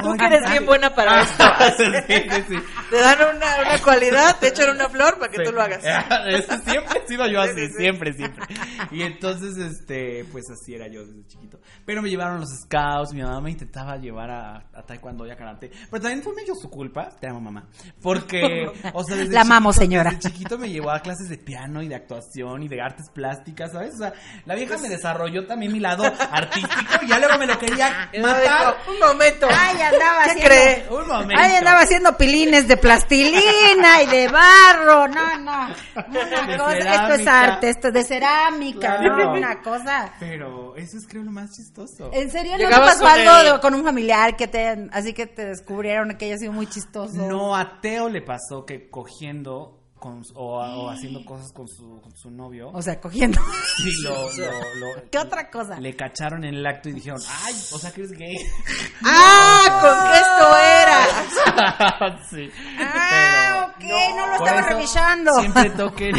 Tú 0.02 0.16
que 0.16 0.24
eres 0.26 0.42
ay". 0.44 0.50
bien 0.52 0.66
buena 0.66 0.94
para 0.94 1.22
esto. 1.22 1.44
sí, 1.78 1.84
sí, 2.30 2.44
sí. 2.48 2.56
Te 2.90 2.96
dan 3.00 3.18
una, 3.36 3.46
una 3.60 3.78
cualidad, 3.82 4.36
te 4.38 4.48
echan 4.48 4.70
una 4.70 4.88
flor 4.88 5.18
para 5.18 5.30
que 5.30 5.38
Sí. 5.38 5.44
tú 5.44 5.52
lo 5.52 5.62
hagas. 5.62 5.82
Eso 6.26 6.52
siempre 6.64 7.00
he 7.04 7.08
sido 7.08 7.26
yo 7.26 7.40
así, 7.42 7.54
Sí, 7.54 7.60
sí, 7.66 7.72
sí. 7.72 7.76
siempre, 7.78 8.12
siempre. 8.14 8.44
Y 8.90 9.02
entonces, 9.02 9.56
este, 9.58 10.24
pues 10.32 10.44
así 10.50 10.74
era 10.74 10.86
yo 10.88 11.04
desde 11.06 11.26
chiquito. 11.26 11.58
Pero 11.86 12.02
me 12.02 12.08
llevaron 12.10 12.40
los 12.40 12.48
scouts, 12.64 13.12
mi 13.12 13.22
mamá 13.22 13.40
me 13.40 13.50
intentaba 13.50 13.96
llevar 13.96 14.30
a, 14.30 14.56
a 14.74 14.82
taekwondo 14.86 15.26
y 15.26 15.30
a 15.30 15.36
karate. 15.36 15.70
Pero 15.90 16.02
también 16.02 16.22
fue 16.22 16.34
medio 16.34 16.54
su 16.54 16.68
culpa, 16.70 17.08
te 17.20 17.28
amo 17.28 17.40
mamá. 17.40 17.68
Porque, 18.02 18.66
o 18.92 19.04
sea, 19.04 19.16
desde 19.16 19.32
La 19.34 19.42
amamos, 19.42 19.76
chiquito- 19.76 19.84
señora. 19.84 20.10
Desde 20.10 20.30
chiquito 20.30 20.58
me 20.58 20.68
llevó 20.70 20.90
a 20.90 21.00
clases 21.00 21.28
de 21.28 21.38
piano 21.38 21.82
y 21.82 21.88
de 21.88 21.94
actuación 21.94 22.62
y 22.62 22.68
de 22.68 22.80
artes 22.80 23.10
plásticas, 23.10 23.72
¿sabes? 23.72 23.94
O 23.94 23.98
sea, 23.98 24.12
la 24.46 24.54
vieja 24.54 24.76
me 24.78 24.88
desarrolló 24.88 25.46
también 25.46 25.72
mi 25.72 25.80
lado 25.80 26.04
artístico 26.30 26.92
y 27.02 27.08
ya 27.08 27.18
luego 27.18 27.38
me 27.38 27.46
lo 27.46 27.58
quería 27.58 28.10
matar. 28.20 28.76
un 28.88 28.98
momento. 28.98 29.46
Ay, 29.50 29.76
andaba 29.84 30.24
¿Qué 30.24 30.30
haciendo... 30.30 30.48
cree? 30.50 30.86
Un 30.90 31.06
momento. 31.08 31.34
Ay, 31.42 31.56
andaba 31.56 31.80
haciendo 31.80 32.16
pilines 32.16 32.66
de 32.68 32.76
plastilina 32.76 34.02
y 34.02 34.06
de 34.06 34.28
barro, 34.28 35.08
no, 35.08 35.38
no. 35.38 35.68
Una 36.08 36.58
cosa, 36.58 36.78
esto 36.94 37.14
es 37.14 37.26
arte, 37.26 37.68
esto 37.70 37.88
es 37.88 37.94
de 37.94 38.04
cerámica, 38.04 38.96
Claro. 38.98 39.16
no, 39.16 39.32
una 39.32 39.60
cosa. 39.62 40.12
Pero 40.18 40.76
eso 40.76 40.96
es 40.98 41.06
creo 41.06 41.22
lo 41.22 41.30
más 41.30 41.50
chistoso. 41.52 42.10
¿En 42.12 42.30
serio 42.30 42.52
no 42.58 42.68
te 42.68 42.74
pasó 42.76 43.00
con 43.00 43.08
algo 43.10 43.54
el- 43.54 43.60
con 43.60 43.74
un 43.74 43.84
familiar 43.84 44.36
que 44.36 44.48
te, 44.48 44.88
así 44.92 45.12
que 45.12 45.26
te 45.26 45.44
descubrieron 45.46 46.16
que 46.16 46.26
haya 46.26 46.38
sido 46.38 46.52
muy 46.52 46.66
chistoso? 46.66 47.14
No, 47.16 47.54
a 47.56 47.80
Teo 47.80 48.08
le 48.08 48.22
pasó 48.22 48.64
que 48.64 48.88
cogiendo 48.90 49.83
con, 50.04 50.22
o, 50.34 50.58
o 50.60 50.90
haciendo 50.90 51.24
cosas 51.24 51.50
con 51.54 51.66
su, 51.66 51.98
con 52.02 52.14
su 52.14 52.30
novio. 52.30 52.68
O 52.74 52.82
sea, 52.82 53.00
cogiendo. 53.00 53.40
sí, 53.78 53.90
lo, 54.02 54.10
lo- 54.36 54.74
lo- 54.74 55.10
¿Qué 55.10 55.16
otra 55.18 55.50
cosa? 55.50 55.80
Le 55.80 55.96
cacharon 55.96 56.44
en 56.44 56.56
el 56.56 56.66
acto 56.66 56.90
y 56.90 56.92
dijeron, 56.92 57.18
ay, 57.42 57.54
o 57.72 57.78
sea 57.78 57.90
que 57.90 58.02
eres 58.02 58.12
gay. 58.12 58.36
¡Ah! 59.02 59.78
¿Con 59.80 60.12
qué 60.12 60.18
esto 60.18 60.56
era? 60.58 62.18
sí. 62.30 62.50
Ah, 62.78 63.72
ok, 63.74 63.84
no 64.16 64.26
lo 64.26 64.32
estaba 64.34 64.60
revisando. 64.68 65.32
Siempre 65.40 65.70
toquen, 65.70 66.16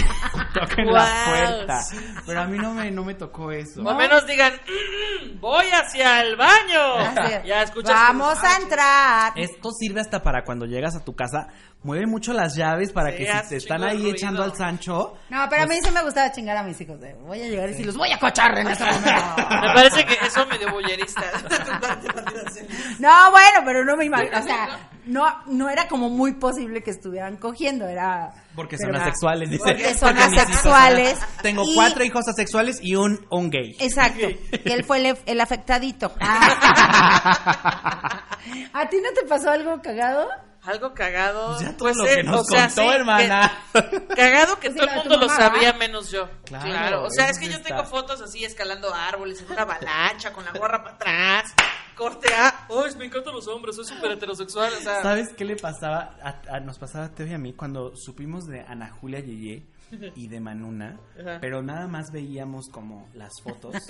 toquen 0.53 0.86
la 0.91 1.23
puerta. 1.27 1.79
Pero 2.25 2.41
a 2.41 2.45
mí 2.47 2.57
no 2.57 2.73
me, 2.73 2.89
no 2.89 3.03
me 3.05 3.13
tocó 3.13 3.51
eso. 3.51 3.83
O 3.83 3.89
al 3.89 3.97
menos 3.97 4.25
digan, 4.25 4.53
"Mm, 4.53 5.39
voy 5.39 5.65
hacia 5.67 6.21
el 6.21 6.36
baño. 6.36 6.95
Así. 6.95 7.33
Ya 7.47 7.61
escuchas. 7.61 7.93
Vamos 7.93 8.38
a 8.43 8.57
entrar. 8.57 9.33
Esto 9.36 9.69
sirve 9.71 10.01
hasta 10.01 10.23
para 10.23 10.43
cuando 10.43 10.65
llegas 10.65 10.95
a 10.95 11.03
tu 11.05 11.15
casa, 11.15 11.47
mueve 11.86 12.07
mucho 12.07 12.33
las 12.33 12.55
llaves 12.55 12.91
para 12.91 13.11
Sí, 13.11 13.17
que 13.19 13.31
si 13.43 13.49
te 13.49 13.55
están 13.57 13.83
ahí 13.83 13.97
ruido. 13.97 14.11
echando 14.11 14.43
al 14.43 14.55
Sancho. 14.57 15.13
No, 15.29 15.45
pero 15.49 15.63
a 15.63 15.67
mí 15.67 15.75
sí 15.83 15.91
me 15.91 16.01
gustaba 16.01 16.31
chingar 16.31 16.57
a 16.57 16.63
mis 16.63 16.81
hijos. 16.81 16.99
de, 16.99 17.13
voy 17.13 17.41
a 17.41 17.47
llegar 17.47 17.69
y 17.69 17.75
si 17.75 17.83
los 17.83 17.95
voy 17.95 18.11
a 18.11 18.17
cochar 18.19 18.57
en 18.57 18.67
este 18.67 18.83
momento. 18.91 19.11
Me 19.49 19.73
parece 19.73 20.05
que 20.05 20.13
eso 20.25 20.45
medio 20.47 20.71
boyerista. 20.71 21.21
No, 22.99 23.31
bueno, 23.31 23.59
pero 23.65 23.83
no 23.83 23.95
me 23.97 24.05
imagino. 24.05 24.39
O 24.39 24.41
sea, 24.41 24.89
no, 25.05 25.25
no 25.47 25.69
era 25.69 25.88
como 25.88 26.09
muy 26.09 26.33
posible 26.33 26.81
que 26.81 26.91
estuvieran 26.91 27.38
cogiendo. 27.38 27.88
Era. 27.88 28.31
Porque 28.55 28.77
son 28.77 28.95
asexuales, 28.95 29.49
dice. 29.49 29.63
Porque 29.63 29.93
son 29.93 30.17
asexuales. 30.17 31.19
son- 31.19 31.27
Tengo 31.43 31.63
y- 31.65 31.75
cuatro 31.75 32.03
hijos 32.03 32.27
asexuales 32.27 32.79
y 32.81 32.95
un, 32.95 33.25
un 33.29 33.49
gay. 33.49 33.75
Exacto, 33.79 34.27
que 34.63 34.73
él 34.73 34.83
fue 34.86 34.97
el, 35.07 35.17
el 35.25 35.41
afectadito. 35.41 36.11
¿A 38.73 38.89
ti 38.89 38.97
no 39.01 39.09
te 39.19 39.25
pasó 39.27 39.51
algo 39.51 39.81
cagado? 39.81 40.27
Algo 40.66 40.93
cagado. 40.93 41.49
Pues 41.49 41.61
ya 41.61 41.78
todo 41.78 41.89
Pues, 41.89 41.97
lo 41.97 42.05
eh, 42.07 42.16
que 42.18 42.24
nos 42.24 42.41
o 42.41 42.43
sea, 42.43 42.66
contó, 42.68 42.82
sí, 42.82 42.88
hermana. 42.95 43.51
que- 43.74 44.07
cagado 44.16 44.59
que 44.59 44.70
sí, 44.72 44.76
todo 44.78 44.88
el 44.89 44.95
mundo 44.95 45.18
lo 45.18 45.30
sabía 45.30 45.74
menos 45.74 46.09
yo. 46.11 46.28
Claro, 46.45 46.66
Claro. 46.66 47.03
O 47.03 47.09
sea, 47.11 47.30
es 47.30 47.38
que 47.39 47.45
yo 47.47 47.53
está. 47.57 47.70
tengo 47.70 47.84
fotos 47.86 48.22
así 48.22 48.43
escalando 48.43 48.93
árboles 48.93 49.41
en 49.41 49.51
una 49.51 49.61
avalancha 49.63 50.34
con 50.34 50.43
la 50.45 50.51
gorra 50.51 50.84
para 50.84 50.95
atrás. 50.95 51.53
Corte 51.95 52.34
A. 52.34 52.66
Uy, 52.70 52.93
me 52.97 53.05
encantan 53.05 53.34
los 53.34 53.47
hombres, 53.47 53.76
soy 53.76 53.86
súper 53.86 54.11
heterosexual. 54.11 54.74
O 54.74 54.82
sea, 54.82 55.01
¿Sabes 55.01 55.30
qué 55.38 55.45
le 55.45 55.55
pasaba? 55.55 56.16
A, 56.22 56.55
a- 56.55 56.59
nos 56.59 56.78
pasaba 56.78 57.05
a 57.05 57.09
Teo 57.13 57.28
y 57.28 57.34
a 57.34 57.38
mí 57.38 57.53
cuando 57.53 57.95
supimos 57.95 58.45
de 58.47 58.61
Ana 58.61 58.89
Julia 58.89 59.20
Yeye 59.22 59.63
y 60.15 60.27
de 60.27 60.39
Manuna, 60.39 60.99
Ajá. 61.19 61.38
pero 61.41 61.61
nada 61.61 61.88
más 61.88 62.05
veíamos 62.11 62.69
como 62.69 63.07
las 63.13 63.31
fotos. 63.43 63.75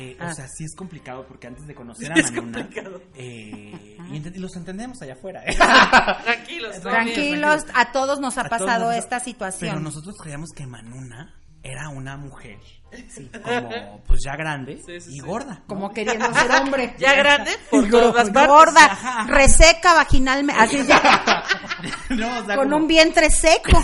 Eh, 0.00 0.16
o 0.20 0.32
sea, 0.34 0.46
sí 0.48 0.64
es 0.64 0.74
complicado 0.74 1.24
porque 1.26 1.46
antes 1.46 1.66
de 1.66 1.74
conocer 1.74 2.10
a 2.12 2.16
Manuna, 2.16 2.68
eh, 3.14 3.96
y, 4.10 4.12
ent- 4.20 4.34
y 4.34 4.38
los 4.38 4.56
entendemos 4.56 5.00
allá 5.02 5.12
afuera. 5.14 5.42
¿eh? 5.46 5.54
tranquilos. 6.24 6.80
Tranquilos, 6.80 7.64
a 7.74 7.92
todos 7.92 8.18
nos 8.20 8.36
ha 8.38 8.42
A 8.42 8.48
pasado 8.48 8.86
nos- 8.86 8.96
esta 8.96 9.18
Pero 9.18 9.24
situación. 9.24 9.82
nosotros 9.84 10.16
creíamos 10.20 10.50
que 10.54 10.66
Manuna 10.66 11.34
era 11.62 11.88
una 11.88 12.16
mujer, 12.18 12.58
sí, 13.08 13.30
como 13.42 14.02
pues 14.06 14.20
ya 14.24 14.36
grande 14.36 14.76
Sí, 14.84 15.00
sí, 15.00 15.10
y 15.10 15.14
sí. 15.14 15.20
gorda. 15.20 15.54
¿no? 15.60 15.66
Como 15.66 15.92
queriendo 15.92 16.26
ser 16.34 16.50
hombre. 16.60 16.94
Ya 16.98 17.14
grande 17.14 17.52
por 17.70 17.88
todas. 17.88 18.32
Gorda, 18.32 18.84
Ajá. 18.84 19.24
reseca 19.28 19.94
vaginalmente. 19.94 20.60
Así 20.60 20.84
ya, 20.86 21.44
No, 22.10 22.40
o 22.40 22.44
sea, 22.44 22.56
con 22.56 22.64
como- 22.70 22.76
un 22.78 22.86
vientre 22.88 23.30
seco. 23.30 23.82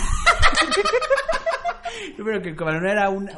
Pero 2.23 2.41
que 2.41 2.55
como 2.55 2.71
no 2.71 2.89
era 2.89 3.09
un- 3.09 3.29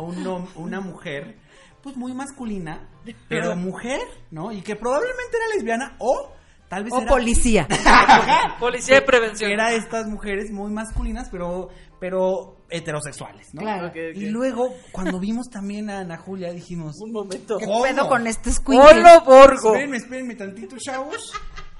una 0.55 0.79
mujer, 0.81 1.37
pues 1.81 1.95
muy 1.97 2.13
masculina, 2.13 2.89
pero 3.29 3.55
mujer, 3.55 3.99
¿no? 4.31 4.51
Y 4.51 4.61
que 4.61 4.75
probablemente 4.75 5.37
era 5.37 5.55
lesbiana 5.55 5.95
o 5.99 6.31
tal 6.69 6.83
vez 6.85 6.93
O 6.93 7.01
era... 7.01 7.09
policía. 7.09 7.67
Policía 8.59 8.95
de 8.95 9.01
prevención. 9.01 9.49
que 9.49 9.53
era 9.53 9.73
estas 9.73 10.07
mujeres 10.07 10.49
muy 10.51 10.71
masculinas, 10.71 11.27
pero, 11.29 11.69
pero 11.99 12.57
heterosexuales, 12.69 13.53
¿no? 13.53 13.61
Claro. 13.61 13.91
Y 14.15 14.27
luego, 14.29 14.73
cuando 14.91 15.19
vimos 15.19 15.49
también 15.49 15.89
a 15.89 15.99
Ana 15.99 16.17
Julia, 16.17 16.51
dijimos... 16.51 16.95
Un 16.99 17.11
momento. 17.11 17.57
¿Qué 17.57 17.65
¿Cómo? 17.65 17.83
pedo 17.83 18.07
con 18.07 18.25
este 18.25 18.49
¡Holo 18.49 18.55
squid? 18.55 18.77
Borgo! 19.25 19.67
Espérenme, 19.67 19.97
espérenme 19.97 20.35
tantito, 20.35 20.75
chavos. 20.79 21.31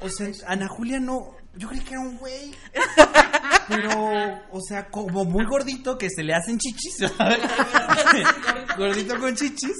O 0.01 0.10
sea, 0.10 0.28
Ana 0.47 0.68
Julia 0.68 0.99
no. 0.99 1.32
Yo 1.56 1.68
creí 1.70 1.82
que 1.82 1.91
era 1.93 2.01
un 2.01 2.18
güey. 2.18 2.51
Pero, 3.68 3.89
o 4.51 4.60
sea, 4.62 4.89
como 4.89 5.24
muy 5.24 5.45
gordito 5.45 5.97
que 5.97 6.10
se 6.10 6.24
le 6.24 6.34
hacen 6.34 6.58
chichis. 6.58 6.97
¿sabes? 7.18 7.39
gordito 8.78 9.20
con 9.20 9.36
chichis. 9.36 9.76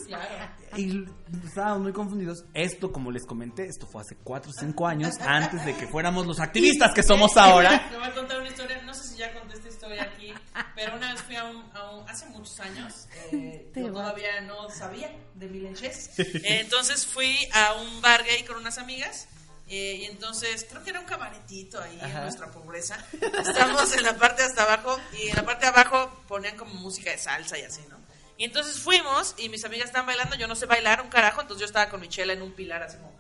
Y 0.78 1.04
estábamos 1.46 1.82
muy 1.82 1.94
confundidos. 1.94 2.46
Esto, 2.54 2.92
como 2.92 3.12
les 3.12 3.26
comenté, 3.26 3.66
esto 3.66 3.86
fue 3.88 4.02
hace 4.02 4.16
4 4.24 4.50
o 4.52 4.54
5 4.54 4.88
años 4.88 5.16
antes 5.22 5.64
de 5.66 5.76
que 5.76 5.88
fuéramos 5.88 6.26
los 6.26 6.40
activistas 6.40 6.94
que 6.94 7.04
somos 7.04 7.38
ahora. 7.38 7.88
Te 7.92 7.98
voy 7.98 8.08
a 8.08 8.14
contar 8.14 8.40
una 8.40 8.50
historia, 8.50 8.82
no 8.84 8.94
sé 8.94 9.08
si 9.10 9.18
ya 9.18 9.34
conté 9.34 9.56
esta 9.56 9.70
historia 9.70 10.04
aquí, 10.04 10.34
pero 10.76 10.96
una 10.96 11.12
vez 11.14 11.22
fui 11.22 11.36
a 11.36 11.44
un, 11.46 11.64
a 11.76 11.92
un- 11.92 12.10
hace 12.10 12.26
muchos 12.28 12.60
años, 12.60 13.08
eh, 13.32 13.72
yo 13.76 13.92
todavía 13.92 14.42
no 14.42 14.70
sabía 14.70 15.12
de 15.36 15.48
Milenches, 15.48 16.18
Eh, 16.18 16.62
entonces 16.62 17.06
fui 17.06 17.36
a 17.54 17.74
un 17.74 18.02
bar 18.02 18.24
gay 18.24 18.44
con 18.44 18.58
unas 18.58 18.78
amigas, 18.80 19.28
eh, 19.68 20.00
y 20.02 20.06
entonces 20.06 20.66
creo 20.70 20.84
que 20.84 20.90
era 20.90 21.00
un 21.00 21.06
cabaretito 21.06 21.82
ahí 21.82 22.00
en 22.02 22.14
nuestra 22.14 22.52
pobreza, 22.52 22.98
estamos 23.12 23.96
en 23.96 24.04
la 24.04 24.18
parte 24.18 24.44
hasta 24.44 24.64
abajo, 24.64 25.00
y 25.20 25.30
en 25.30 25.36
la 25.36 25.46
parte 25.46 25.66
de 25.66 25.72
abajo 25.72 26.24
ponían 26.28 26.58
como 26.58 26.74
música 26.76 27.12
de 27.12 27.18
salsa 27.18 27.58
y 27.58 27.64
así, 27.64 27.82
¿no? 27.90 27.98
Y 28.38 28.46
entonces 28.46 28.80
fuimos, 28.80 29.36
y 29.38 29.50
mis 29.50 29.64
amigas 29.64 29.88
estaban 29.88 30.08
bailando, 30.08 30.36
yo 30.36 30.48
no 30.48 30.56
sé 30.56 30.66
bailar 30.66 31.02
un 31.02 31.10
carajo, 31.10 31.42
entonces 31.42 31.62
yo 31.62 31.66
estaba 31.66 31.90
con 31.90 32.02
mi 32.02 32.10
chela 32.10 32.34
en 32.34 32.42
un 32.42 32.52
pilar 32.52 32.82
así 32.84 32.98
como... 32.98 33.14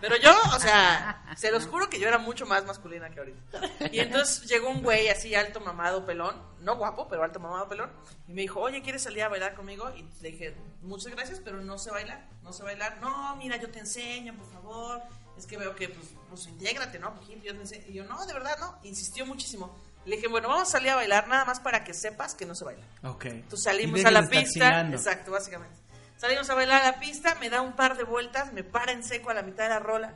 Pero 0.00 0.16
yo, 0.16 0.34
o 0.54 0.58
sea, 0.58 1.24
se 1.36 1.50
los 1.50 1.66
juro 1.66 1.88
que 1.88 1.98
yo 1.98 2.08
era 2.08 2.18
mucho 2.18 2.46
más 2.46 2.64
masculina 2.64 3.10
que 3.10 3.20
ahorita. 3.20 3.60
Y 3.92 4.00
entonces 4.00 4.48
llegó 4.48 4.68
un 4.68 4.82
güey 4.82 5.08
así 5.08 5.34
alto, 5.34 5.60
mamado, 5.60 6.04
pelón, 6.04 6.40
no 6.60 6.76
guapo, 6.76 7.08
pero 7.08 7.22
alto, 7.22 7.38
mamado, 7.38 7.68
pelón, 7.68 7.90
y 8.28 8.32
me 8.32 8.42
dijo, 8.42 8.60
oye, 8.60 8.82
¿quieres 8.82 9.02
salir 9.02 9.22
a 9.22 9.28
bailar 9.28 9.54
conmigo? 9.54 9.90
Y 9.96 10.02
le 10.22 10.30
dije, 10.30 10.56
muchas 10.82 11.12
gracias, 11.12 11.40
pero 11.44 11.60
no 11.60 11.78
sé 11.78 11.90
bailar, 11.90 12.28
no 12.42 12.52
sé 12.52 12.62
bailar. 12.62 12.98
No, 13.00 13.36
mira, 13.36 13.56
yo 13.56 13.70
te 13.70 13.78
enseño, 13.78 14.36
por 14.36 14.50
favor. 14.52 15.02
Es 15.36 15.46
que 15.46 15.58
veo 15.58 15.74
que, 15.76 15.90
pues, 15.90 16.14
pues 16.30 16.46
intégrate, 16.46 16.98
¿no? 16.98 17.14
Yo 17.42 17.54
te 17.54 17.60
enseño. 17.60 17.84
Y 17.88 17.92
yo, 17.92 18.04
no, 18.04 18.24
de 18.24 18.32
verdad, 18.32 18.56
no. 18.58 18.78
Insistió 18.84 19.26
muchísimo. 19.26 19.76
Le 20.06 20.16
dije, 20.16 20.28
bueno, 20.28 20.48
vamos 20.48 20.68
a 20.68 20.70
salir 20.70 20.90
a 20.90 20.94
bailar 20.94 21.28
nada 21.28 21.44
más 21.44 21.60
para 21.60 21.84
que 21.84 21.92
sepas 21.92 22.34
que 22.34 22.46
no 22.46 22.54
se 22.54 22.64
baila. 22.64 22.86
Ok. 23.02 23.26
Entonces 23.26 23.64
salimos 23.64 24.04
a 24.04 24.10
la 24.10 24.26
pista. 24.26 24.80
Exacto, 24.88 25.32
básicamente. 25.32 25.76
Salimos 26.18 26.48
a 26.50 26.54
bailar 26.54 26.82
a 26.82 26.92
la 26.92 26.98
pista, 27.00 27.34
me 27.40 27.50
da 27.50 27.60
un 27.60 27.74
par 27.76 27.96
de 27.96 28.04
vueltas, 28.04 28.52
me 28.52 28.64
para 28.64 28.92
en 28.92 29.02
seco 29.04 29.30
a 29.30 29.34
la 29.34 29.42
mitad 29.42 29.64
de 29.64 29.70
la 29.70 29.78
rola. 29.80 30.14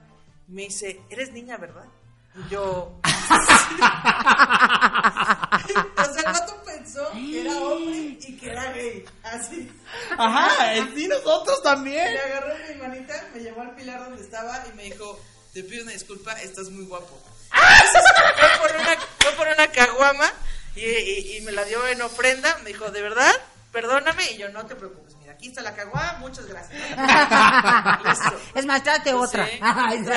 Me 0.48 0.62
dice, 0.62 1.01
eres 1.11 1.30
niña, 1.32 1.57
¿verdad? 1.59 1.84
Y 2.34 2.48
yo. 2.51 2.98
o 5.96 6.05
sea, 6.05 6.18
el 6.18 6.24
vato 6.24 6.62
pensó 6.64 7.11
que 7.12 7.40
era 7.42 7.57
hombre 7.59 7.96
y 8.20 8.36
que 8.38 8.51
era 8.51 8.72
gay. 8.72 9.05
Así. 9.22 9.70
Ajá, 10.16 10.74
sí, 10.94 11.07
nosotros 11.09 11.62
también. 11.62 12.12
Me 12.12 12.18
agarró 12.20 12.55
mi 12.68 12.74
manita, 12.76 13.28
me 13.34 13.40
llevó 13.40 13.62
al 13.62 13.74
pilar 13.74 14.01
donde 14.05 14.22
estaba 14.22 14.64
y 14.72 14.76
me 14.76 14.84
dijo, 14.84 15.20
te 15.53 15.62
pido 15.64 15.82
una 15.82 15.92
disculpa, 15.92 16.32
estás 16.40 16.68
muy 16.70 16.84
guapo. 16.84 17.20
Fue 17.51 18.68
por 18.68 18.76
una, 18.80 18.96
fue 19.20 19.32
por 19.32 19.48
una 19.48 19.66
caguama 19.72 20.30
y, 20.76 20.80
y- 20.84 21.36
y 21.36 21.40
me 21.42 21.53
la 21.53 21.64
dio 21.64 21.86
en 21.88 22.01
ofrenda. 22.03 22.57
Me 22.62 22.68
dijo, 22.70 22.90
¿de 22.90 23.03
verdad? 23.03 23.32
Perdóname. 23.73 24.23
Y 24.35 24.39
yo, 24.39 24.49
no 24.51 24.64
te 24.66 24.75
preocupes, 24.75 25.16
mira, 25.18 25.33
aquí 25.35 25.49
está 25.49 25.62
la 25.62 25.75
caguama, 25.75 26.16
muchas 26.21 26.47
gracias. 26.47 26.81
Es 28.55 28.66
más, 28.66 28.83
tráete 28.83 29.14
otra. 29.14 29.47
Sí. 30.01 30.09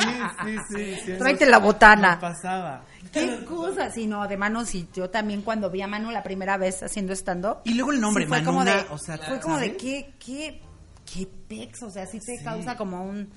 Sí, 0.00 0.18
sí, 0.44 0.58
sí. 0.68 1.00
sí, 1.06 1.12
Tráete 1.18 1.46
la 1.46 1.58
botana. 1.58 2.18
pasaba. 2.20 2.82
Qué 3.12 3.44
cosa. 3.44 3.90
Sí, 3.90 4.06
no, 4.06 4.26
de 4.26 4.36
Manu, 4.36 4.64
sí. 4.66 4.88
Yo 4.92 5.08
también 5.08 5.42
cuando 5.42 5.70
vi 5.70 5.80
a 5.82 5.86
Manu 5.86 6.10
la 6.10 6.22
primera 6.22 6.56
vez 6.56 6.82
haciendo 6.82 7.12
stand-up. 7.14 7.58
Y 7.64 7.74
luego 7.74 7.92
el 7.92 8.00
nombre, 8.00 8.24
sí, 8.24 8.28
fue 8.28 8.42
como 8.42 8.58
Manuna, 8.58 8.82
de, 8.82 8.88
o 8.90 8.98
sea, 8.98 9.16
fue 9.18 9.40
como 9.40 9.56
de 9.58 9.76
qué, 9.76 10.14
qué, 10.18 10.60
qué 11.10 11.26
pex, 11.48 11.82
o 11.84 11.90
sea, 11.90 12.06
sí 12.06 12.18
te 12.20 12.36
Sí. 12.38 12.44
causa 12.44 12.76
como 12.76 13.04
un, 13.04 13.32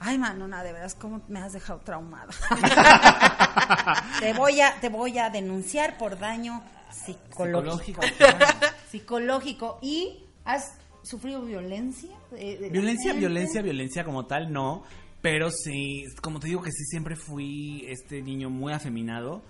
ay, 0.00 0.18
Manuna, 0.18 0.62
de 0.64 0.72
veras, 0.72 0.94
cómo 0.96 1.22
me 1.28 1.40
has 1.40 1.52
dejado 1.52 1.78
traumada. 1.80 2.28
te 4.20 4.32
voy 4.34 4.60
a, 4.60 4.74
te 4.80 4.88
voy 4.88 5.18
a 5.18 5.30
denunciar 5.30 5.96
por 5.96 6.18
daño 6.18 6.62
psicológico. 6.92 8.02
Psicológico. 8.02 8.02
Psicológico. 8.90 9.78
Y 9.82 10.24
has 10.44 10.78
sufrido 11.02 11.42
violencia. 11.42 12.10
Eh, 12.36 12.58
la 12.60 12.68
Violencia, 12.68 13.12
violencia, 13.12 13.62
violencia 13.62 14.04
como 14.04 14.26
tal, 14.26 14.52
no. 14.52 14.82
Pero 15.22 15.50
sí, 15.50 16.04
como 16.22 16.40
te 16.40 16.48
digo 16.48 16.62
que 16.62 16.70
sí 16.72 16.84
siempre 16.84 17.14
fui 17.16 17.84
este 17.88 18.22
niño 18.22 18.48
muy 18.50 18.72
afeminado. 18.72 19.42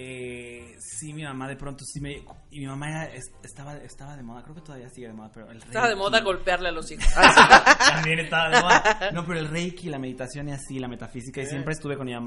Eh, 0.00 0.74
sí, 0.78 1.12
mi 1.12 1.24
mamá 1.24 1.48
de 1.48 1.56
pronto 1.56 1.84
sí 1.84 2.00
me... 2.00 2.22
Y 2.50 2.60
mi 2.60 2.66
mamá 2.66 2.88
era- 2.88 3.14
es- 3.14 3.32
estaba, 3.42 3.76
estaba 3.78 4.16
de 4.16 4.22
moda, 4.22 4.42
creo 4.44 4.54
que 4.54 4.60
todavía 4.60 4.88
sigue 4.90 5.08
de 5.08 5.12
moda, 5.12 5.30
pero 5.32 5.50
el 5.50 5.58
Estaba 5.58 5.88
de 5.88 5.96
moda 5.96 6.20
golpearle 6.20 6.68
a 6.68 6.72
los 6.72 6.90
hijos. 6.92 7.06
También 7.90 8.20
estaba 8.20 8.48
de 8.50 8.62
moda. 8.62 9.10
No, 9.12 9.26
pero 9.26 9.40
el 9.40 9.48
reiki, 9.48 9.88
la 9.88 9.98
meditación 9.98 10.48
y 10.50 10.52
así, 10.52 10.78
la 10.78 10.88
metafísica, 10.88 11.42
y 11.42 11.46
siempre 11.46 11.72
estuve 11.72 11.96
con 11.96 12.06
mi 12.06 12.14
mamá. 12.14 12.26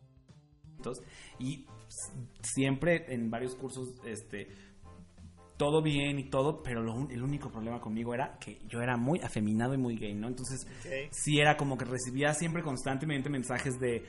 Y 1.39 1.65
siempre 2.43 3.05
en 3.13 3.29
varios 3.29 3.55
cursos, 3.55 3.93
este, 4.05 4.47
todo 5.61 5.83
bien 5.83 6.17
y 6.17 6.23
todo, 6.23 6.63
pero 6.63 6.81
lo 6.81 7.07
el 7.11 7.21
único 7.21 7.51
problema 7.51 7.79
conmigo 7.79 8.15
era 8.15 8.35
que 8.39 8.57
yo 8.67 8.81
era 8.81 8.97
muy 8.97 9.19
afeminado 9.19 9.75
y 9.75 9.77
muy 9.77 9.95
gay, 9.95 10.15
¿no? 10.15 10.27
Entonces, 10.27 10.65
sí 11.11 11.39
era 11.39 11.55
como 11.55 11.77
que 11.77 11.85
recibía 11.85 12.33
siempre 12.33 12.63
constantemente 12.63 13.29
mensajes 13.29 13.79
de, 13.79 14.03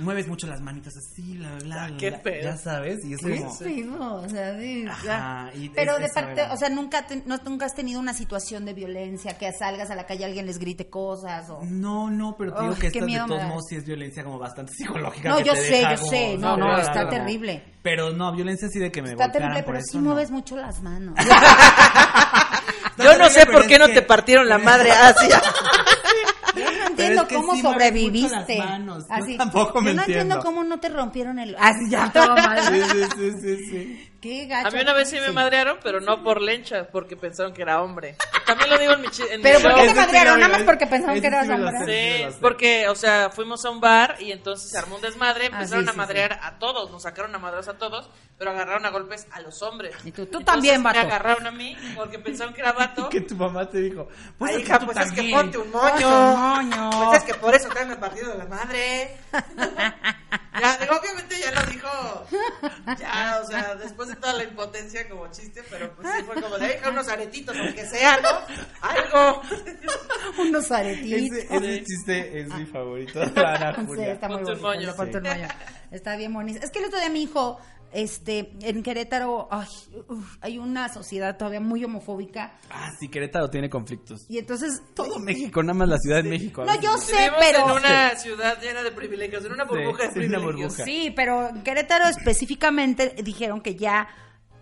mueves 0.00 0.28
mucho 0.28 0.46
las 0.46 0.60
manitas 0.60 0.92
así, 0.98 1.38
bla, 1.38 1.54
Ah, 1.54 1.58
bla, 1.88 1.96
qué 1.98 2.10
bla", 2.10 2.22
pedo. 2.22 2.42
ya 2.42 2.56
sabes, 2.58 3.02
y 3.06 3.14
es 3.14 3.20
Sí, 3.20 3.38
como... 3.38 3.54
sí, 3.54 3.82
no, 3.86 4.14
o 4.16 4.28
sea, 4.28 4.58
sí, 4.60 4.84
Ajá, 4.86 5.50
y 5.54 5.70
Pero 5.70 5.96
es- 5.96 6.02
de 6.02 6.08
parte, 6.10 6.40
era. 6.42 6.52
o 6.52 6.56
sea, 6.58 6.68
nunca, 6.68 7.06
te- 7.06 7.22
no, 7.24 7.38
nunca 7.46 7.64
has 7.64 7.74
tenido 7.74 8.00
una 8.00 8.12
situación 8.12 8.66
de 8.66 8.74
violencia, 8.74 9.38
que 9.38 9.50
salgas 9.52 9.90
a 9.90 9.94
la 9.94 10.04
calle 10.04 10.26
alguien 10.26 10.44
les 10.44 10.58
grite 10.58 10.90
cosas 10.90 11.48
o... 11.48 11.64
No, 11.64 12.10
no, 12.10 12.36
pero 12.36 12.52
te 12.52 12.62
digo 12.64 12.74
que 12.74 12.80
qué 12.90 12.98
esta 12.98 13.06
de 13.06 13.18
todos 13.26 13.44
modos 13.48 13.64
sí 13.70 13.76
es 13.76 13.86
violencia 13.86 14.22
como 14.24 14.38
bastante 14.38 14.74
psicológica. 14.74 15.30
No, 15.30 15.38
que 15.38 15.44
yo 15.44 15.52
te 15.54 15.62
sé, 15.62 15.72
deja 15.78 15.94
yo 15.94 16.00
como- 16.00 16.10
sé, 16.10 16.36
no, 16.36 16.56
no, 16.58 16.76
está 16.78 17.08
terrible. 17.08 17.62
Pero 17.80 18.10
no, 18.12 18.34
violencia 18.34 18.68
así 18.68 18.78
de 18.78 18.90
que 18.92 19.00
me 19.00 19.12
Está 19.12 19.30
terrible, 19.32 19.62
por 19.62 19.66
pero 19.66 19.78
eso, 19.78 19.92
sí 19.92 19.98
mueves 19.98 20.30
mucho 20.30 20.56
las 20.56 20.82
manos. 20.82 20.97
Yo 22.98 23.16
no 23.16 23.28
sé 23.30 23.46
por 23.46 23.66
qué 23.66 23.78
no 23.78 23.86
que- 23.86 23.94
te 23.94 24.02
partieron 24.02 24.48
la 24.48 24.58
madre 24.58 24.90
así. 24.90 25.28
Yo 26.56 26.64
no 26.72 26.86
entiendo 26.88 27.22
es 27.22 27.28
que 27.28 27.34
cómo 27.36 27.54
sí 27.54 27.62
sobreviviste. 27.62 28.56
Yo 28.56 28.98
Así. 29.10 29.36
tampoco 29.36 29.80
me 29.80 29.90
Yo 29.90 29.94
no 29.96 30.00
entiendo 30.02 30.22
entiendo. 30.34 30.40
cómo 30.42 30.64
no 30.64 30.80
te 30.80 30.88
rompieron 30.88 31.38
el... 31.38 31.54
Así 31.56 31.88
ya, 31.88 32.10
todo 32.12 32.34
mal. 32.34 32.60
Sí, 32.72 32.82
sí, 32.90 33.04
sí, 33.16 33.32
sí, 33.40 33.56
sí. 33.70 34.10
Qué 34.20 34.46
gacho. 34.46 34.66
A 34.66 34.70
mí 34.72 34.80
una 34.80 34.92
vez 34.94 35.08
sí 35.10 35.16
me 35.20 35.30
madrearon, 35.30 35.78
pero 35.80 36.00
no 36.00 36.24
por 36.24 36.42
lencha, 36.42 36.88
porque 36.90 37.16
pensaron 37.16 37.52
que 37.54 37.62
era 37.62 37.80
hombre. 37.82 38.16
También 38.46 38.68
lo 38.70 38.78
digo 38.78 38.92
en 38.94 39.00
mi, 39.02 39.06
en 39.06 39.36
mi 39.36 39.42
Pero 39.44 39.60
¿por 39.60 39.74
qué 39.76 39.82
te 39.88 39.94
madrearon? 39.94 40.40
Nada 40.40 40.52
más 40.58 40.62
porque 40.64 40.86
pensaron 40.88 41.20
que 41.20 41.26
eras 41.28 41.46
me 41.46 41.54
hombre. 41.54 42.30
Sí, 42.30 42.36
porque, 42.40 42.88
o 42.88 42.96
sea, 42.96 43.30
fuimos 43.30 43.64
a 43.64 43.70
un 43.70 43.80
bar 43.80 44.16
y 44.18 44.32
entonces 44.32 44.70
se 44.72 44.76
armó 44.78 44.96
un 44.96 45.02
desmadre, 45.02 45.44
Ah, 45.44 45.56
empezaron 45.58 45.84
sí, 45.84 45.88
a 45.90 45.92
sí, 45.92 45.98
madrear 45.98 46.40
a 46.42 46.58
todos, 46.58 46.90
nos 46.90 47.02
sacaron 47.04 47.32
a 47.34 47.38
madras 47.38 47.68
a 47.68 47.78
todos, 47.78 48.10
pero 48.38 48.50
agarraron 48.50 48.84
a 48.86 48.90
golpes 48.90 49.28
a 49.30 49.40
los 49.40 49.62
hombres. 49.62 49.94
Y 50.04 50.10
tú- 50.10 50.26
tú 50.26 50.38
Entonces 50.38 50.46
también, 50.46 50.82
vato. 50.82 50.98
Me 50.98 51.04
agarraron 51.06 51.46
a 51.46 51.50
mí 51.52 51.76
porque 51.94 52.18
pensaron 52.18 52.52
que 52.54 52.60
era 52.62 52.72
vato. 52.78 53.08
Que 53.10 53.20
tu 53.20 53.36
mamá 53.36 53.70
te 53.70 53.78
dijo, 53.82 54.08
pues 54.36 54.50
Ay, 54.52 54.62
es 54.62 54.68
hija, 54.68 54.80
pues 54.80 54.96
es 54.98 55.10
que 55.12 55.16
también. 55.16 55.36
ponte 55.36 55.58
un 55.58 55.70
Ponte 55.70 56.04
moño. 56.04 56.34
un 56.34 56.40
moño. 56.40 56.90
Pues 57.10 57.18
es 57.18 57.24
que 57.24 57.34
por 57.34 57.54
eso 57.54 57.68
traen 57.68 57.90
el 57.92 57.98
partido 57.98 58.32
de 58.32 58.38
la 58.38 58.46
madre. 58.46 59.16
ya, 60.60 60.76
digo, 60.78 60.96
obviamente 60.96 61.36
ya 61.40 61.50
lo 61.52 61.62
dijo. 61.70 61.88
Ya, 62.98 63.40
o 63.42 63.46
sea, 63.46 63.74
después 63.76 64.08
de 64.08 64.16
toda 64.16 64.32
la 64.34 64.44
impotencia 64.44 65.08
como 65.08 65.28
chiste, 65.30 65.62
pero 65.70 65.94
pues 65.94 66.08
sí 66.16 66.22
fue 66.24 66.40
como 66.40 66.58
de 66.58 66.66
"Ay, 66.66 66.76
hija, 66.78 66.90
unos 66.90 67.08
aretitos, 67.08 67.56
aunque 67.56 67.86
sea, 67.86 68.18
¿no? 68.20 68.28
Algo. 68.80 69.42
Unos 70.38 70.70
aretitos. 70.70 71.38
Ese, 71.38 71.56
ese 71.56 71.84
chiste 71.84 72.40
es 72.40 72.48
mi 72.54 72.64
favorito 72.66 73.18
de 73.18 73.40
Ana 73.40 73.74
Sí, 73.74 74.00
está 74.02 74.28
muy 74.28 74.42
bonito, 74.42 74.62
moño. 74.62 74.94
Está 75.90 76.16
bien 76.16 76.32
bonito. 76.32 76.64
Es 76.64 76.70
que 76.70 76.78
el 76.78 76.84
otro 76.86 76.98
día 77.00 77.08
mi 77.08 77.22
hijo, 77.22 77.58
este, 77.92 78.52
en 78.62 78.82
Querétaro, 78.82 79.48
ay, 79.50 79.66
uf, 80.08 80.36
hay 80.40 80.58
una 80.58 80.88
sociedad 80.92 81.36
todavía 81.36 81.60
muy 81.60 81.84
homofóbica. 81.84 82.58
Ah, 82.70 82.90
sí, 82.98 83.08
Querétaro 83.08 83.48
tiene 83.50 83.68
conflictos. 83.70 84.26
Y 84.28 84.38
entonces... 84.38 84.82
Todo 84.94 85.18
México, 85.18 85.62
nada 85.62 85.74
más 85.78 85.88
la 85.88 85.98
Ciudad 85.98 86.22
de 86.22 86.28
México. 86.28 86.64
No, 86.64 86.80
yo 86.80 86.96
sé, 86.98 87.16
Vivimos 87.16 87.38
pero... 87.40 87.58
en 87.64 87.76
una 87.76 88.16
ciudad 88.16 88.60
llena 88.60 88.82
de 88.82 88.92
privilegios, 88.92 89.44
en 89.44 89.52
una 89.52 89.64
burbuja 89.64 90.08
de 90.08 90.12
sí, 90.12 90.18
una 90.20 90.38
privilegios. 90.38 90.76
burbuja. 90.76 90.84
Sí, 90.84 91.12
pero 91.14 91.48
en 91.48 91.62
Querétaro 91.62 92.08
específicamente 92.08 93.14
dijeron 93.22 93.60
que 93.60 93.74
ya 93.74 94.08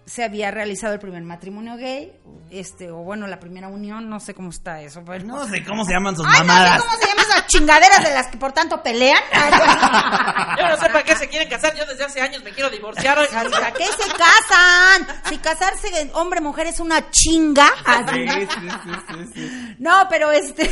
se 0.07 0.23
había 0.25 0.51
realizado 0.53 0.95
el 0.95 1.01
primer 1.01 1.23
matrimonio 1.25 1.77
gay, 1.77 2.13
este, 2.51 2.91
o 2.93 2.99
bueno, 2.99 3.27
la 3.27 3.41
primera 3.41 3.67
unión, 3.69 4.09
no 4.09 4.21
sé 4.21 4.35
cómo 4.35 4.51
está 4.51 4.81
eso. 4.81 5.03
Pero... 5.05 5.25
No 5.25 5.47
sé 5.49 5.65
cómo 5.65 5.85
se 5.85 5.93
llaman 5.93 6.15
sus 6.17 6.25
Ay, 6.27 6.41
no 6.41 6.47
mamadas. 6.47 6.81
sé 6.81 6.87
cómo 6.89 6.99
se 7.01 7.07
llaman 7.09 7.25
esas 7.29 7.47
chingaderas 7.49 8.05
de 8.05 8.15
las 8.15 8.27
que 8.29 8.39
por 8.39 8.53
tanto 8.53 8.83
pelean. 8.83 9.19
Yo 10.59 10.69
no 10.69 10.77
sé 10.77 10.87
para 10.91 11.03
qué 11.03 11.17
se 11.17 11.29
quieren 11.29 11.49
casar. 11.49 11.75
Yo 11.75 11.85
desde 11.87 12.05
hace 12.05 12.21
años 12.21 12.43
me 12.45 12.51
quiero 12.53 12.71
divorciar. 12.71 13.17
¿Para 13.51 13.73
qué 13.73 13.85
se 13.85 14.09
casan? 14.13 15.07
Si 15.29 15.39
casarse 15.39 15.91
de 15.91 16.11
hombre-mujer 16.15 16.69
es 16.69 16.79
una 16.81 17.11
chinga. 17.11 17.67
Sí, 18.13 18.29
sí, 18.49 19.31
sí. 19.35 19.77
No, 19.79 20.07
pero 20.09 20.31
este. 20.31 20.71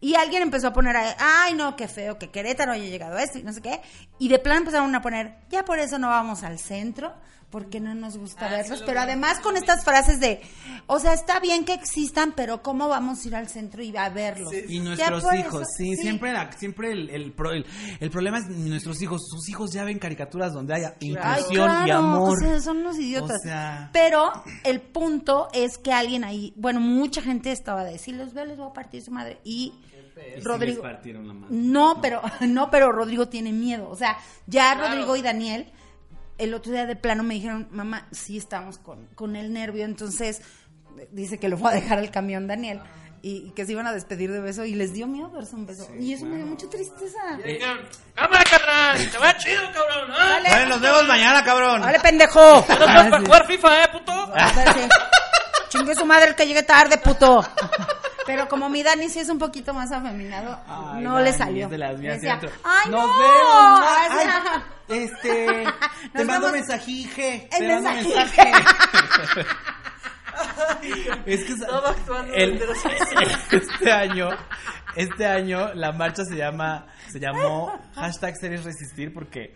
Y 0.00 0.14
alguien 0.14 0.42
empezó 0.42 0.68
a 0.68 0.72
poner, 0.72 0.96
a- 0.96 1.16
ay, 1.44 1.54
no, 1.54 1.76
qué 1.76 1.86
feo, 1.86 2.18
que 2.18 2.30
Querétaro 2.30 2.72
haya 2.72 2.84
llegado 2.88 3.16
a 3.18 3.22
esto 3.22 3.38
y 3.38 3.42
no 3.42 3.52
sé 3.52 3.60
qué. 3.60 3.82
Y 4.18 4.28
de 4.28 4.38
plan 4.38 4.58
empezaron 4.58 4.94
a 4.94 5.02
poner, 5.02 5.36
ya 5.50 5.62
por 5.64 5.78
eso 5.78 5.98
no 5.98 6.08
vamos 6.08 6.42
al 6.42 6.58
centro, 6.58 7.14
porque 7.50 7.80
no 7.80 7.94
nos 7.94 8.16
gusta 8.16 8.46
Ah, 8.46 8.50
verlos. 8.50 8.82
Pero 8.86 9.00
además 9.00 9.40
con 9.40 9.56
estas 9.56 9.84
frases 9.84 10.20
de, 10.20 10.40
o 10.86 10.98
sea, 11.00 11.12
está 11.12 11.40
bien 11.40 11.64
que 11.64 11.74
existan, 11.74 12.32
pero 12.36 12.62
¿cómo 12.62 12.86
vamos 12.88 13.24
a 13.24 13.28
ir 13.28 13.34
al 13.34 13.48
centro 13.48 13.82
y 13.82 13.96
a 13.96 14.08
verlos? 14.08 14.52
Y 14.68 14.78
nuestros 14.80 15.24
hijos, 15.34 15.66
sí, 15.76 15.96
siempre, 15.96 16.32
la- 16.32 16.52
siempre 16.52 16.92
el, 16.92 17.10
el, 17.10 17.32
pro- 17.32 17.52
el, 17.52 17.66
el 17.98 18.10
problema 18.10 18.38
es 18.38 18.46
nuestros 18.48 19.02
hijos. 19.02 19.22
Sus 19.28 19.48
hijos 19.48 19.72
ya 19.72 19.82
ven 19.84 19.98
caricaturas 19.98 20.52
donde 20.52 20.74
haya 20.74 20.94
Ay, 21.00 21.08
inclusión 21.08 21.50
y 21.50 21.54
claro, 21.86 21.94
amor. 21.98 22.38
o 22.38 22.40
sea, 22.40 22.60
son 22.60 22.78
unos 22.78 22.98
idiotas. 22.98 23.38
O 23.40 23.42
sea- 23.42 23.90
Pero 23.92 24.30
el 24.64 24.80
punto 24.80 25.48
es 25.52 25.76
que 25.78 25.92
alguien 25.92 26.22
ahí, 26.24 26.52
bueno, 26.56 26.78
mucha 26.80 27.20
gente 27.20 27.50
estaba 27.50 27.82
de, 27.84 27.98
si 27.98 28.12
los 28.12 28.32
veo 28.32 28.44
les 28.44 28.56
voy 28.58 28.68
a 28.68 28.72
partir 28.72 29.02
su 29.02 29.10
madre. 29.10 29.40
Y 29.44 29.72
Rodrigo... 30.44 30.82
la. 30.84 31.00
No, 31.50 32.00
pero 32.00 32.20
no, 32.40 32.70
pero 32.70 32.92
Rodrigo 32.92 33.28
tiene 33.28 33.52
miedo. 33.52 33.88
O 33.88 33.96
sea, 33.96 34.16
ya 34.46 34.74
Claro. 34.74 34.88
Rodrigo 34.94 35.16
y 35.16 35.22
Daniel 35.22 35.72
el 36.40 36.54
otro 36.54 36.72
día 36.72 36.86
de 36.86 36.96
plano 36.96 37.22
me 37.22 37.34
dijeron, 37.34 37.68
mamá, 37.70 38.06
sí 38.10 38.36
estamos 38.38 38.78
con, 38.78 39.06
con 39.14 39.36
el 39.36 39.52
nervio, 39.52 39.84
entonces 39.84 40.42
dice 41.12 41.38
que 41.38 41.48
lo 41.48 41.56
fue 41.56 41.70
a 41.70 41.74
dejar 41.74 41.98
al 41.98 42.10
camión 42.10 42.46
Daniel 42.46 42.80
y, 43.22 43.48
y 43.48 43.50
que 43.50 43.66
se 43.66 43.72
iban 43.72 43.86
a 43.86 43.92
despedir 43.92 44.32
de 44.32 44.40
beso 44.40 44.64
y 44.64 44.74
les 44.74 44.92
dio 44.94 45.06
miedo 45.06 45.28
darse 45.28 45.54
un 45.54 45.66
beso. 45.66 45.86
y 45.98 46.12
eso 46.14 46.24
me 46.24 46.36
dio 46.36 46.46
mucha 46.46 46.68
tristeza. 46.68 47.18
Y 47.44 47.52
dijeron, 47.52 47.78
cámara, 48.14 48.44
carnal. 48.50 49.10
Te 49.10 49.18
va 49.18 49.36
chido, 49.36 49.62
cabrón. 49.74 50.10
¿ah? 50.12 50.28
Dale. 50.30 50.48
Bueno, 50.48 50.68
nos 50.70 50.80
vemos 50.80 51.06
mañana, 51.06 51.44
cabrón. 51.44 51.80
¡Vale, 51.82 52.00
pendejo! 52.00 52.64
Vamos 52.66 53.10
para 53.10 53.20
jugar 53.20 53.46
FIFA, 53.46 53.84
¿eh, 53.84 53.88
puto? 53.92 54.12
A 54.12 54.52
ver, 54.52 54.74
sí. 54.74 54.80
Chingue 55.70 55.94
su 55.94 56.04
madre 56.04 56.28
el 56.30 56.34
que 56.34 56.46
llegue 56.46 56.62
tarde, 56.62 56.98
puto. 56.98 57.42
Pero 58.26 58.46
como 58.48 58.68
mi 58.68 58.82
Dani 58.82 59.08
sí 59.08 59.18
es 59.20 59.28
un 59.30 59.38
poquito 59.38 59.72
más 59.72 59.90
afeminado, 59.90 60.60
Ay, 60.68 61.02
no 61.02 61.14
Dani, 61.14 61.24
le 61.24 61.32
salió. 61.32 61.64
es 61.64 61.70
de 61.70 61.78
las 61.78 61.98
mías 61.98 62.14
Decía. 62.20 62.38
¡ay, 62.64 62.90
Nos 62.90 63.06
no! 63.06 63.18
vemos. 63.18 63.80
Ay, 64.10 64.28
este, 64.88 65.46
te 66.12 66.18
Nos 66.18 66.26
mando 66.26 66.46
vemos- 66.48 66.52
mensajije. 66.52 67.48
El 67.52 67.58
Te 67.58 67.68
mando 67.80 67.90
mensajije. 67.90 68.44
mensaje. 68.44 69.46
es 71.26 71.44
que 71.44 71.54
Todo 71.66 71.86
actuando 71.88 72.32
el- 72.34 72.62
este 73.52 73.92
año, 73.92 74.28
este 74.96 75.26
año 75.26 75.72
la 75.74 75.92
marcha 75.92 76.24
se 76.24 76.36
llama, 76.36 76.86
se 77.10 77.18
llamó 77.20 77.78
hashtag 77.94 78.36
ser 78.36 78.52
es 78.54 78.64
resistir 78.64 79.12
porque, 79.12 79.54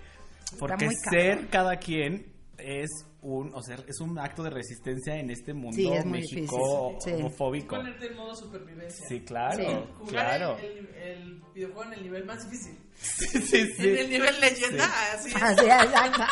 porque 0.58 0.88
ser 1.10 1.48
cada 1.48 1.76
quien 1.76 2.26
es 2.58 2.88
un, 3.22 3.52
o 3.54 3.62
sea, 3.62 3.76
es 3.86 4.00
un 4.00 4.18
acto 4.18 4.42
de 4.42 4.50
resistencia 4.50 5.16
en 5.16 5.30
este 5.30 5.54
mundo 5.54 5.76
Sí, 5.76 5.90
es 5.92 6.04
México 6.04 6.90
difícil, 6.94 7.16
sí. 7.16 7.22
homofóbico. 7.22 7.76
Ponerte 7.76 8.06
en 8.06 8.16
modo 8.16 8.34
supervivencia. 8.36 9.06
Sí, 9.08 9.20
claro, 9.20 9.56
Sí. 9.64 9.92
Jugar 9.98 10.08
claro. 10.38 10.56
El, 10.58 10.64
el, 10.64 10.94
el 10.94 11.42
videojuego 11.54 11.84
en 11.84 11.92
el 11.94 12.02
nivel 12.02 12.24
más 12.24 12.44
difícil. 12.50 12.78
Sí, 12.96 13.26
sí, 13.26 13.66
sí. 13.76 13.88
En 13.88 13.98
el 13.98 14.08
nivel 14.10 14.40
leyenda, 14.40 14.84
así 15.12 15.28
es. 15.28 15.34
Así, 15.42 15.64
exacto. 15.66 16.22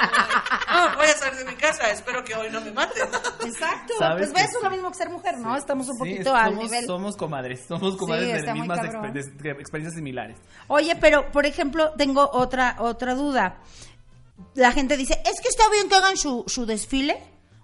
No, 0.73 0.95
voy 0.97 1.07
a 1.07 1.09
salir 1.19 1.39
de 1.41 1.45
mi 1.51 1.57
casa. 1.57 1.91
Espero 1.91 2.23
que 2.25 2.35
hoy 2.37 2.51
no 2.51 2.61
me 2.61 2.71
maten. 2.71 3.03
Exacto. 3.45 3.95
¿Sabes 3.99 4.31
Pues 4.31 4.33
ves, 4.33 4.45
es 4.45 4.51
sí? 4.59 4.65
lo 4.65 4.71
mismo 4.71 4.91
que 4.91 4.97
ser 4.97 5.11
mujer, 5.11 5.39
¿no? 5.39 5.57
Estamos 5.57 5.89
un 5.89 5.95
Sí, 5.95 5.99
poquito 5.99 6.35
al 6.35 6.51
somos, 6.53 6.65
nivel. 6.65 6.85
somos 6.87 7.17
comadres, 7.17 7.67
somos 7.67 7.97
comadres 7.97 8.41
Sí, 8.43 8.47
de 8.47 8.53
mismas 8.55 8.79
exper- 8.79 9.13
de 9.13 9.51
experiencias 9.51 9.95
similares. 9.97 10.39
Oye, 10.69 10.95
pero 11.01 11.31
por 11.33 11.47
ejemplo, 11.47 11.93
tengo 11.99 12.31
otra 12.33 12.77
otra 12.79 13.15
duda. 13.17 13.61
La 14.55 14.73
gente 14.73 14.97
dice, 14.97 15.15
es 15.25 15.41
que 15.41 15.49
está 15.49 15.65
bien 15.71 15.89
que 15.89 15.95
hagan 15.95 16.17
su, 16.17 16.45
su 16.47 16.67
desfile. 16.67 17.17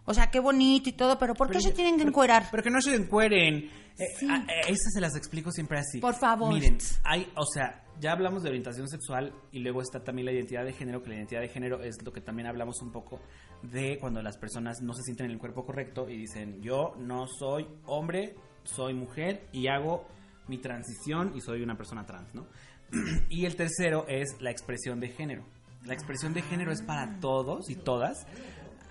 O 0.04 0.14
sea, 0.14 0.30
qué 0.30 0.40
bonito 0.40 0.88
y 0.88 0.92
todo, 0.92 1.18
pero 1.18 1.34
¿por 1.34 1.48
qué 1.48 1.54
Pero 1.58 1.60
se 1.62 1.72
tienen 1.72 1.94
que 1.94 1.98
pero- 1.98 2.10
encuerar? 2.10 2.48
Pero 2.50 2.62
que 2.62 2.70
no 2.70 2.80
se 2.80 2.94
encueren. 2.94 3.70
Eh, 3.98 4.04
Sí. 4.18 4.26
a- 4.30 4.36
eh, 4.48 4.60
esas 4.68 4.92
se 4.94 5.00
las 5.00 5.14
explico 5.16 5.50
siempre 5.52 5.78
así. 5.78 6.00
Por 6.00 6.14
favor. 6.14 6.52
Miren, 6.54 6.78
hay, 7.04 7.30
o 7.36 7.44
sea, 7.44 7.84
ya 8.00 8.12
hablamos 8.12 8.42
de 8.42 8.48
orientación 8.48 8.88
sexual 8.88 9.34
y 9.52 9.58
luego 9.58 9.82
está 9.82 10.02
también 10.04 10.24
la 10.26 10.32
identidad 10.32 10.64
de 10.64 10.72
género, 10.72 11.02
que 11.02 11.10
la 11.10 11.16
identidad 11.16 11.40
de 11.42 11.48
género 11.48 11.82
es 11.82 12.00
lo 12.02 12.12
que 12.12 12.20
también 12.22 12.46
hablamos 12.48 12.80
un 12.80 12.90
poco 12.92 13.20
de 13.62 13.98
cuando 13.98 14.22
las 14.22 14.38
personas 14.38 14.80
no 14.80 14.94
se 14.94 15.02
sienten 15.02 15.26
en 15.26 15.32
el 15.32 15.38
cuerpo 15.38 15.66
correcto 15.66 16.08
y 16.08 16.16
dicen, 16.16 16.62
yo 16.62 16.94
no 16.96 17.26
soy 17.26 17.66
hombre, 17.86 18.34
soy 18.64 18.94
mujer 18.94 19.48
y 19.52 19.66
hago 19.66 20.06
mi 20.46 20.56
transición 20.58 21.32
y 21.36 21.40
soy 21.42 21.60
una 21.60 21.76
persona 21.76 22.06
trans, 22.06 22.34
¿no? 22.34 22.46
y 23.28 23.44
el 23.44 23.56
tercero 23.56 24.06
es 24.08 24.36
la 24.40 24.50
expresión 24.52 25.00
de 25.00 25.08
género. 25.08 25.44
La 25.84 25.94
expresión 25.94 26.34
de 26.34 26.42
género 26.42 26.72
es 26.72 26.82
para 26.82 27.18
todos 27.20 27.70
y 27.70 27.74
todas. 27.76 28.26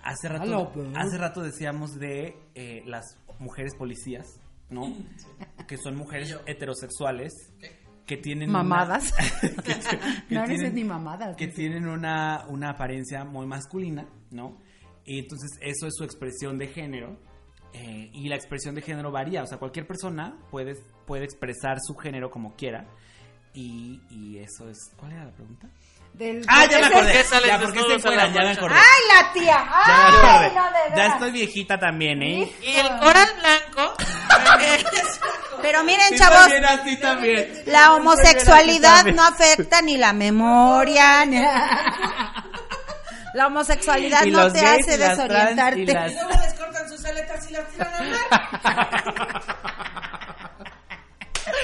Hace 0.02 0.28
rato, 0.28 0.72
hace 0.94 1.18
rato 1.18 1.42
decíamos 1.42 1.98
de 1.98 2.36
eh, 2.54 2.82
las 2.86 3.18
mujeres 3.38 3.74
policías, 3.76 4.26
¿no? 4.70 4.92
Que 5.68 5.76
son 5.76 5.96
mujeres 5.96 6.36
heterosexuales 6.46 7.32
que 8.06 8.16
tienen 8.16 8.48
una- 8.50 8.62
Mamadas. 8.62 9.12
que- 9.40 9.50
que 10.28 10.34
No 10.34 10.44
eres 10.44 10.58
tienen- 10.60 10.74
ni 10.74 10.84
mamadas. 10.84 11.36
que 11.36 11.48
tienen 11.48 11.86
una, 11.86 12.46
una 12.48 12.70
apariencia 12.70 13.24
muy 13.24 13.46
masculina, 13.46 14.08
¿no? 14.30 14.56
Y 15.04 15.18
entonces 15.20 15.50
eso 15.60 15.86
es 15.86 15.94
su 15.94 16.04
expresión 16.04 16.56
de 16.58 16.68
género. 16.68 17.18
eh, 17.74 18.10
y 18.14 18.28
la 18.28 18.36
expresión 18.36 18.74
de 18.74 18.80
género 18.80 19.10
varía, 19.12 19.42
o 19.42 19.46
sea, 19.46 19.58
cualquier 19.58 19.86
persona 19.86 20.38
puede, 20.50 20.74
puede 21.06 21.24
expresar 21.24 21.76
su 21.82 21.94
género 21.96 22.30
como 22.30 22.54
quiera. 22.56 22.86
Y, 23.52 24.00
y 24.10 24.38
eso 24.38 24.68
es... 24.70 24.78
¿Cuál 24.96 25.12
era 25.12 25.24
la 25.26 25.32
pregunta? 25.32 25.68
Del- 26.18 26.44
Ah, 26.48 26.66
ya 26.68 26.78
me 26.80 26.86
acordé. 26.86 27.12
qué 27.12 27.18
Ya, 27.46 27.58
¿por 27.60 27.72
qué 27.72 27.78
se 27.80 27.88
desnudos 27.88 28.04
a 28.06 28.10
la 28.10 28.24
encueran? 28.24 28.32
Ya 28.34 28.42
me 28.42 28.50
acordé. 28.50 28.74
¡Ay, 28.76 29.02
la 29.14 29.32
tía! 29.32 29.44
Ya 29.46 29.96
me 29.96 30.02
¡Ay, 30.02 30.14
acordé. 30.16 30.48
no, 30.48 30.64
de 30.64 30.78
Ya 30.88 30.94
veras! 30.96 31.12
estoy 31.14 31.30
viejita 31.30 31.78
también, 31.78 32.22
¿eh? 32.22 32.52
Y 32.60 32.74
el 32.76 32.88
coral 32.98 33.28
blanco. 33.40 33.94
Pero 35.62 35.84
miren, 35.84 36.08
Sí, 36.08 36.16
chavos, 36.18 36.38
también, 36.40 36.64
así 36.64 36.96
también. 37.00 37.62
la 37.66 37.94
homosexualidad 37.94 39.04
Sí, 39.04 39.12
no 39.12 39.22
afecta 39.24 39.80
ni 39.82 39.96
la 39.96 40.12
memoria. 40.12 41.24
ni- 41.24 41.40
La 43.34 43.46
homosexualidad 43.46 44.24
no 44.26 44.50
te 44.50 44.60
gays 44.60 44.82
hace 44.88 44.94
y 44.94 44.98
las 44.98 45.16
trans 45.16 45.28
desorientarte. 45.28 45.80
y 45.82 45.86
las- 45.86 46.10
y 46.10 46.14
luego 46.14 46.30
les 46.30 46.54
cortan 46.54 46.88
sus 46.88 47.04
aletas 47.04 47.48
y 47.48 47.52
las 47.52 47.68
tiran 47.68 47.94
al 47.94 48.10
mar. 48.10 49.37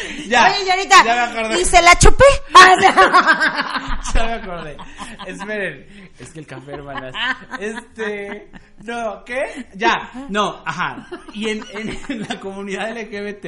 Ya, 0.29 0.47
Oye, 0.47 0.67
Yarita, 0.67 1.05
ya 1.05 1.15
me 1.15 1.21
acordé. 1.41 1.61
y 1.61 1.65
se 1.65 1.83
la 1.83 1.99
chupé. 1.99 2.25
Ya 4.15 4.25
me 4.27 4.33
acordé. 4.35 4.77
Esperen, 5.27 5.87
es 6.19 6.31
que 6.31 6.41
el 6.41 6.47
café, 6.47 6.73
hermanas. 6.73 7.15
Este, 7.59 8.51
no, 8.85 9.25
¿qué? 9.25 9.67
Ya, 9.75 10.11
no, 10.29 10.63
ajá. 10.65 11.07
Y 11.33 11.49
en, 11.49 11.65
en, 11.73 11.99
en 12.09 12.21
la 12.29 12.39
comunidad 12.39 12.97
LGBT 12.97 13.47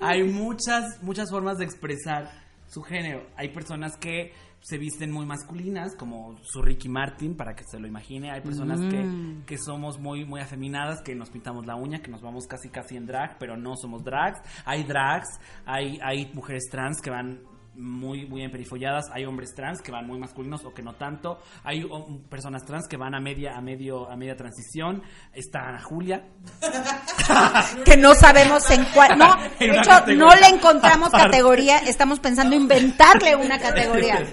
hay 0.00 0.24
muchas, 0.24 1.02
muchas 1.02 1.30
formas 1.30 1.58
de 1.58 1.64
expresar 1.64 2.30
su 2.66 2.82
género. 2.82 3.26
Hay 3.36 3.48
personas 3.50 3.96
que 3.96 4.32
se 4.62 4.78
visten 4.78 5.10
muy 5.10 5.26
masculinas, 5.26 5.96
como 5.96 6.36
su 6.42 6.62
Ricky 6.62 6.88
Martin, 6.88 7.36
para 7.36 7.54
que 7.54 7.64
se 7.64 7.80
lo 7.80 7.88
imagine. 7.88 8.30
Hay 8.30 8.40
personas 8.40 8.80
que, 8.80 9.42
que 9.44 9.58
somos 9.58 9.98
muy, 9.98 10.24
muy 10.24 10.40
afeminadas, 10.40 11.02
que 11.02 11.14
nos 11.16 11.30
pintamos 11.30 11.66
la 11.66 11.74
uña, 11.74 12.00
que 12.00 12.10
nos 12.10 12.22
vamos 12.22 12.46
casi 12.46 12.68
casi 12.68 12.96
en 12.96 13.06
drag, 13.06 13.38
pero 13.38 13.56
no 13.56 13.76
somos 13.76 14.04
drags. 14.04 14.40
Hay 14.64 14.84
drags, 14.84 15.28
hay, 15.66 15.98
hay 16.00 16.30
mujeres 16.32 16.68
trans 16.70 17.00
que 17.02 17.10
van 17.10 17.40
muy 17.74 18.26
muy 18.26 18.42
emperifolladas, 18.42 19.06
hay 19.12 19.24
hombres 19.24 19.54
trans 19.54 19.80
que 19.80 19.90
van 19.90 20.06
muy 20.06 20.18
masculinos 20.18 20.64
o 20.64 20.74
que 20.74 20.82
no 20.82 20.94
tanto, 20.94 21.40
hay 21.64 21.84
um, 21.84 22.22
personas 22.28 22.64
trans 22.64 22.86
que 22.88 22.96
van 22.96 23.14
a 23.14 23.20
media 23.20 23.56
a 23.56 23.60
medio 23.60 24.10
a 24.10 24.16
media 24.16 24.36
transición, 24.36 25.02
está 25.32 25.68
Ana 25.68 25.82
Julia, 25.82 26.24
que 27.84 27.96
no 27.96 28.14
sabemos 28.14 28.68
en 28.70 28.84
cuál. 28.86 29.18
No, 29.18 29.36
de 29.58 29.66
hecho, 29.70 29.90
categoría. 29.90 30.24
no 30.24 30.34
le 30.34 30.46
encontramos 30.48 31.10
categoría. 31.10 31.78
Estamos 31.78 32.20
pensando 32.20 32.54
inventarle 32.54 33.36
una 33.36 33.58
categoría. 33.58 34.24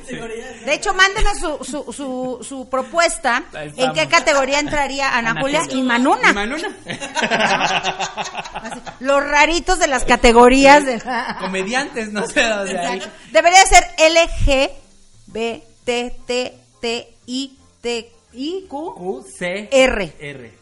De 0.66 0.74
hecho, 0.74 0.94
mándenos 0.94 1.38
su, 1.40 1.64
su, 1.64 1.94
su, 1.94 2.40
su 2.42 2.70
propuesta. 2.70 3.44
¿En 3.54 3.94
qué 3.94 4.08
categoría 4.08 4.60
entraría 4.60 5.18
Ana, 5.18 5.32
Ana 5.32 5.42
Julia 5.42 5.62
Julia. 5.62 5.78
y 5.78 5.84
Manuna? 5.84 6.32
Y 6.32 6.34
Manuna. 6.34 6.68
Los 9.00 9.24
raritos 9.24 9.80
de 9.80 9.88
las 9.88 10.04
categorías. 10.06 10.86
De... 10.86 11.02
comediantes, 11.40 12.12
no 12.12 12.26
sé, 12.28 12.46
o 12.52 12.68
sea, 12.68 12.90
hay- 12.90 13.02
Debería 13.32 13.66
ser 13.66 13.84
L, 13.98 14.20
G, 14.46 14.70
B, 15.28 15.64
T, 15.84 16.16
T, 16.26 16.60
T, 16.82 17.08
I, 17.28 17.58
T, 17.82 18.12
I, 18.34 18.66
Q. 18.68 18.94
Q, 18.96 19.24
C, 19.38 19.70
R. 19.72 20.14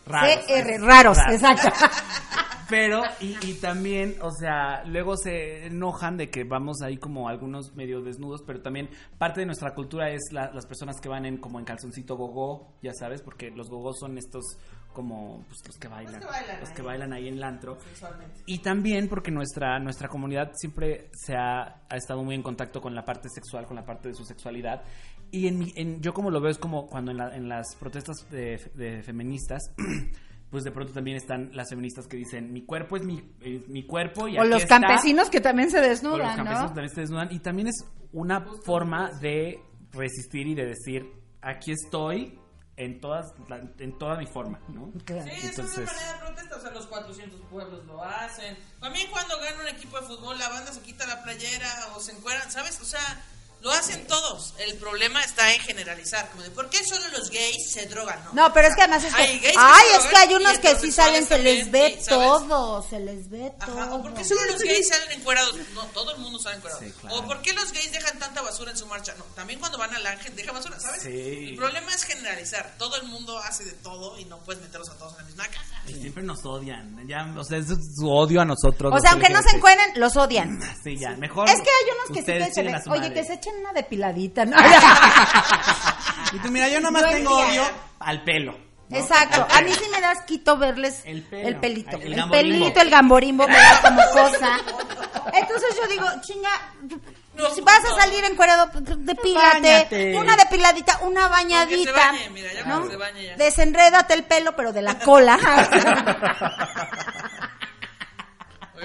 CR, 0.06 0.82
raros, 0.82 1.18
exacto. 1.30 1.70
Pero, 2.70 3.02
y, 3.22 3.38
y 3.48 3.54
también, 3.54 4.18
o 4.22 4.30
sea, 4.30 4.84
luego 4.84 5.16
se 5.16 5.68
enojan 5.68 6.18
de 6.18 6.30
que 6.30 6.44
vamos 6.44 6.82
ahí 6.82 6.98
como 6.98 7.30
algunos 7.30 7.74
medio 7.76 8.02
desnudos, 8.02 8.44
pero 8.46 8.62
también 8.62 8.90
parte 9.18 9.40
de 9.40 9.46
nuestra 9.46 9.74
cultura 9.74 10.10
es 10.10 10.34
la- 10.34 10.52
las 10.54 10.66
personas 10.66 11.00
que 11.00 11.08
van 11.08 11.26
en 11.26 11.38
como 11.38 11.60
en 11.60 11.66
calzoncito 11.66 12.18
gogó, 12.18 12.74
ya 12.82 12.92
sabes, 12.94 13.22
porque 13.22 13.52
los 13.52 13.70
gogós 13.70 13.98
son 14.00 14.18
estos 14.18 14.44
como 14.98 15.44
pues, 15.48 15.60
los 15.68 15.78
que 15.78 15.88
bailan, 15.88 16.20
que 16.20 16.26
bailan 16.26 16.60
los 16.60 16.70
que 16.72 16.82
ahí. 16.82 16.88
bailan 16.88 17.14
ahí 17.14 17.28
en 17.28 17.36
el 17.36 17.44
antro. 17.44 17.78
Sexualmente. 17.80 18.42
Y 18.48 18.58
también 18.64 19.08
porque 19.08 19.30
nuestra, 19.30 19.78
nuestra 19.78 20.08
comunidad 20.10 20.52
siempre 20.56 21.12
se 21.14 21.36
ha, 21.36 21.84
ha 21.88 21.96
estado 21.96 22.24
muy 22.24 22.34
en 22.34 22.42
contacto 22.42 22.82
con 22.82 22.96
la 22.96 23.06
parte 23.06 23.30
sexual, 23.30 23.68
con 23.68 23.76
la 23.76 23.86
parte 23.86 24.10
de 24.10 24.16
su 24.16 24.26
sexualidad. 24.26 24.82
Y 25.30 25.48
en, 25.48 25.68
en- 25.76 26.02
yo 26.02 26.14
como 26.14 26.32
lo 26.32 26.42
veo 26.42 26.50
es 26.50 26.58
como 26.58 26.88
cuando 26.88 27.12
en, 27.12 27.18
la- 27.18 27.36
en 27.36 27.48
las 27.48 27.76
protestas 27.80 28.16
de, 28.32 28.60
de 28.74 29.04
feministas, 29.04 29.62
pues 30.50 30.64
de 30.64 30.72
pronto 30.72 30.94
también 30.94 31.18
están 31.18 31.52
las 31.54 31.70
feministas 31.70 32.08
que 32.08 32.18
dicen, 32.18 32.52
mi 32.52 32.64
cuerpo 32.66 32.96
es 32.98 33.04
mi, 33.04 33.22
es 33.42 33.68
mi 33.68 33.86
cuerpo 33.86 34.28
y 34.28 34.38
O 34.38 34.42
aquí 34.42 34.50
los 34.50 34.64
está". 34.64 34.80
campesinos 34.80 35.30
que 35.30 35.42
también 35.42 35.70
se 35.70 35.78
O 35.78 35.82
los 35.82 35.90
desnudan, 35.90 36.36
campesinos 36.38 36.70
¿no? 36.72 36.74
también 36.76 36.90
se 36.96 37.02
desnudan. 37.02 37.28
Y 37.32 37.40
también 37.40 37.68
es 37.68 37.86
una 38.14 38.44
forma 38.66 39.12
de 39.22 39.60
resistir 39.92 40.48
y 40.48 40.56
de 40.56 40.66
decir, 40.66 41.06
aquí 41.42 41.72
estoy 41.72 42.40
en, 42.78 43.02
todas, 43.02 43.34
en 43.80 43.98
toda 43.98 44.16
mi 44.18 44.28
forma, 44.28 44.60
¿no? 44.70 44.92
Claro. 45.04 45.24
Sí, 45.24 45.48
es 45.48 45.58
una 45.58 45.68
manera 45.68 46.14
de 46.14 46.20
protesta, 46.20 46.56
o 46.56 46.62
sea, 46.62 46.72
los 46.72 46.86
400 46.86 47.42
pueblos 47.50 47.86
lo 47.86 48.04
hacen. 48.04 48.58
También 48.80 49.10
cuando 49.12 49.38
gana 49.40 49.62
un 49.62 49.68
equipo 49.68 50.00
de 50.00 50.06
fútbol, 50.06 50.38
la 50.38 50.48
banda 50.50 50.72
se 50.72 50.82
quita 50.82 51.06
la 51.08 51.24
playera 51.24 51.68
o 51.96 52.00
se 52.00 52.12
encueran, 52.12 52.50
¿sabes? 52.52 52.80
O 52.80 52.86
sea, 52.86 53.02
lo 53.68 53.74
hacen 53.74 54.08
todos. 54.08 54.54
El 54.60 54.76
problema 54.76 55.22
está 55.24 55.54
en 55.54 55.60
generalizar, 55.60 56.30
como 56.30 56.42
de, 56.44 56.52
¿por 56.52 56.70
qué 56.70 56.84
solo 56.86 57.06
los 57.10 57.30
gays 57.30 57.70
se 57.70 57.86
drogan? 57.88 58.24
No, 58.26 58.48
No, 58.48 58.54
pero 58.54 58.70
es 58.70 58.76
que 58.76 58.82
además 58.84 59.04
es 59.04 59.14
que, 59.14 59.22
Hay 59.22 59.40
gays 59.40 59.56
ay, 59.60 59.88
es 60.00 60.06
que 60.06 60.16
hay 60.16 60.34
unos 60.36 60.58
que 60.60 60.76
sí 60.78 60.92
salen, 60.92 61.26
se 61.28 61.38
les 61.40 61.70
ve 61.70 62.00
todo, 62.08 62.82
se 62.90 63.00
les 63.00 63.30
ve 63.30 63.52
Ajá, 63.60 63.90
todo. 63.90 63.96
¿o 63.96 64.02
por 64.02 64.14
qué 64.14 64.24
solo 64.24 64.40
los 64.46 64.62
gays 64.62 64.88
salen 64.88 65.12
encuerados? 65.20 65.54
No, 65.74 65.84
todo 65.88 66.14
el 66.16 66.20
mundo 66.20 66.40
sale 66.40 66.56
encuerado. 66.58 66.82
Sí, 66.82 66.94
claro. 67.02 67.18
¿O 67.18 67.28
por 67.28 67.42
qué 67.42 67.52
los 67.54 67.72
gays 67.74 67.92
dejan 67.92 68.18
tanta 68.20 68.42
basura 68.42 68.72
en 68.72 68.78
su 68.78 68.86
marcha? 68.88 69.14
No, 69.18 69.26
también 69.36 69.60
cuando 69.60 69.78
van 69.78 69.94
al 69.94 70.06
ángel 70.08 70.34
dejan 70.36 70.56
basura, 70.56 70.80
¿sabes? 70.80 71.04
Sí. 71.04 71.50
El 71.50 71.56
problema 71.58 71.94
es 71.94 72.04
generalizar. 72.04 72.74
Todo 72.78 72.96
el 72.96 73.04
mundo 73.08 73.38
hace 73.40 73.66
de 73.66 73.74
todo 73.74 74.18
y 74.18 74.24
no 74.26 74.40
puedes 74.40 74.62
meterlos 74.62 74.90
a 74.90 74.98
todos 74.98 75.12
en 75.14 75.18
la 75.20 75.24
misma 75.26 75.46
caja. 75.48 75.84
Y 75.88 75.94
siempre 75.94 76.24
nos 76.24 76.46
odian. 76.46 77.06
Ya, 77.08 77.34
o 77.38 77.44
sea, 77.44 77.58
es 77.58 77.68
su 77.68 78.10
odio 78.10 78.40
a 78.42 78.46
nosotros. 78.46 78.94
O 78.96 79.00
sea, 79.00 79.12
aunque 79.12 79.30
no 79.30 79.40
se 79.42 79.50
LGBT. 79.50 79.56
encueren, 79.56 79.92
los 79.96 80.16
odian. 80.16 80.58
Sí, 80.84 80.96
ya, 80.98 81.12
mejor. 81.18 81.50
Es 81.50 81.56
que 81.56 81.70
hay 81.70 81.92
unos 81.96 82.18
que 82.18 82.20
sí 82.32 82.38
que 82.46 82.54
se 82.54 82.64
les, 82.64 82.88
oye, 82.88 83.00
madre. 83.00 83.14
que 83.14 83.24
se 83.26 83.34
echen 83.34 83.57
una 83.60 83.74
depiladita, 83.74 84.46
¿no? 84.46 84.56
Y 86.34 86.40
tú, 86.40 86.52
mira, 86.52 86.68
yo 86.68 86.82
nomás 86.82 87.04
Yo 87.04 87.10
tengo 87.10 87.38
odio 87.38 87.64
al 88.00 88.24
pelo. 88.24 88.58
¿no? 88.90 88.98
Exacto. 88.98 89.46
A 89.50 89.62
mí 89.62 89.72
sí 89.74 89.86
me 89.92 90.00
das 90.02 90.24
quito 90.24 90.58
verles 90.58 91.02
El 91.06 91.24
pelito. 91.24 91.98
El 91.98 92.30
pelito, 92.30 92.82
el 92.82 92.90
gamborimbo 92.90 93.48
me 93.48 93.54
da 93.56 93.82
como 93.82 94.02
cosa. 94.12 94.58
Entonces 95.34 95.76
yo 95.82 95.88
digo, 95.88 96.06
chinga, 96.22 96.50
No, 97.36 97.50
si 97.52 97.62
vas 97.62 97.84
no. 97.84 97.96
a 97.96 98.00
salir 98.02 98.24
encuerado, 98.26 98.70
pues, 98.72 98.84
depílate. 99.06 99.60
Báñate. 99.62 100.18
Una 100.18 100.36
depiladita, 100.36 101.00
una 101.04 101.28
bañadita. 101.28 102.14
bañe. 102.98 103.36
Desenrédate 103.38 104.14
el 104.14 104.24
pelo, 104.24 104.56
pero 104.56 104.72
de 104.74 104.82
la 104.82 105.00
cola. 105.00 105.38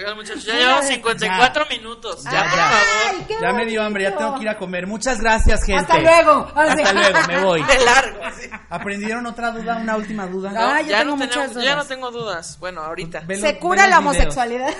Oigan, 0.02 0.16
muchachos, 0.16 0.44
ya 0.44 0.54
llevamos 0.54 0.84
54 0.86 1.66
minutos. 1.70 2.24
Ya, 2.24 2.30
Ya, 2.32 2.42
por 2.42 2.50
ya. 2.58 2.64
favor. 2.68 2.78
Ay, 3.10 3.24
qué 3.28 3.34
Ya 3.40 3.52
me 3.52 3.66
dio 3.66 3.82
hambre, 3.82 4.02
ya 4.04 4.16
tengo 4.16 4.34
que 4.36 4.42
ir 4.42 4.48
a 4.48 4.56
comer. 4.58 4.86
Muchas 4.86 5.20
gracias, 5.20 5.64
gente. 5.64 5.80
Hasta 5.82 5.98
luego. 5.98 6.50
Hasta 6.54 6.92
luego, 6.92 7.18
me 7.28 7.44
voy. 7.44 7.62
De 7.66 7.84
largo, 7.84 8.24
así. 8.24 8.50
¿Aprendieron 8.68 9.26
otra 9.26 9.50
duda, 9.52 9.76
una 9.76 9.96
última 9.96 10.26
duda? 10.26 10.50
Ah, 10.56 10.80
yo 10.82 10.88
ya, 10.88 10.98
tengo 10.98 11.10
no 11.12 11.16
muchas 11.18 11.30
tenemos- 11.34 11.54
dudas. 11.54 11.64
ya 11.66 11.76
no 11.76 11.84
tengo 11.84 12.10
dudas. 12.10 12.56
Bueno, 12.58 12.82
ahorita. 12.82 13.22
Se 13.28 13.58
cura 13.58 13.86
la 13.86 13.98
homosexualidad. 14.00 14.72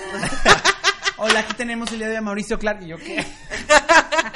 Hola, 1.17 1.39
aquí 1.41 1.53
tenemos 1.53 1.91
el 1.91 1.99
día 1.99 2.09
de 2.09 2.19
Mauricio 2.21 2.57
Clark. 2.59 2.81
¿Y 2.81 2.87
yo 2.87 2.97
qué? 2.97 3.23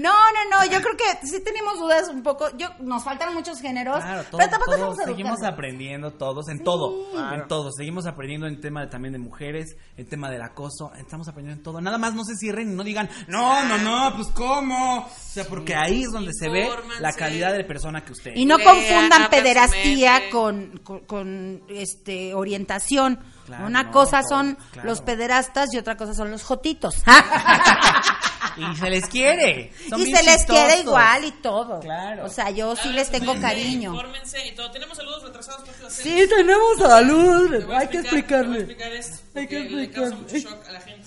No, 0.00 0.12
no, 0.12 0.58
no, 0.58 0.64
yo 0.64 0.80
creo 0.80 0.96
que 0.96 1.26
sí 1.26 1.42
tenemos 1.44 1.78
dudas 1.78 2.08
un 2.08 2.22
poco. 2.22 2.56
Yo 2.56 2.68
Nos 2.80 3.04
faltan 3.04 3.34
muchos 3.34 3.60
géneros, 3.60 3.98
Claro, 4.02 4.24
todo, 4.24 4.38
pero 4.38 4.50
tampoco 4.50 4.72
todo, 4.72 4.90
estamos 4.92 4.96
seguimos 5.04 5.32
educando. 5.38 5.54
aprendiendo 5.54 6.10
todos, 6.12 6.48
en 6.48 6.64
todo, 6.64 7.06
en 7.34 7.48
todo. 7.48 7.70
Seguimos 7.72 8.06
aprendiendo 8.06 8.46
en 8.46 8.60
tema 8.60 8.82
de, 8.82 8.86
también 8.88 9.12
de 9.12 9.18
mujeres, 9.18 9.76
en 9.96 10.08
tema 10.08 10.30
del 10.30 10.42
acoso, 10.42 10.92
estamos 10.98 11.28
aprendiendo 11.28 11.60
en 11.60 11.64
todo. 11.64 11.80
Nada 11.80 11.98
más 11.98 12.14
no 12.14 12.24
se 12.24 12.34
cierren 12.36 12.72
y 12.72 12.74
no 12.74 12.82
digan, 12.82 13.08
no, 13.28 13.64
no, 13.64 13.78
no, 13.78 14.16
pues 14.16 14.28
cómo. 14.28 15.00
O 15.00 15.08
sea, 15.10 15.44
porque 15.44 15.74
ahí 15.74 16.02
es 16.02 16.10
donde 16.10 16.32
se 16.32 16.48
ve 16.48 16.68
la 17.00 17.12
calidad 17.12 17.52
de 17.52 17.64
persona 17.64 18.02
que 18.02 18.12
usted 18.12 18.32
Y 18.34 18.46
no 18.46 18.58
confundan 18.58 19.28
pederastía 19.30 20.30
con, 20.30 20.78
con, 20.82 21.00
con, 21.00 21.62
este 21.68 22.34
orientación. 22.34 23.18
Claro, 23.50 23.66
Una 23.66 23.82
no, 23.82 23.90
cosa 23.90 24.22
son 24.22 24.56
claro. 24.72 24.88
los 24.88 25.00
pederastas 25.02 25.74
y 25.74 25.78
otra 25.78 25.96
cosa 25.96 26.14
son 26.14 26.30
los 26.30 26.42
jotitos. 26.44 26.94
Y 28.56 28.76
se 28.76 28.90
les 28.90 29.06
quiere. 29.06 29.72
Son 29.88 30.00
y 30.00 30.12
se 30.12 30.22
les 30.22 30.44
quiere 30.44 30.80
igual 30.80 31.24
y 31.24 31.30
todo. 31.32 31.80
Claro. 31.80 32.24
O 32.24 32.28
sea, 32.28 32.50
yo 32.50 32.74
sí 32.76 32.88
les 32.90 33.10
tengo 33.10 33.38
cariño. 33.40 33.90
Infórmense 33.90 34.46
y 34.46 34.54
todo. 34.54 34.70
Tenemos 34.70 34.96
saludos 34.96 35.22
retrasados. 35.22 35.62
¿qué 35.64 35.72
te 35.72 35.78
va 35.80 35.84
a 35.84 35.90
hacer? 35.90 36.04
Sí, 36.04 36.28
tenemos 36.28 36.78
salud. 36.78 37.50
Te 37.50 37.64
voy 37.64 37.74
a 37.74 37.78
Hay 37.78 37.88
que 37.88 37.98
explicarle. 37.98 38.58
Hay 38.60 38.66
que 38.66 39.60
porque 39.60 39.60
le 39.60 39.90
causa 39.90 40.14
explicarle. 40.14 40.16
mucho 40.16 40.36
shock 40.50 40.68
a 40.68 40.72
la 40.72 40.80
gente. 40.80 40.99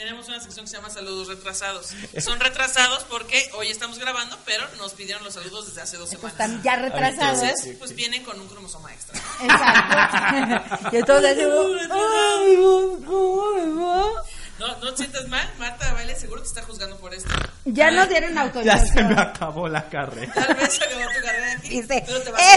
Tenemos 0.00 0.26
una 0.28 0.40
sección 0.40 0.64
que 0.64 0.70
se 0.70 0.76
llama 0.78 0.88
Saludos 0.88 1.28
Retrasados. 1.28 1.88
Son 2.24 2.40
retrasados 2.40 3.04
porque 3.04 3.50
hoy 3.58 3.68
estamos 3.68 3.98
grabando, 3.98 4.38
pero 4.46 4.64
nos 4.78 4.94
pidieron 4.94 5.22
los 5.22 5.34
saludos 5.34 5.66
desde 5.66 5.82
hace 5.82 5.98
dos 5.98 6.08
Pues 6.08 6.20
semanas. 6.32 6.40
están 6.40 6.62
ya 6.62 6.76
retrasados. 6.76 7.42
Entonces, 7.42 7.76
pues 7.78 7.94
vienen 7.94 8.24
con 8.24 8.40
un 8.40 8.48
cromosoma 8.48 8.94
extra. 8.94 9.20
Exacto. 9.42 10.88
y 10.92 10.96
entonces 10.96 11.36
No, 14.60 14.66
no 14.78 14.90
te 14.92 14.96
sientas 14.98 15.26
mal, 15.28 15.48
Marta 15.58 15.92
Baile 15.94 16.14
seguro 16.14 16.42
te 16.42 16.48
está 16.48 16.62
juzgando 16.62 16.96
por 16.98 17.14
esto. 17.14 17.30
Ya 17.64 17.90
nos 17.90 18.08
dieron 18.10 18.34
Ya 18.34 18.34
se 18.34 18.34
me 18.34 18.40
autorización. 18.40 19.18
acabó 19.18 19.68
la 19.68 19.88
carrera. 19.88 20.32
Tal 20.34 20.54
vez 20.54 20.74
se 20.74 20.84
acabó 20.84 21.00
tu 21.02 21.24
carrera 21.26 21.52
aquí. 21.56 21.68
Dice, 21.80 22.04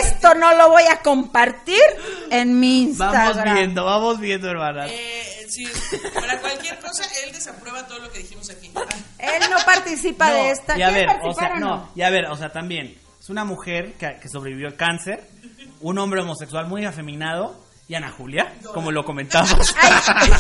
esto 0.02 0.34
no 0.36 0.54
lo 0.56 0.70
voy 0.70 0.84
a 0.92 0.98
compartir 1.02 1.80
en 2.30 2.60
mi 2.60 2.84
Instagram. 2.84 3.38
Vamos 3.38 3.54
viendo, 3.56 3.86
vamos 3.86 4.20
viendo, 4.20 4.50
hermana. 4.50 4.86
Eh, 4.90 5.48
sí, 5.50 5.66
para 6.14 6.40
cualquier 6.42 6.78
cosa, 6.80 7.04
él 7.26 7.32
desaprueba 7.32 7.88
todo 7.88 8.00
lo 8.00 8.12
que 8.12 8.20
dijimos 8.20 8.50
aquí. 8.50 8.70
Ah, 8.76 8.84
Él 9.20 9.44
no 9.50 9.56
participa 9.66 10.28
No, 10.28 10.34
de 10.36 10.52
esta. 10.52 10.78
Y 10.78 10.82
a 10.82 10.90
¿Quiere 10.90 11.08
ver, 11.08 11.18
o 11.24 11.34
sea, 11.34 11.54
o 11.54 11.60
no, 11.60 11.92
y 11.96 12.02
a 12.02 12.10
ver, 12.10 12.26
o 12.26 12.36
sea, 12.36 12.52
también 12.52 12.98
es 13.20 13.30
una 13.30 13.46
mujer 13.46 13.94
que, 13.94 14.18
que 14.22 14.28
sobrevivió 14.28 14.68
al 14.68 14.76
cáncer, 14.76 15.24
un 15.80 15.98
hombre 16.00 16.22
homosexual 16.22 16.68
muy 16.68 16.84
afeminado 16.86 17.64
y 17.88 17.96
Ana 17.96 18.12
Julia, 18.12 18.54
como 18.74 18.92
lo 18.92 19.04
comentamos. 19.04 19.76
Ay, 19.82 20.32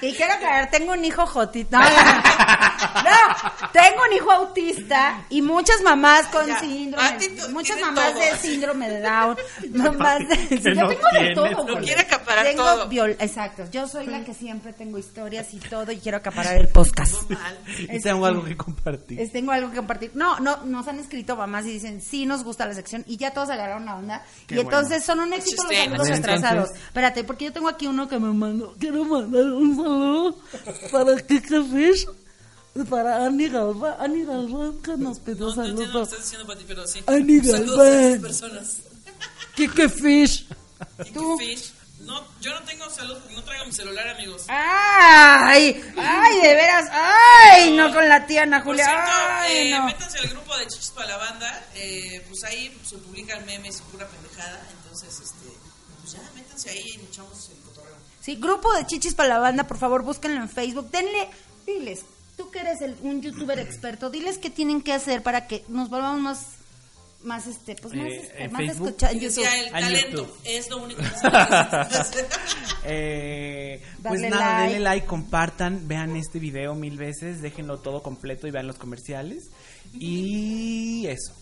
y 0.10 0.12
quiero 0.14 0.34
aclarar, 0.34 0.70
tengo 0.70 0.92
un 0.92 1.04
hijo 1.04 1.26
jotito. 1.26 1.76
No, 1.78 1.82
no, 1.82 1.90
no. 1.90 2.22
No, 2.76 3.68
tengo 3.72 4.02
un 4.08 4.12
hijo 4.16 4.30
autista 4.30 5.24
y 5.30 5.42
muchas 5.42 5.82
mamás 5.82 6.26
con 6.26 6.46
Ya. 6.46 6.58
síndrome, 6.60 7.18
tú 7.38 7.48
muchas 7.52 7.80
mamás 7.80 8.12
todo. 8.12 8.20
de 8.22 8.36
síndrome 8.38 8.88
de 8.88 9.00
Down, 9.00 9.36
mamás 9.74 10.18
de, 10.28 10.48
que 10.48 10.60
yo 10.60 10.74
no 10.74 10.88
tengo 10.88 11.08
de 11.20 11.34
todo. 11.34 11.62
Güey. 11.74 11.84
quiere 11.84 12.00
acaparar 12.02 12.44
tengo 12.46 12.62
todo. 12.64 12.88
viol- 12.88 13.16
exacto, 13.18 13.64
yo 13.70 13.86
soy 13.88 14.06
la 14.06 14.24
que 14.24 14.34
siempre 14.34 14.72
tengo 14.72 14.98
historias 14.98 15.52
y 15.54 15.58
todo 15.58 15.90
y 15.92 15.98
quiero 15.98 16.18
acaparar 16.18 16.56
el 16.56 16.68
podcast. 16.68 17.28
mal. 17.30 17.58
y 17.78 18.00
tengo 18.00 18.26
algo 18.26 18.44
que 18.44 18.56
compartir. 18.56 19.20
Es- 19.20 19.32
tengo 19.32 19.52
algo 19.52 19.70
que 19.70 19.76
compartir. 19.76 20.10
No, 20.14 20.38
no, 20.40 20.58
nos 20.64 20.86
han 20.88 20.98
escrito 20.98 21.36
mamás 21.36 21.66
y 21.66 21.70
dicen, 21.72 22.00
sí 22.00 22.26
nos 22.26 22.44
gusta 22.44 22.66
la 22.66 22.74
sección 22.74 23.04
y 23.06 23.16
ya 23.16 23.32
todos 23.32 23.50
agarraron 23.50 23.84
la 23.86 23.96
onda. 23.96 24.24
Qué 24.46 24.56
y 24.56 24.60
entonces 24.60 25.04
son 25.04 25.20
un 25.20 25.32
éxito 25.32 25.62
los 25.62 25.70
Chiste. 25.72 25.84
saludos 25.84 26.00
A 26.00 26.10
ver, 26.10 26.16
retrasados. 26.16 26.58
entonces. 26.68 26.86
Espérate, 26.86 27.24
porque 27.24 27.44
yo 27.46 27.52
tengo 27.52 27.68
aquí 27.68 27.86
uno 27.86 28.08
que 28.08 28.18
me 28.18 28.32
mandó. 28.32 28.74
Quiero 28.78 29.04
mandar 29.04 29.44
un 29.44 29.76
saludo 29.76 30.36
para 30.92 31.16
Kike 31.20 31.62
Fish, 31.64 32.06
para 32.84 33.24
Ani 33.24 33.48
Galván. 33.48 33.94
Ani 33.98 34.24
Galván 34.24 34.80
que 34.82 34.96
nos 34.96 35.18
pidió 35.20 35.46
No, 35.48 35.54
no 35.56 35.64
entiendo 35.64 35.82
lo 35.82 35.86
que 35.86 35.86
saludos. 35.86 36.08
estás 36.12 36.24
diciendo, 36.24 36.46
Pati, 36.46 36.64
pero 36.66 36.86
sí. 36.86 37.02
Ani 37.06 37.40
Saludos 37.40 37.78
a 37.78 37.82
Galván. 37.84 38.04
esas 38.04 38.20
personas. 38.22 38.76
Kike 39.54 39.88
Fish. 39.88 40.46
Tú. 41.14 41.38
Fish. 41.38 41.72
No, 42.00 42.22
yo 42.40 42.52
no 42.54 42.62
tengo 42.64 42.88
salud 42.90 43.16
porque 43.18 43.34
no 43.34 43.42
traigo 43.42 43.64
mi 43.64 43.72
celular, 43.72 44.06
amigos. 44.08 44.44
Ay, 44.48 45.82
ay, 45.96 46.40
de 46.40 46.54
veras. 46.54 46.88
Ay, 46.92 47.72
no 47.76 47.92
con 47.92 48.08
la 48.08 48.26
tía 48.26 48.42
Ana 48.42 48.58
Por 48.62 48.74
Julia. 48.74 48.84
cierto, 48.84 49.10
Ay, 49.40 49.56
eh, 49.56 49.70
no. 49.78 49.86
métanse 49.86 50.18
al 50.18 50.28
grupo 50.28 50.56
de 50.56 50.66
Chichis 50.68 50.90
para 50.90 51.08
la 51.08 51.16
banda. 51.16 51.64
Eh, 51.74 52.24
pues 52.28 52.44
ahí 52.44 52.78
se 52.84 52.96
publican 52.98 53.44
memes 53.46 53.78
y 53.80 53.90
pura 53.90 54.06
pendejada. 54.06 54.64
Entonces, 54.76 55.18
este, 55.20 55.48
pues 56.02 56.12
ya, 56.12 56.20
métanse 56.34 56.70
ahí 56.70 56.84
y 57.00 57.06
echamos 57.10 57.48
el 57.50 57.56
cotorreo. 57.62 57.96
Sí, 58.20 58.36
grupo 58.36 58.72
de 58.74 58.86
chichis 58.86 59.14
para 59.14 59.28
la 59.30 59.38
banda, 59.38 59.66
por 59.66 59.78
favor, 59.78 60.02
búsquenlo 60.02 60.40
en 60.40 60.48
Facebook. 60.48 60.90
Denle, 60.90 61.28
diles, 61.66 62.04
tú 62.36 62.50
que 62.50 62.60
eres 62.60 62.80
el- 62.82 62.96
un 63.02 63.22
youtuber 63.22 63.58
experto, 63.58 64.10
diles 64.10 64.38
qué 64.38 64.50
tienen 64.50 64.82
que 64.82 64.92
hacer 64.92 65.22
para 65.22 65.46
que 65.46 65.64
nos 65.68 65.88
volvamos 65.90 66.20
más, 66.20 66.46
más 67.22 67.46
este, 67.46 67.74
pues 67.76 67.94
más, 67.94 68.06
Eh, 68.06 68.20
este, 68.30 68.48
más 68.50 68.60
en 68.62 69.20
YouTube. 69.20 69.44
el 69.44 69.66
En 69.66 69.72
talento 69.72 70.16
YouTube. 70.18 70.36
es 70.44 70.70
lo 70.70 70.76
único 70.82 71.02
que 71.02 71.08
se 71.08 71.30
necesita 71.30 71.80
hacer. 71.80 72.26
Eh, 72.84 73.82
pues 74.02 74.20
nada, 74.20 74.60
like. 74.60 74.72
denle 74.74 74.80
like, 74.80 75.06
compartan, 75.06 75.88
vean 75.88 76.14
este 76.16 76.38
video 76.38 76.74
mil 76.74 76.96
veces, 76.96 77.42
déjenlo 77.42 77.78
todo 77.78 78.02
completo 78.02 78.46
y 78.46 78.50
vean 78.50 78.66
los 78.66 78.76
comerciales. 78.76 79.50
Y 79.94 81.06
eso. 81.06 81.32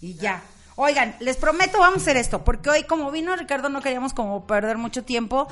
Y 0.00 0.14
ya. 0.14 0.42
Oigan, 0.76 1.16
les 1.18 1.36
prometo, 1.36 1.80
vamos 1.80 1.98
a 1.98 2.02
hacer 2.02 2.16
esto, 2.16 2.44
porque 2.44 2.70
hoy, 2.70 2.84
como 2.84 3.10
vino 3.10 3.34
Ricardo, 3.34 3.68
no 3.68 3.80
queríamos 3.82 4.14
como 4.14 4.46
perder 4.46 4.78
mucho 4.78 5.02
tiempo. 5.02 5.48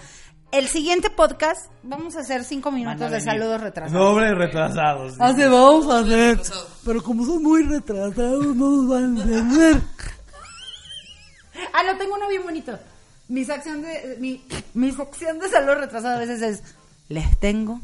El 0.53 0.68
siguiente 0.68 1.11
podcast, 1.11 1.70
vamos 1.82 2.16
a 2.16 2.20
hacer 2.20 2.44
cinco 2.44 2.70
minutos 2.70 3.01
Van 3.01 3.09
a 3.09 3.11
de 3.11 3.18
venir. 3.24 3.32
saludos 3.40 3.61
retrasados. 3.61 3.92
Doble 4.01 4.34
retrasados. 4.34 5.20
Así 5.20 5.42
vamos 5.42 5.88
a 5.88 5.99
hacer. 6.01 6.40
Pero 6.84 7.03
como 7.03 7.26
son 7.26 7.42
muy 7.42 7.62
retrasados, 7.64 8.47
no 8.55 8.70
nos 8.70 8.88
van 8.88 9.16
a 9.18 9.22
entender. 9.22 9.82
Ah, 11.72 11.82
no, 11.84 11.97
tengo 11.99 12.14
uno 12.14 12.28
bien 12.28 12.42
bonito. 12.42 12.78
Mi 13.28 13.44
sección 13.44 13.82
de, 13.82 14.16
mi, 14.20 14.44
mi 14.74 14.92
sección 14.92 15.38
de 15.40 15.49
salud 15.49 15.74
retrasada 15.74 16.16
a 16.16 16.20
veces 16.20 16.40
es, 16.42 16.62
les 17.09 17.38
tengo. 17.38 17.80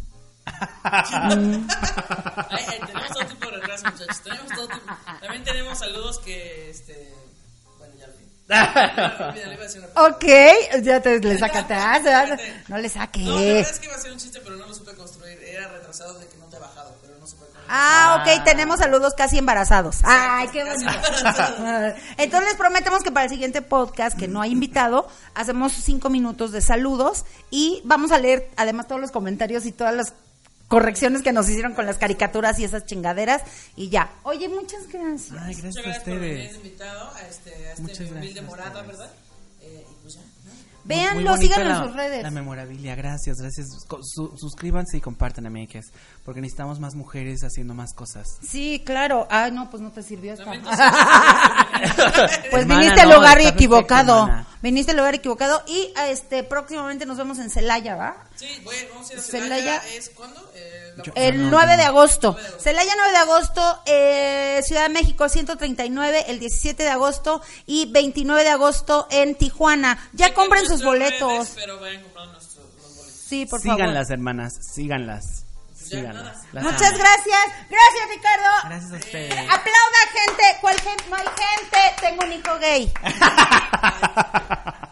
Ay, 0.46 1.44
ay, 2.68 2.80
tenemos 2.86 3.08
todo 3.08 3.26
tipo 3.26 3.46
de 3.46 3.52
retraso, 3.56 3.84
muchachos. 3.86 4.20
Tenemos 4.22 4.46
todo 4.52 4.68
tipo. 4.68 4.86
También 5.20 5.44
tenemos 5.44 5.78
saludos 5.78 6.18
que, 6.20 6.70
este. 6.70 7.12
Ok, 9.96 10.24
ya 10.82 11.00
te 11.00 11.18
le 11.20 11.38
sacaste. 11.38 11.74
ah. 11.74 11.98
No 12.68 12.78
le 12.78 12.88
No, 12.88 13.34
la 13.34 13.40
verdad 13.40 13.70
es 13.70 13.78
que 13.78 13.86
iba 13.86 13.94
a 13.94 13.98
ser 13.98 14.12
un 14.12 14.18
chiste, 14.18 14.40
pero 14.42 14.56
no 14.56 14.66
lo 14.66 14.74
supe 14.74 14.92
construir. 14.94 15.38
Era 15.42 15.68
retrasado 15.68 16.18
de 16.18 16.26
que 16.26 16.36
no 16.38 16.46
te 16.46 16.56
he 16.56 16.60
bajado, 16.60 16.94
pero 17.00 17.14
no 17.18 17.26
supe 17.26 17.44
construir. 17.44 17.66
Ah, 17.68 18.22
ok, 18.22 18.44
tenemos 18.44 18.78
saludos 18.80 19.14
casi 19.14 19.38
embarazados. 19.38 20.00
Ay, 20.04 20.48
qué 20.48 20.64
bonito. 20.64 20.90
Entonces 22.18 22.48
les 22.48 22.56
prometemos 22.58 23.02
que 23.02 23.10
para 23.12 23.24
el 23.24 23.30
siguiente 23.30 23.62
podcast, 23.62 24.18
que 24.18 24.28
no 24.28 24.42
hay 24.42 24.50
invitado, 24.52 25.08
hacemos 25.34 25.72
cinco 25.72 26.10
minutos 26.10 26.52
de 26.52 26.60
saludos 26.60 27.24
y 27.50 27.80
vamos 27.84 28.12
a 28.12 28.18
leer 28.18 28.50
además 28.56 28.88
todos 28.88 29.00
los 29.00 29.10
comentarios 29.10 29.64
y 29.66 29.72
todas 29.72 29.94
las 29.94 30.14
correcciones 30.72 31.20
que 31.20 31.32
nos 31.32 31.46
hicieron 31.50 31.74
con 31.74 31.84
las 31.84 31.98
caricaturas 31.98 32.58
y 32.58 32.64
esas 32.64 32.86
chingaderas 32.86 33.42
y 33.76 33.90
ya. 33.90 34.10
Oye, 34.22 34.48
muchas 34.48 34.88
gracias. 34.88 35.32
Ay, 35.38 35.52
gracias 35.54 35.64
Muchas 35.64 35.76
a 35.76 35.82
gracias 35.82 36.04
por 36.04 36.18
venir 36.18 36.36
ustedes. 36.46 36.56
invitado 36.56 37.10
a 37.14 37.20
este, 37.28 37.50
a 37.54 37.70
este 37.72 37.82
Muchas 37.82 38.00
humilde 38.00 38.16
gracias 38.20 38.38
a 38.44 38.48
morada. 38.48 38.82
¿verdad? 38.82 39.10
Eh, 39.60 39.86
y 39.90 39.94
pues 40.02 40.14
ya. 40.14 40.20
¿no? 40.20 40.26
Véanlo, 40.84 41.36
síganlo 41.36 41.70
en 41.76 41.84
sus 41.84 41.94
redes. 41.94 42.22
La 42.22 42.30
memorabilia, 42.30 42.94
gracias, 42.96 43.36
gracias. 43.36 43.66
Su- 44.00 44.32
suscríbanse 44.36 44.96
y 44.96 45.00
compartan 45.02 45.46
a 45.46 45.50
Makers, 45.50 45.92
porque 46.24 46.40
necesitamos 46.40 46.80
más 46.80 46.94
mujeres 46.96 47.44
haciendo 47.44 47.74
más 47.74 47.92
cosas. 47.94 48.26
Sí, 48.42 48.82
claro. 48.84 49.28
Ay, 49.30 49.52
no, 49.52 49.68
pues 49.70 49.80
no 49.82 49.92
te 49.92 50.02
sirvió 50.02 50.32
esta. 50.32 50.46
Pues 52.50 52.62
Hermana, 52.62 52.80
viniste 52.80 53.00
al 53.00 53.08
no, 53.08 53.16
lugar 53.16 53.38
está 53.38 53.50
equivocado. 53.54 54.26
perfecto, 54.26 54.50
viniste 54.62 54.90
al 54.92 54.98
lugar 54.98 55.14
equivocado 55.14 55.62
y 55.66 55.92
este 56.08 56.44
próximamente 56.44 57.06
nos 57.06 57.16
vemos 57.18 57.38
en 57.38 57.50
Celaya, 57.50 57.96
¿va? 57.96 58.16
Sí, 58.36 58.60
voy, 58.64 58.74
vamos 58.92 59.08
a 59.08 59.12
ir 59.12 59.18
a 59.18 59.22
Celaya. 59.22 59.80
Celaya. 59.80 59.94
¿Es 59.96 60.10
cuándo? 60.10 60.50
Eh, 60.54 60.94
la- 60.96 61.12
El 61.14 61.42
no, 61.44 61.50
9 61.50 61.76
de 61.76 61.82
agosto. 61.84 62.36
Celaya 62.58 62.92
9 62.96 63.10
de 63.12 63.18
agosto, 63.18 63.82
eh, 63.86 64.60
Ciudad 64.64 64.82
de 64.84 64.88
México 64.88 65.28
139, 65.28 66.24
el 66.28 66.38
17 66.40 66.82
de 66.82 66.90
agosto 66.90 67.42
y 67.66 67.86
29 67.92 68.42
de 68.44 68.50
agosto 68.50 69.06
en 69.10 69.34
Tijuana. 69.36 70.08
Ya 70.12 70.26
Chequen 70.26 70.34
compren 70.34 70.66
sus 70.66 70.82
boletos. 70.82 71.32
redes, 71.32 71.52
pero 71.54 71.78
vayan 71.80 72.02
comprando 72.02 72.32
nuestros 72.32 72.56
los 72.64 72.96
boletos. 72.96 73.12
Sí, 73.28 73.46
por 73.46 73.60
favor. 73.62 73.76
síganlas, 73.76 74.10
hermanas, 74.10 74.52
síganlas. 74.74 75.24
Síganlas. 75.74 76.36
Muchas 76.54 76.96
gracias. 76.96 77.40
Gracias, 77.68 78.08
Ricardo. 78.08 78.48
Gracias 78.64 78.92
a 78.92 78.96
ustedes. 78.96 79.32
Aplauda, 79.32 80.02
gente. 80.14 80.42
¿Cuál 80.62 80.80
gente? 80.80 81.04
No 81.10 81.16
hay 81.16 81.24
gente. 81.26 81.78
Tengo 82.00 82.24
un 82.24 82.32
hijo 82.32 82.58
gay. 82.60 82.92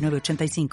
906985. 0.00 0.68